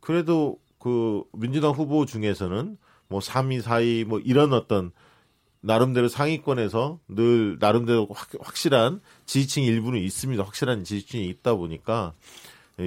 그래도 0.00 0.58
그 0.78 1.22
민주당 1.32 1.72
후보 1.72 2.04
중에서는 2.04 2.76
뭐 3.08 3.20
3위, 3.20 3.62
4위 3.62 4.04
뭐 4.04 4.18
이런 4.20 4.52
어떤 4.52 4.92
나름대로 5.60 6.08
상위권에서 6.08 7.00
늘 7.08 7.56
나름대로 7.58 8.08
확, 8.12 8.28
확실한 8.40 9.00
지지층 9.26 9.64
일부는 9.64 10.00
있습니다. 10.00 10.42
확실한 10.42 10.84
지지층이 10.84 11.26
있다 11.26 11.54
보니까 11.54 12.12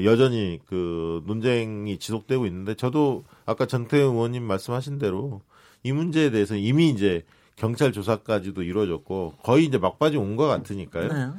여전히 0.05 0.59
그 0.67 1.21
논쟁이 1.25 1.97
지속되고 1.99 2.45
있는데 2.45 2.75
저도 2.75 3.25
아까 3.45 3.65
전태영 3.65 4.15
의원님 4.15 4.43
말씀하신 4.43 4.99
대로 4.99 5.41
이 5.83 5.91
문제에 5.91 6.29
대해서 6.31 6.55
이미 6.55 6.89
이제 6.89 7.23
경찰 7.57 7.91
조사까지도 7.91 8.63
이루어졌고 8.63 9.35
거의 9.43 9.65
이제 9.65 9.77
막바지 9.77 10.17
온 10.17 10.37
것 10.37 10.47
같으니까요. 10.47 11.07
네. 11.13 11.29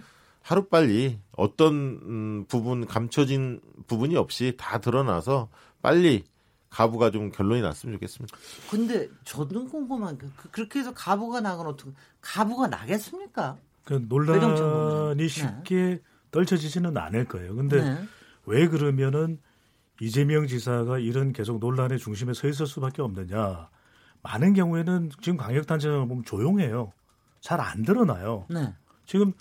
하루 0.43 0.67
빨리 0.67 1.19
어떤 1.37 1.73
음, 2.03 2.45
부분 2.49 2.87
감춰진 2.87 3.61
부분이 3.87 4.17
없이 4.17 4.55
다 4.59 4.79
드러나서 4.79 5.49
빨리 5.81 6.25
가부가 6.73 7.11
좀 7.11 7.31
결론이 7.31 7.61
났으면 7.61 7.95
좋겠습니다. 7.97 8.37
근데 8.71 9.09
저는 9.25 9.69
궁금한 9.69 10.17
게 10.17 10.27
그- 10.37 10.51
그렇게 10.51 10.79
해서 10.81 10.93
가부가 10.95 11.41
나건 11.41 11.67
어떻게 11.67 11.91
가부가 12.23 12.67
나겠습니까? 12.69 13.59
그 13.85 14.07
논란. 14.09 14.41
논란이 14.41 15.29
쉽게 15.29 16.01
떨쳐지지는 16.31 16.97
않을 16.97 17.27
거예요. 17.27 17.55
근데 17.55 17.83
네. 17.83 18.05
왜 18.47 18.69
그러면은 18.69 19.39
이재명 20.01 20.47
지사가 20.47 20.99
이런 20.99 21.33
계속 21.33 21.59
논란의 21.59 21.99
중심에 21.99 22.33
서 22.33 22.49
있을 22.49 22.67
수밖에 22.67 23.03
없느냐? 23.03 23.69
많은 24.23 24.55
경우에는 24.55 25.11
지금 25.21 25.37
광역단체장을 25.37 26.09
보면 26.09 26.25
조용해요. 26.25 26.93
잘 27.41 27.61
안 27.61 27.83
드러나요. 27.83 28.47
네. 28.49 28.73
지금 29.05 29.33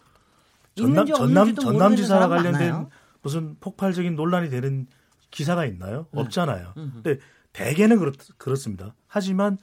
전남 0.76 1.06
전남 1.06 1.22
없는지도 1.24 1.62
전남 1.62 1.80
모르는 1.80 1.98
지사와 1.98 2.22
사람 2.24 2.30
관련된 2.44 2.70
많아요. 2.72 2.90
무슨 3.22 3.56
폭발적인 3.60 4.16
논란이 4.16 4.50
되는 4.50 4.88
기사가 5.32 5.66
있나요? 5.66 6.08
네. 6.12 6.22
없잖아요. 6.22 6.74
음흠. 6.78 7.02
근데 7.04 7.20
대개는 7.54 7.98
그렇, 8.00 8.12
그렇습니다. 8.38 8.94
하지만 9.08 9.58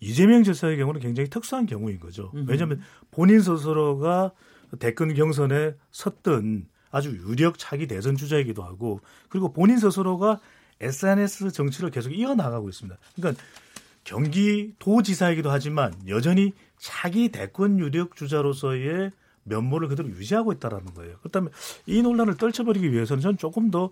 이재명 0.00 0.42
지사의 0.42 0.78
경우는 0.78 1.00
굉장히 1.00 1.28
특수한 1.28 1.66
경우인 1.66 2.00
거죠. 2.00 2.32
왜냐하면 2.46 2.80
본인 3.10 3.40
스스로가 3.40 4.32
대권 4.78 5.14
경선에 5.14 5.74
섰던 5.90 6.66
아주 6.90 7.10
유력 7.10 7.58
차기 7.58 7.86
대선 7.86 8.16
주자이기도 8.16 8.62
하고 8.62 9.00
그리고 9.28 9.52
본인 9.52 9.78
스스로가 9.78 10.40
SNS 10.80 11.50
정치를 11.50 11.90
계속 11.90 12.10
이어나가고 12.10 12.68
있습니다. 12.68 12.98
그러니까 13.14 13.42
경기도지사이기도 14.04 15.50
하지만 15.50 15.92
여전히 16.08 16.52
차기 16.78 17.28
대권 17.28 17.78
유력 17.78 18.16
주자로서의 18.16 19.10
면모를 19.44 19.88
그대로 19.88 20.08
유지하고 20.08 20.52
있다라는 20.52 20.94
거예요. 20.94 21.18
그렇다면 21.18 21.52
이 21.86 22.00
논란을 22.02 22.36
떨쳐버리기 22.36 22.92
위해서는 22.92 23.20
저는 23.20 23.36
조금 23.36 23.70
더 23.70 23.84
어, 23.84 23.90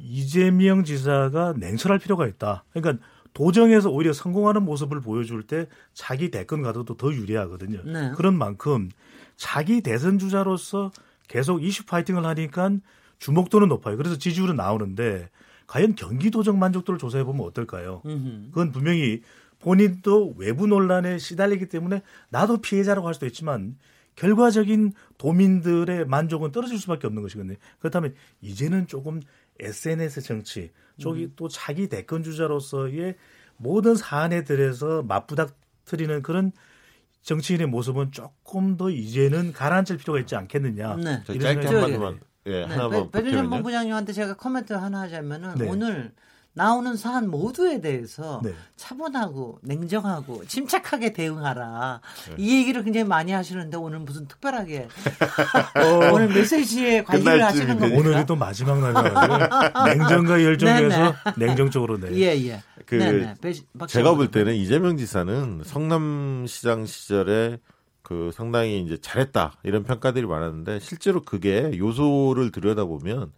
이재명 0.00 0.84
지사가 0.84 1.54
냉철할 1.56 1.98
필요가 1.98 2.26
있다. 2.26 2.64
그러니까 2.72 3.04
도정에서 3.34 3.90
오히려 3.90 4.12
성공하는 4.12 4.62
모습을 4.64 5.00
보여줄 5.00 5.42
때 5.44 5.66
자기 5.94 6.30
대권 6.30 6.62
가도도 6.62 6.96
더 6.96 7.12
유리하거든요. 7.12 7.82
네. 7.84 8.12
그런 8.16 8.36
만큼 8.36 8.90
자기 9.36 9.80
대선 9.80 10.18
주자로서 10.18 10.90
계속 11.28 11.62
이슈 11.62 11.86
파이팅을 11.86 12.24
하니까 12.24 12.70
주목도는 13.18 13.68
높아요. 13.68 13.96
그래서 13.96 14.18
지지율은 14.18 14.56
나오는데 14.56 15.30
과연 15.66 15.94
경기도정 15.94 16.58
만족도를 16.58 16.98
조사해 16.98 17.24
보면 17.24 17.46
어떨까요? 17.46 18.02
음흠. 18.04 18.50
그건 18.50 18.72
분명히 18.72 19.22
본인도 19.60 20.34
외부 20.36 20.66
논란에 20.66 21.18
시달리기 21.18 21.66
때문에 21.66 22.02
나도 22.28 22.58
피해자라고 22.58 23.06
할 23.06 23.14
수도 23.14 23.26
있지만 23.26 23.76
결과적인 24.16 24.92
도민들의 25.16 26.06
만족은 26.06 26.52
떨어질 26.52 26.78
수밖에 26.78 27.06
없는 27.06 27.22
것이거든요. 27.22 27.56
그렇다면 27.78 28.14
이제는 28.42 28.86
조금 28.86 29.22
SNS 29.62 30.22
정치, 30.22 30.70
저기 30.98 31.32
또 31.36 31.48
자기 31.48 31.88
대권 31.88 32.22
주자로서의 32.22 33.16
모든 33.56 33.94
사안에 33.94 34.44
들여서 34.44 35.02
맞부닥트리는 35.02 36.22
그런 36.22 36.52
정치인의 37.22 37.68
모습은 37.68 38.12
조금 38.12 38.76
더 38.76 38.90
이제는 38.90 39.52
가라앉을 39.52 39.96
필요가 39.98 40.18
있지 40.20 40.34
않겠느냐. 40.34 40.96
네. 40.96 41.22
저 41.24 41.32
이런 41.32 41.54
짧게 41.54 41.68
생각이 41.68 41.92
한마디만 41.92 42.20
예, 42.46 42.50
네. 42.50 42.64
하나만 42.64 43.10
보태면요. 43.10 43.48
본부장님한테 43.48 44.12
제가 44.12 44.34
코멘트 44.34 44.72
하나 44.72 45.02
하자면은 45.02 45.54
네. 45.54 45.68
오늘 45.68 46.12
나오는 46.54 46.96
사안 46.96 47.30
모두에 47.30 47.80
대해서 47.80 48.40
네. 48.44 48.52
차분하고 48.76 49.58
냉정하고 49.62 50.44
침착하게 50.46 51.14
대응하라. 51.14 52.00
네. 52.28 52.34
이 52.38 52.58
얘기를 52.58 52.84
굉장히 52.84 53.04
많이 53.06 53.32
하시는데 53.32 53.76
오늘 53.78 54.00
무슨 54.00 54.28
특별하게 54.28 54.88
오늘 56.12 56.28
메시지에 56.28 57.04
관심을 57.04 57.42
하시는. 57.42 57.78
겁니까? 57.78 57.98
오늘이 57.98 58.26
또 58.26 58.36
마지막 58.36 58.80
날이라서 58.80 59.84
냉정과 59.86 60.42
열정에서 60.44 61.14
냉정적으로 61.38 61.98
네. 61.98 62.12
예, 62.16 62.48
예. 62.48 62.62
그 62.84 62.96
네네. 62.96 63.34
박지원 63.78 63.86
제가 63.88 64.14
볼. 64.14 64.30
때는 64.30 64.54
이재명 64.54 64.96
지사는 64.96 65.62
성남시장 65.64 66.84
시절에 66.86 67.58
그 68.02 68.30
상당히 68.34 68.80
이제 68.82 68.98
잘했다 69.00 69.54
이런 69.62 69.84
평가들이 69.84 70.26
많았는데 70.26 70.80
실제로 70.80 71.22
그게 71.22 71.76
요소를 71.78 72.50
들여다보면 72.52 73.32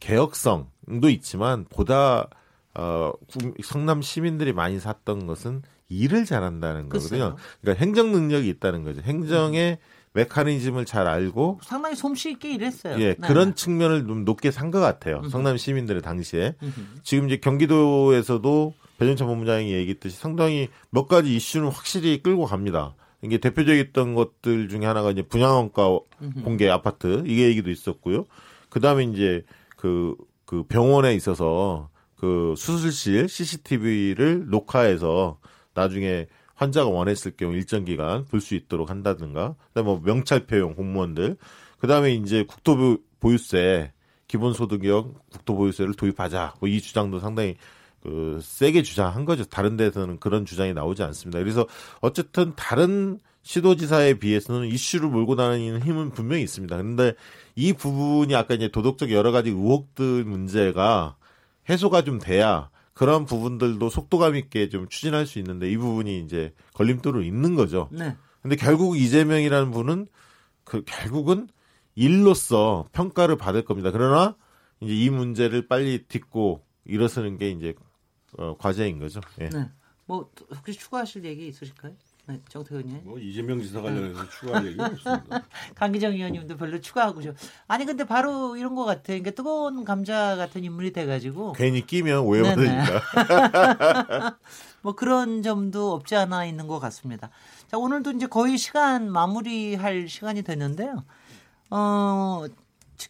개혁성도 0.00 1.08
있지만 1.10 1.64
보다 1.70 2.28
어, 2.74 3.12
구- 3.30 3.54
성남 3.62 4.02
시민들이 4.02 4.52
많이 4.52 4.78
샀던 4.80 5.26
것은 5.26 5.62
일을 5.88 6.24
잘한다는 6.24 6.88
글쎄요. 6.88 7.20
거거든요. 7.30 7.36
그러니까 7.60 7.84
행정 7.84 8.12
능력이 8.12 8.48
있다는 8.48 8.82
거죠. 8.84 9.02
행정의 9.02 9.78
메커니즘을 10.14 10.84
잘 10.84 11.06
알고 11.06 11.60
상당히 11.62 11.96
솜씨 11.96 12.30
있게 12.32 12.52
일했어요. 12.54 12.98
예, 13.00 13.14
네. 13.14 13.26
그런 13.26 13.54
측면을 13.54 14.06
좀 14.06 14.24
높게 14.24 14.50
산 14.50 14.70
것 14.70 14.80
같아요. 14.80 15.22
성남 15.30 15.56
시민들의 15.56 16.02
당시에. 16.02 16.54
지금 17.02 17.26
이제 17.26 17.36
경기도에서도 17.38 18.74
배준찬 18.98 19.26
본부장이 19.26 19.72
얘기했듯이 19.72 20.16
상당히 20.16 20.68
몇 20.90 21.08
가지 21.08 21.34
이슈는 21.34 21.68
확실히 21.68 22.22
끌고 22.22 22.44
갑니다. 22.46 22.94
이게 23.22 23.38
대표적이었던 23.38 24.14
것들 24.14 24.68
중에 24.68 24.84
하나가 24.84 25.10
이제 25.10 25.22
분양원가 25.22 25.98
공개 26.44 26.68
아파트 26.68 27.22
이게 27.26 27.44
얘기도 27.48 27.70
있었고요. 27.70 28.26
그 28.68 28.80
다음에 28.80 29.04
이제 29.04 29.44
그, 29.76 30.14
그 30.44 30.64
병원에 30.64 31.14
있어서 31.14 31.88
그 32.22 32.54
수술실 32.56 33.28
CCTV를 33.28 34.48
녹화해서 34.48 35.40
나중에 35.74 36.28
환자가 36.54 36.88
원했을 36.88 37.32
경우 37.36 37.52
일정 37.52 37.84
기간 37.84 38.24
볼 38.26 38.40
수 38.40 38.54
있도록 38.54 38.90
한다든가, 38.90 39.56
그다음에 39.68 39.86
뭐 39.86 40.00
명찰표용 40.04 40.76
공무원들, 40.76 41.36
그다음에 41.80 42.14
이제 42.14 42.44
국토부 42.44 43.00
보유세 43.18 43.92
기본소득형 44.28 45.14
국토보유세를 45.32 45.94
도입하자. 45.94 46.54
뭐 46.60 46.68
이 46.68 46.80
주장도 46.80 47.18
상당히 47.18 47.56
그 48.04 48.38
세게 48.40 48.84
주장한 48.84 49.24
거죠. 49.24 49.44
다른 49.44 49.76
데서는 49.76 50.20
그런 50.20 50.44
주장이 50.46 50.74
나오지 50.74 51.02
않습니다. 51.02 51.40
그래서 51.40 51.66
어쨌든 52.00 52.52
다른 52.54 53.18
시도지사에 53.42 54.20
비해서는 54.20 54.68
이슈를 54.68 55.08
몰고 55.08 55.34
다니는 55.34 55.82
힘은 55.82 56.10
분명히 56.10 56.44
있습니다. 56.44 56.76
그런데 56.76 57.14
이 57.56 57.72
부분이 57.72 58.36
아까 58.36 58.54
이제 58.54 58.68
도덕적 58.68 59.10
여러 59.10 59.32
가지 59.32 59.50
의혹들 59.50 60.22
문제가 60.22 61.16
해소가 61.68 62.02
좀 62.02 62.18
돼야 62.18 62.70
그런 62.94 63.24
부분들도 63.24 63.88
속도감 63.88 64.36
있게 64.36 64.68
좀 64.68 64.88
추진할 64.88 65.26
수 65.26 65.38
있는데 65.38 65.70
이 65.70 65.76
부분이 65.76 66.20
이제 66.20 66.52
걸림돌을 66.74 67.24
있는 67.24 67.54
거죠. 67.54 67.88
네. 67.90 68.16
근데 68.42 68.56
결국 68.56 68.96
이재명이라는 68.96 69.70
분은 69.70 70.08
그 70.64 70.82
결국은 70.84 71.48
일로서 71.94 72.86
평가를 72.92 73.36
받을 73.36 73.64
겁니다. 73.64 73.90
그러나 73.90 74.36
이제 74.80 74.94
이 74.94 75.10
문제를 75.10 75.68
빨리 75.68 76.04
딛고 76.06 76.64
일어서는 76.84 77.38
게 77.38 77.50
이제 77.50 77.74
어, 78.38 78.56
과제인 78.56 78.98
거죠. 78.98 79.20
예. 79.40 79.48
네. 79.48 79.70
뭐 80.06 80.30
혹시 80.54 80.78
추가하실 80.78 81.24
얘기 81.24 81.46
있으실까요? 81.48 81.94
네, 82.26 82.40
정태 82.48 82.76
의원님. 82.76 83.00
뭐 83.04 83.18
이재명 83.18 83.60
지사 83.60 83.80
관련해서 83.82 84.28
추가할 84.30 84.66
얘기는 84.66 84.84
없습니다. 84.84 85.42
강기정 85.74 86.12
의원님도 86.12 86.56
별로 86.56 86.80
추가하고 86.80 87.20
싶. 87.20 87.34
아니 87.66 87.84
근데 87.84 88.04
바로 88.04 88.56
이런 88.56 88.76
것 88.76 88.84
같아. 88.84 89.02
그러니까 89.06 89.32
뜨거운 89.32 89.84
감자 89.84 90.36
같은 90.36 90.62
인물이 90.62 90.92
돼가지고 90.92 91.54
괜히 91.54 91.84
끼면. 91.84 92.20
오해받으니까. 92.20 93.02
뭐 94.82 94.94
그런 94.94 95.42
점도 95.42 95.92
없지 95.92 96.14
않아 96.14 96.44
있는 96.44 96.68
것 96.68 96.78
같습니다. 96.78 97.30
자 97.68 97.76
오늘도 97.76 98.12
이제 98.12 98.26
거의 98.26 98.56
시간 98.56 99.10
마무리할 99.10 100.08
시간이 100.08 100.42
됐는데요. 100.42 101.04
어 101.70 102.44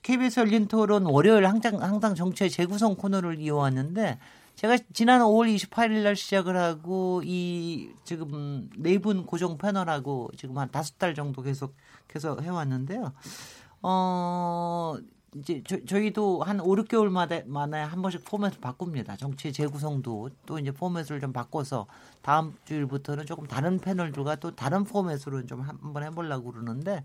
KBS 0.02 0.40
열린 0.40 0.68
토론 0.68 1.04
월요일 1.04 1.46
항상 1.46 1.82
항상 1.82 2.14
정치의 2.14 2.48
재구성 2.48 2.96
코너를 2.96 3.38
이어왔는데 3.40 4.18
제가 4.62 4.78
지난 4.92 5.20
5월 5.22 5.52
28일 5.56 6.04
날 6.04 6.14
시작을 6.14 6.56
하고 6.56 7.20
이 7.24 7.90
지금 8.04 8.70
네 8.76 8.96
분 8.98 9.26
고정 9.26 9.58
패널하고 9.58 10.30
지금 10.36 10.56
한 10.56 10.70
다섯 10.70 10.96
달 10.98 11.16
정도 11.16 11.42
계속 11.42 11.74
계속 12.06 12.40
해왔는데요. 12.40 13.12
어 13.82 14.94
이제 15.34 15.64
저, 15.66 15.98
희도한 15.98 16.60
5, 16.60 16.76
6개월 16.76 17.08
만에, 17.08 17.42
만에 17.46 17.82
한 17.82 18.02
번씩 18.02 18.24
포맷을 18.24 18.60
바꿉니다. 18.60 19.16
정치 19.16 19.52
재구성도 19.52 20.30
또 20.46 20.60
이제 20.60 20.70
포맷을 20.70 21.18
좀 21.18 21.32
바꿔서 21.32 21.86
다음 22.20 22.54
주일부터는 22.64 23.26
조금 23.26 23.48
다른 23.48 23.80
패널들과 23.80 24.36
또 24.36 24.54
다른 24.54 24.84
포맷으로 24.84 25.44
좀 25.46 25.62
한번 25.62 26.04
해보려고 26.04 26.52
그러는데 26.52 27.04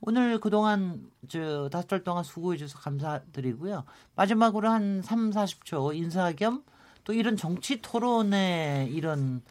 오늘 0.00 0.38
그동안 0.38 1.10
저 1.26 1.68
다섯 1.68 1.88
달 1.88 2.04
동안 2.04 2.22
수고해 2.22 2.58
주셔서 2.58 2.78
감사드리고요. 2.80 3.82
마지막으로 4.14 4.68
한 4.68 5.02
3, 5.02 5.30
40초 5.30 5.96
인사 5.96 6.30
겸 6.32 6.62
또 7.04 7.12
이런 7.12 7.36
정치 7.36 7.80
토론의 7.82 8.92
이런 8.92 9.42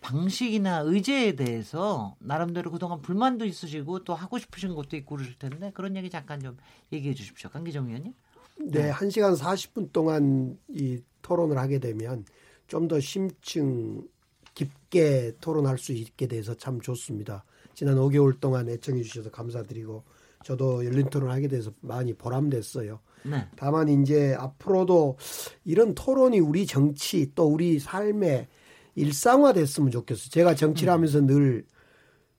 방식이나 0.00 0.80
의제에 0.80 1.36
대해서 1.36 2.16
나름대로 2.18 2.70
그동안 2.70 3.00
불만도 3.02 3.44
있으시고 3.44 4.04
또 4.04 4.14
하고 4.14 4.38
싶으신 4.38 4.74
것도 4.74 4.96
있고 4.96 5.16
그러실 5.16 5.38
텐데 5.38 5.70
그런 5.74 5.96
얘기 5.96 6.10
잠깐 6.10 6.40
좀 6.40 6.56
얘기해 6.92 7.14
주십시오. 7.14 7.50
강기정 7.50 7.86
의원님. 7.86 8.14
네, 8.60 8.90
1시간 8.92 9.36
40분 9.36 9.92
동안 9.92 10.58
이 10.68 11.00
토론을 11.22 11.58
하게 11.58 11.78
되면 11.78 12.24
좀 12.66 12.88
더 12.88 13.00
심층 13.00 14.06
깊게 14.54 15.36
토론할 15.40 15.78
수 15.78 15.92
있게 15.92 16.26
돼서 16.26 16.54
참 16.54 16.80
좋습니다. 16.80 17.44
지난 17.74 17.96
5개월 17.96 18.40
동안 18.40 18.68
애청해 18.68 19.02
주셔서 19.02 19.30
감사드리고 19.30 20.02
저도 20.44 20.84
열린 20.84 21.08
토론 21.10 21.30
하게 21.30 21.46
돼서 21.48 21.72
많이 21.80 22.12
보람됐어요. 22.12 22.98
네. 23.24 23.46
다만 23.56 23.88
이제 23.88 24.34
앞으로도 24.38 25.16
이런 25.64 25.94
토론이 25.94 26.40
우리 26.40 26.66
정치 26.66 27.32
또 27.34 27.46
우리 27.46 27.78
삶에 27.78 28.48
일상화됐으면 28.94 29.90
좋겠어요. 29.90 30.30
제가 30.30 30.54
정치를 30.54 30.92
음. 30.92 30.94
하면서 30.94 31.20
늘 31.20 31.64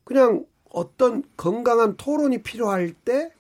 그냥 0.04 0.46
어떤 0.70 1.24
건강한 1.38 1.96
토론이 1.98 2.44
필요할 2.44 2.94
때 2.94 3.32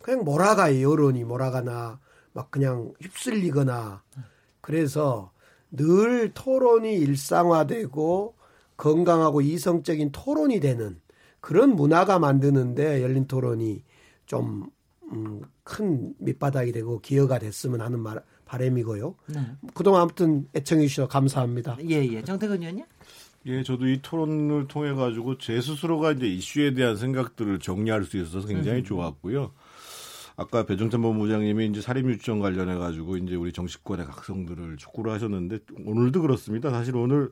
그냥 0.00 0.24
몰아가요. 0.24 0.90
여론이 0.90 1.24
몰아가나 1.24 1.98
막 2.32 2.50
그냥 2.50 2.92
휩쓸리거나 3.00 4.02
그래서 4.60 5.30
늘 5.70 6.32
토론이 6.32 6.94
일상화되고 6.94 8.34
건강하고 8.76 9.40
이성적인 9.40 10.12
토론이 10.12 10.60
되는 10.60 11.00
그런 11.40 11.74
문화가 11.76 12.18
만드는데 12.18 13.02
열린 13.02 13.26
토론이 13.26 13.82
좀 14.26 14.70
음, 15.14 15.42
큰 15.62 16.14
밑바닥이 16.18 16.72
되고 16.72 17.00
기여가 17.00 17.38
됐으면 17.38 17.80
하는 17.80 18.00
말, 18.00 18.22
바람이고요. 18.44 19.14
네. 19.28 19.40
그동안 19.74 20.02
아무튼 20.02 20.48
애청해 20.54 20.86
주셔서 20.86 21.08
감사합니다. 21.08 21.78
예, 21.88 22.04
예. 22.04 22.22
정태근 22.22 22.60
의원님? 22.60 22.84
예, 23.46 23.62
저도 23.62 23.88
이 23.88 24.00
토론을 24.02 24.68
통해 24.68 24.92
가지고 24.92 25.38
제 25.38 25.60
스스로가 25.60 26.12
이제 26.12 26.26
이슈에 26.26 26.74
대한 26.74 26.96
생각들을 26.96 27.58
정리할 27.58 28.04
수 28.04 28.16
있어서 28.16 28.46
굉장히 28.46 28.78
음. 28.80 28.84
좋았고요. 28.84 29.52
아까 30.36 30.66
배정찬 30.66 31.00
본부장님이 31.00 31.66
이제 31.66 31.80
사립 31.80 32.08
유치원 32.08 32.40
관련해 32.40 32.76
가지고 32.76 33.16
이제 33.18 33.36
우리 33.36 33.52
정치권의 33.52 34.06
각성들을 34.06 34.78
촉구를 34.78 35.12
하셨는데 35.12 35.58
오늘도 35.84 36.22
그렇습니다. 36.22 36.70
사실 36.70 36.96
오늘 36.96 37.30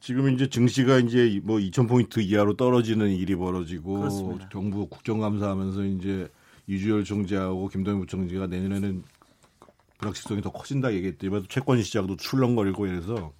지금 0.00 0.28
이제 0.34 0.48
증시가 0.48 0.98
이제 0.98 1.40
뭐 1.42 1.56
2,000포인트 1.58 2.22
이하로 2.22 2.56
떨어지는 2.56 3.10
일이 3.10 3.34
벌어지고 3.34 4.00
그렇습니다. 4.00 4.48
정부 4.52 4.86
국정감사하면서 4.88 5.84
이제 5.84 6.28
이주열 6.66 7.04
총재하고 7.04 7.68
김동연 7.68 8.00
부총재가 8.00 8.46
내년에는 8.46 9.04
불확실성이 9.98 10.42
더 10.42 10.50
커진다 10.50 10.92
얘기했더니 10.94 11.46
채권 11.48 11.82
시장도 11.82 12.16
출렁거리고 12.16 12.86
이래서 12.86 13.32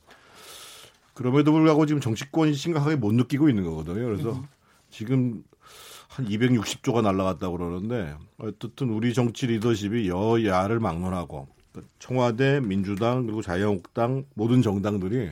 그럼에도 1.14 1.52
불구하고 1.52 1.86
지금 1.86 2.00
정치권이 2.00 2.54
심각하게 2.54 2.96
못 2.96 3.12
느끼고 3.14 3.48
있는 3.48 3.64
거거든요. 3.64 4.04
그래서 4.04 4.32
음. 4.32 4.44
지금 4.90 5.44
한 6.08 6.26
260조가 6.26 7.02
날라갔다고 7.02 7.56
그러는데 7.56 8.14
어쨌든 8.38 8.90
우리 8.90 9.12
정치 9.12 9.46
리더십이 9.46 10.08
여야를 10.08 10.78
막론하고 10.80 11.48
청와대, 11.98 12.60
민주당 12.60 13.26
그리고 13.26 13.42
자유한국당 13.42 14.24
모든 14.34 14.62
정당들이 14.62 15.30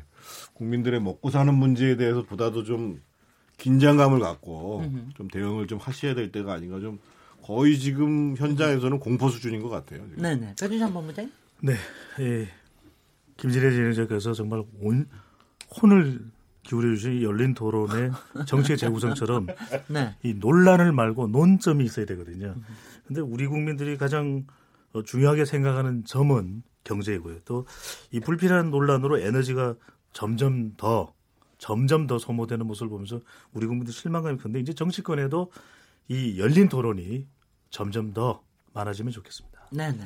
국민들의 0.55 1.01
먹고 1.01 1.31
사는 1.31 1.55
문제에 1.55 1.97
대해서 1.97 2.23
보다도 2.23 2.65
좀 2.65 3.01
긴장감을 3.59 4.21
갖고 4.21 4.85
좀 5.17 5.29
대응을 5.29 5.67
좀 5.67 5.79
하셔야 5.79 6.15
될 6.15 6.33
때가 6.33 6.55
아닌가 6.55 6.81
좀 6.81 6.99
거의 7.45 7.79
지금 7.79 8.35
현장에서는 8.39 8.99
공포 9.01 9.29
수준인 9.29 9.61
것 9.61 9.69
같아요. 9.69 10.01
지금. 10.09 10.23
네네. 10.23 10.55
변희상 10.59 10.93
본부장. 10.95 11.31
네. 11.61 11.75
예. 12.21 12.49
김진애 13.37 13.71
진행자께서 13.71 14.33
정말 14.33 14.63
온 14.81 15.07
혼을 15.83 16.21
기울여 16.63 16.95
주신 16.95 17.21
열린 17.23 17.53
토론의 17.53 18.11
정치의 18.49 18.79
재구성처럼 18.79 19.49
네. 19.89 20.17
이 20.23 20.33
논란을 20.33 20.93
말고 20.93 21.27
논점이 21.27 21.85
있어야 21.85 22.07
되거든요. 22.07 22.55
근데 23.07 23.21
우리 23.21 23.47
국민들이 23.47 23.99
가장 23.99 24.47
어, 24.95 25.03
중요하게 25.03 25.45
생각하는 25.45 26.05
점은 26.07 26.63
경제이고요. 26.85 27.41
또 27.45 27.67
이 28.11 28.21
불필요한 28.21 28.71
논란으로 28.71 29.19
에너지가 29.19 29.75
점점 30.15 30.75
더 30.77 31.13
점점 31.59 32.07
더 32.07 32.19
소모되는 32.19 32.67
모습을 32.67 32.89
보면서 32.89 33.21
우리 33.53 33.67
국민들 33.67 33.93
실망감이 33.93 34.39
큰데 34.39 34.61
이제 34.61 34.73
정치권에도 34.73 35.51
이 36.09 36.39
열린 36.39 36.69
토론이 36.69 37.27
점점 37.75 38.13
더 38.13 38.41
많아지면 38.73 39.13
좋겠습니다. 39.13 39.67
네, 39.73 39.91
네. 39.91 40.05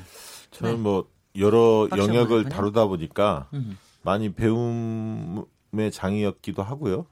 저는 0.49 0.77
네. 0.77 0.81
뭐 0.81 1.07
여러 1.37 1.87
영역을 1.95 2.45
다루다 2.49 2.87
보니까 2.87 3.47
음. 3.53 3.77
많이 4.01 4.33
배움의 4.33 5.91
장이었기도 5.91 6.63
하고요. 6.63 7.05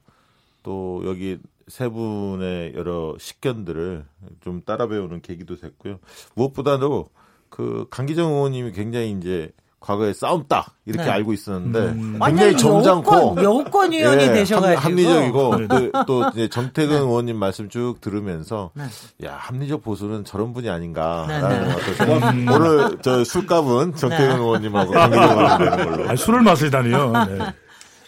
또 0.64 1.00
여기 1.04 1.38
세 1.68 1.88
분의 1.88 2.74
여러 2.74 3.16
식견들을 3.20 4.04
좀 4.40 4.62
따라 4.62 4.88
배우는 4.88 5.22
계기도 5.22 5.54
됐고요. 5.54 6.00
무엇보다도 6.34 7.08
그 7.50 7.86
강기정 7.90 8.32
의원님이 8.32 8.72
굉장히 8.72 9.12
이제 9.12 9.52
과거에 9.80 10.12
싸움다 10.12 10.72
이렇게 10.86 11.04
네. 11.04 11.10
알고 11.10 11.32
있었는데 11.32 11.78
음. 11.78 12.18
굉장히 12.24 12.56
점잖고 12.56 13.36
여권 13.42 13.92
의원이 13.92 14.24
예, 14.24 14.32
되셔가지고 14.32 14.80
합리적이고 14.80 15.56
네. 15.56 15.66
그, 15.68 15.92
또 16.06 16.28
이제 16.30 16.48
정태근 16.48 16.94
네. 16.96 17.00
의원님 17.00 17.36
말씀 17.36 17.68
쭉 17.68 18.00
들으면서 18.00 18.70
네. 18.74 18.84
야 19.24 19.36
합리적 19.38 19.82
보수는 19.82 20.24
저런 20.24 20.52
분이 20.52 20.68
아닌가라는 20.68 21.68
네, 21.68 21.74
어떤 21.74 22.22
음. 22.22 22.48
오늘 22.48 22.98
저 23.02 23.22
술값은 23.22 23.94
정태근 23.94 24.40
의원님하고 24.40 24.92
되는 24.92 25.10
걸로. 25.76 26.08
아니, 26.08 26.18
술을 26.18 26.42
마시다니요. 26.42 27.12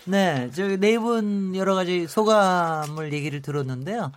네, 0.06 0.50
저기 0.52 0.76
네분 0.76 1.54
여러 1.54 1.74
가지 1.76 2.08
소감을 2.08 3.12
얘기를 3.12 3.42
들었는데요. 3.42 4.10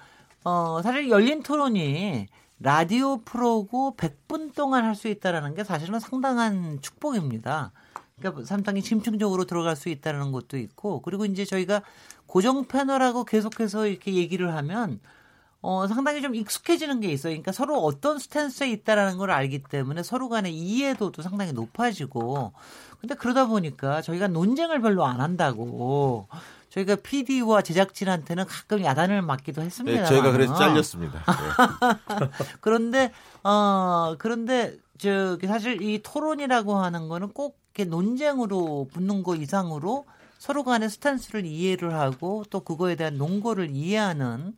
어 0.43 0.82
사실 0.84 1.10
열린 1.10 1.43
토론이 1.43 2.28
라디오 2.60 3.18
프로고 3.22 3.95
100분 3.97 4.54
동안 4.56 4.86
할 4.86 4.95
수 4.95 5.08
있다라는 5.08 5.54
게 5.56 5.64
사실은 5.64 5.99
상당한 5.99 6.80
축복입니다. 6.82 7.72
그러니까 8.18 8.45
상당히 8.45 8.82
심층적으로 8.82 9.45
들어갈 9.45 9.76
수 9.76 9.89
있다는 9.89 10.32
것도 10.32 10.58
있고 10.58 11.01
그리고 11.01 11.26
이제 11.26 11.45
저희가 11.45 11.82
고정 12.26 12.66
패널하고 12.68 13.26
계속해서 13.26 13.88
이렇게 13.88 14.14
얘기를 14.14 14.54
하면 14.56 14.99
어, 15.62 15.88
상당히 15.88 16.22
좀 16.22 16.36
익숙해지는 16.36 16.99
게 16.99 17.08
있어요. 17.12 17.32
그러니까 17.32 17.51
서로 17.54 17.78
어떤 17.80 18.20
스탠스에 18.20 18.70
있다라는 18.72 19.18
걸 19.18 19.32
알기 19.32 19.64
때문에 19.64 20.04
서로 20.04 20.28
간의 20.30 20.54
이해도도 20.54 21.22
상당히 21.22 21.54
높아지고. 21.54 22.51
근데 22.99 23.16
그러다 23.16 23.47
보니까 23.47 24.01
저희가 24.01 24.28
논쟁을 24.28 24.82
별로 24.82 25.06
안 25.06 25.22
한다고 25.22 26.28
저희가 26.74 26.95
PD와 26.95 27.61
제작진한테는 27.61 28.45
가끔 28.45 28.84
야단을 28.84 29.21
맞기도 29.21 29.61
했습니다. 29.61 30.01
네, 30.01 30.07
저희가 30.07 30.32
그래서 30.32 30.55
잘렸습니다. 30.55 31.24
네. 32.19 32.30
그런데 32.61 33.11
어 33.43 34.15
그런데 34.17 34.76
저 34.97 35.38
사실 35.45 35.82
이 35.82 36.01
토론이라고 36.01 36.76
하는 36.76 37.07
거는 37.09 37.34
꼭 37.34 37.63
이렇게 37.76 37.89
논쟁으로 37.89 38.88
붙는 38.91 39.24
거 39.24 39.36
이상으로 39.36 40.05
서로 40.38 40.63
간의 40.63 40.89
스탠스를 40.89 41.45
이해를 41.45 41.93
하고 41.95 42.43
또 42.49 42.59
그거에 42.59 42.95
대한 42.95 43.17
논거를 43.17 43.69
이해하는 43.71 44.55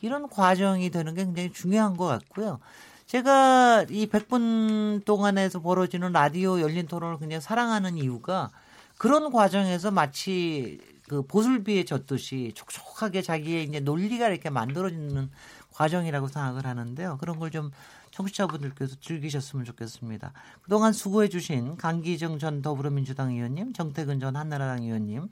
이런 0.00 0.28
과정이 0.28 0.90
되는 0.90 1.14
게 1.14 1.24
굉장히 1.24 1.52
중요한 1.52 1.96
것 1.96 2.06
같고요. 2.06 2.60
제가 3.06 3.84
이 3.90 4.06
100분 4.06 5.04
동안에서 5.04 5.60
벌어지는 5.60 6.12
라디오 6.12 6.60
열린 6.60 6.86
토론을 6.86 7.18
굉장히 7.18 7.40
사랑하는 7.42 7.98
이유가 7.98 8.50
그런 8.96 9.30
과정에서 9.30 9.90
마치 9.90 10.78
그 11.08 11.22
보슬비에 11.26 11.84
젖듯이 11.84 12.52
촉촉하게 12.54 13.22
자기의 13.22 13.64
이제 13.64 13.80
논리가 13.80 14.28
이렇게 14.28 14.48
만들어지는 14.50 15.30
과정이라고 15.72 16.28
생각을 16.28 16.66
하는데요. 16.66 17.18
그런 17.20 17.38
걸 17.38 17.50
좀 17.50 17.70
청취자분들께서 18.12 18.94
즐기셨으면 19.00 19.64
좋겠습니다. 19.64 20.32
그동안 20.62 20.92
수고해주신 20.92 21.76
강기정 21.76 22.38
전 22.38 22.62
더불어민주당 22.62 23.32
의원님, 23.32 23.72
정태근 23.72 24.20
전 24.20 24.36
한나라당 24.36 24.84
의원님, 24.84 25.28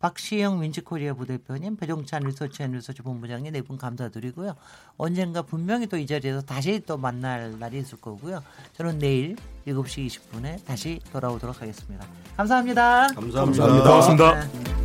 박시영 0.00 0.58
윈지코리아 0.60 1.12
부대표님, 1.14 1.76
배종찬 1.76 2.22
리서치 2.24 2.62
앤 2.62 2.72
리서치 2.72 3.02
본부장님 3.02 3.52
네 3.52 3.60
분 3.62 3.76
감사드리고요. 3.78 4.56
언젠가 4.96 5.42
분명히 5.42 5.86
또 5.86 5.96
이 5.98 6.06
자리에서 6.06 6.40
다시 6.40 6.80
또 6.86 6.96
만날 6.96 7.58
날이 7.58 7.78
있을 7.78 8.00
거고요. 8.00 8.42
저는 8.78 8.98
내일 8.98 9.36
7시 9.66 10.06
20분에 10.06 10.64
다시 10.64 11.00
돌아오도록 11.12 11.60
하겠습니다. 11.60 12.04
감사합니다. 12.36 13.08
감사합니다. 13.14 13.40
감사합니다. 13.44 13.88
고맙습니다. 13.90 14.40
네. 14.46 14.81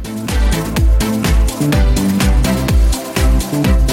thank 1.60 1.76
you 3.82 3.87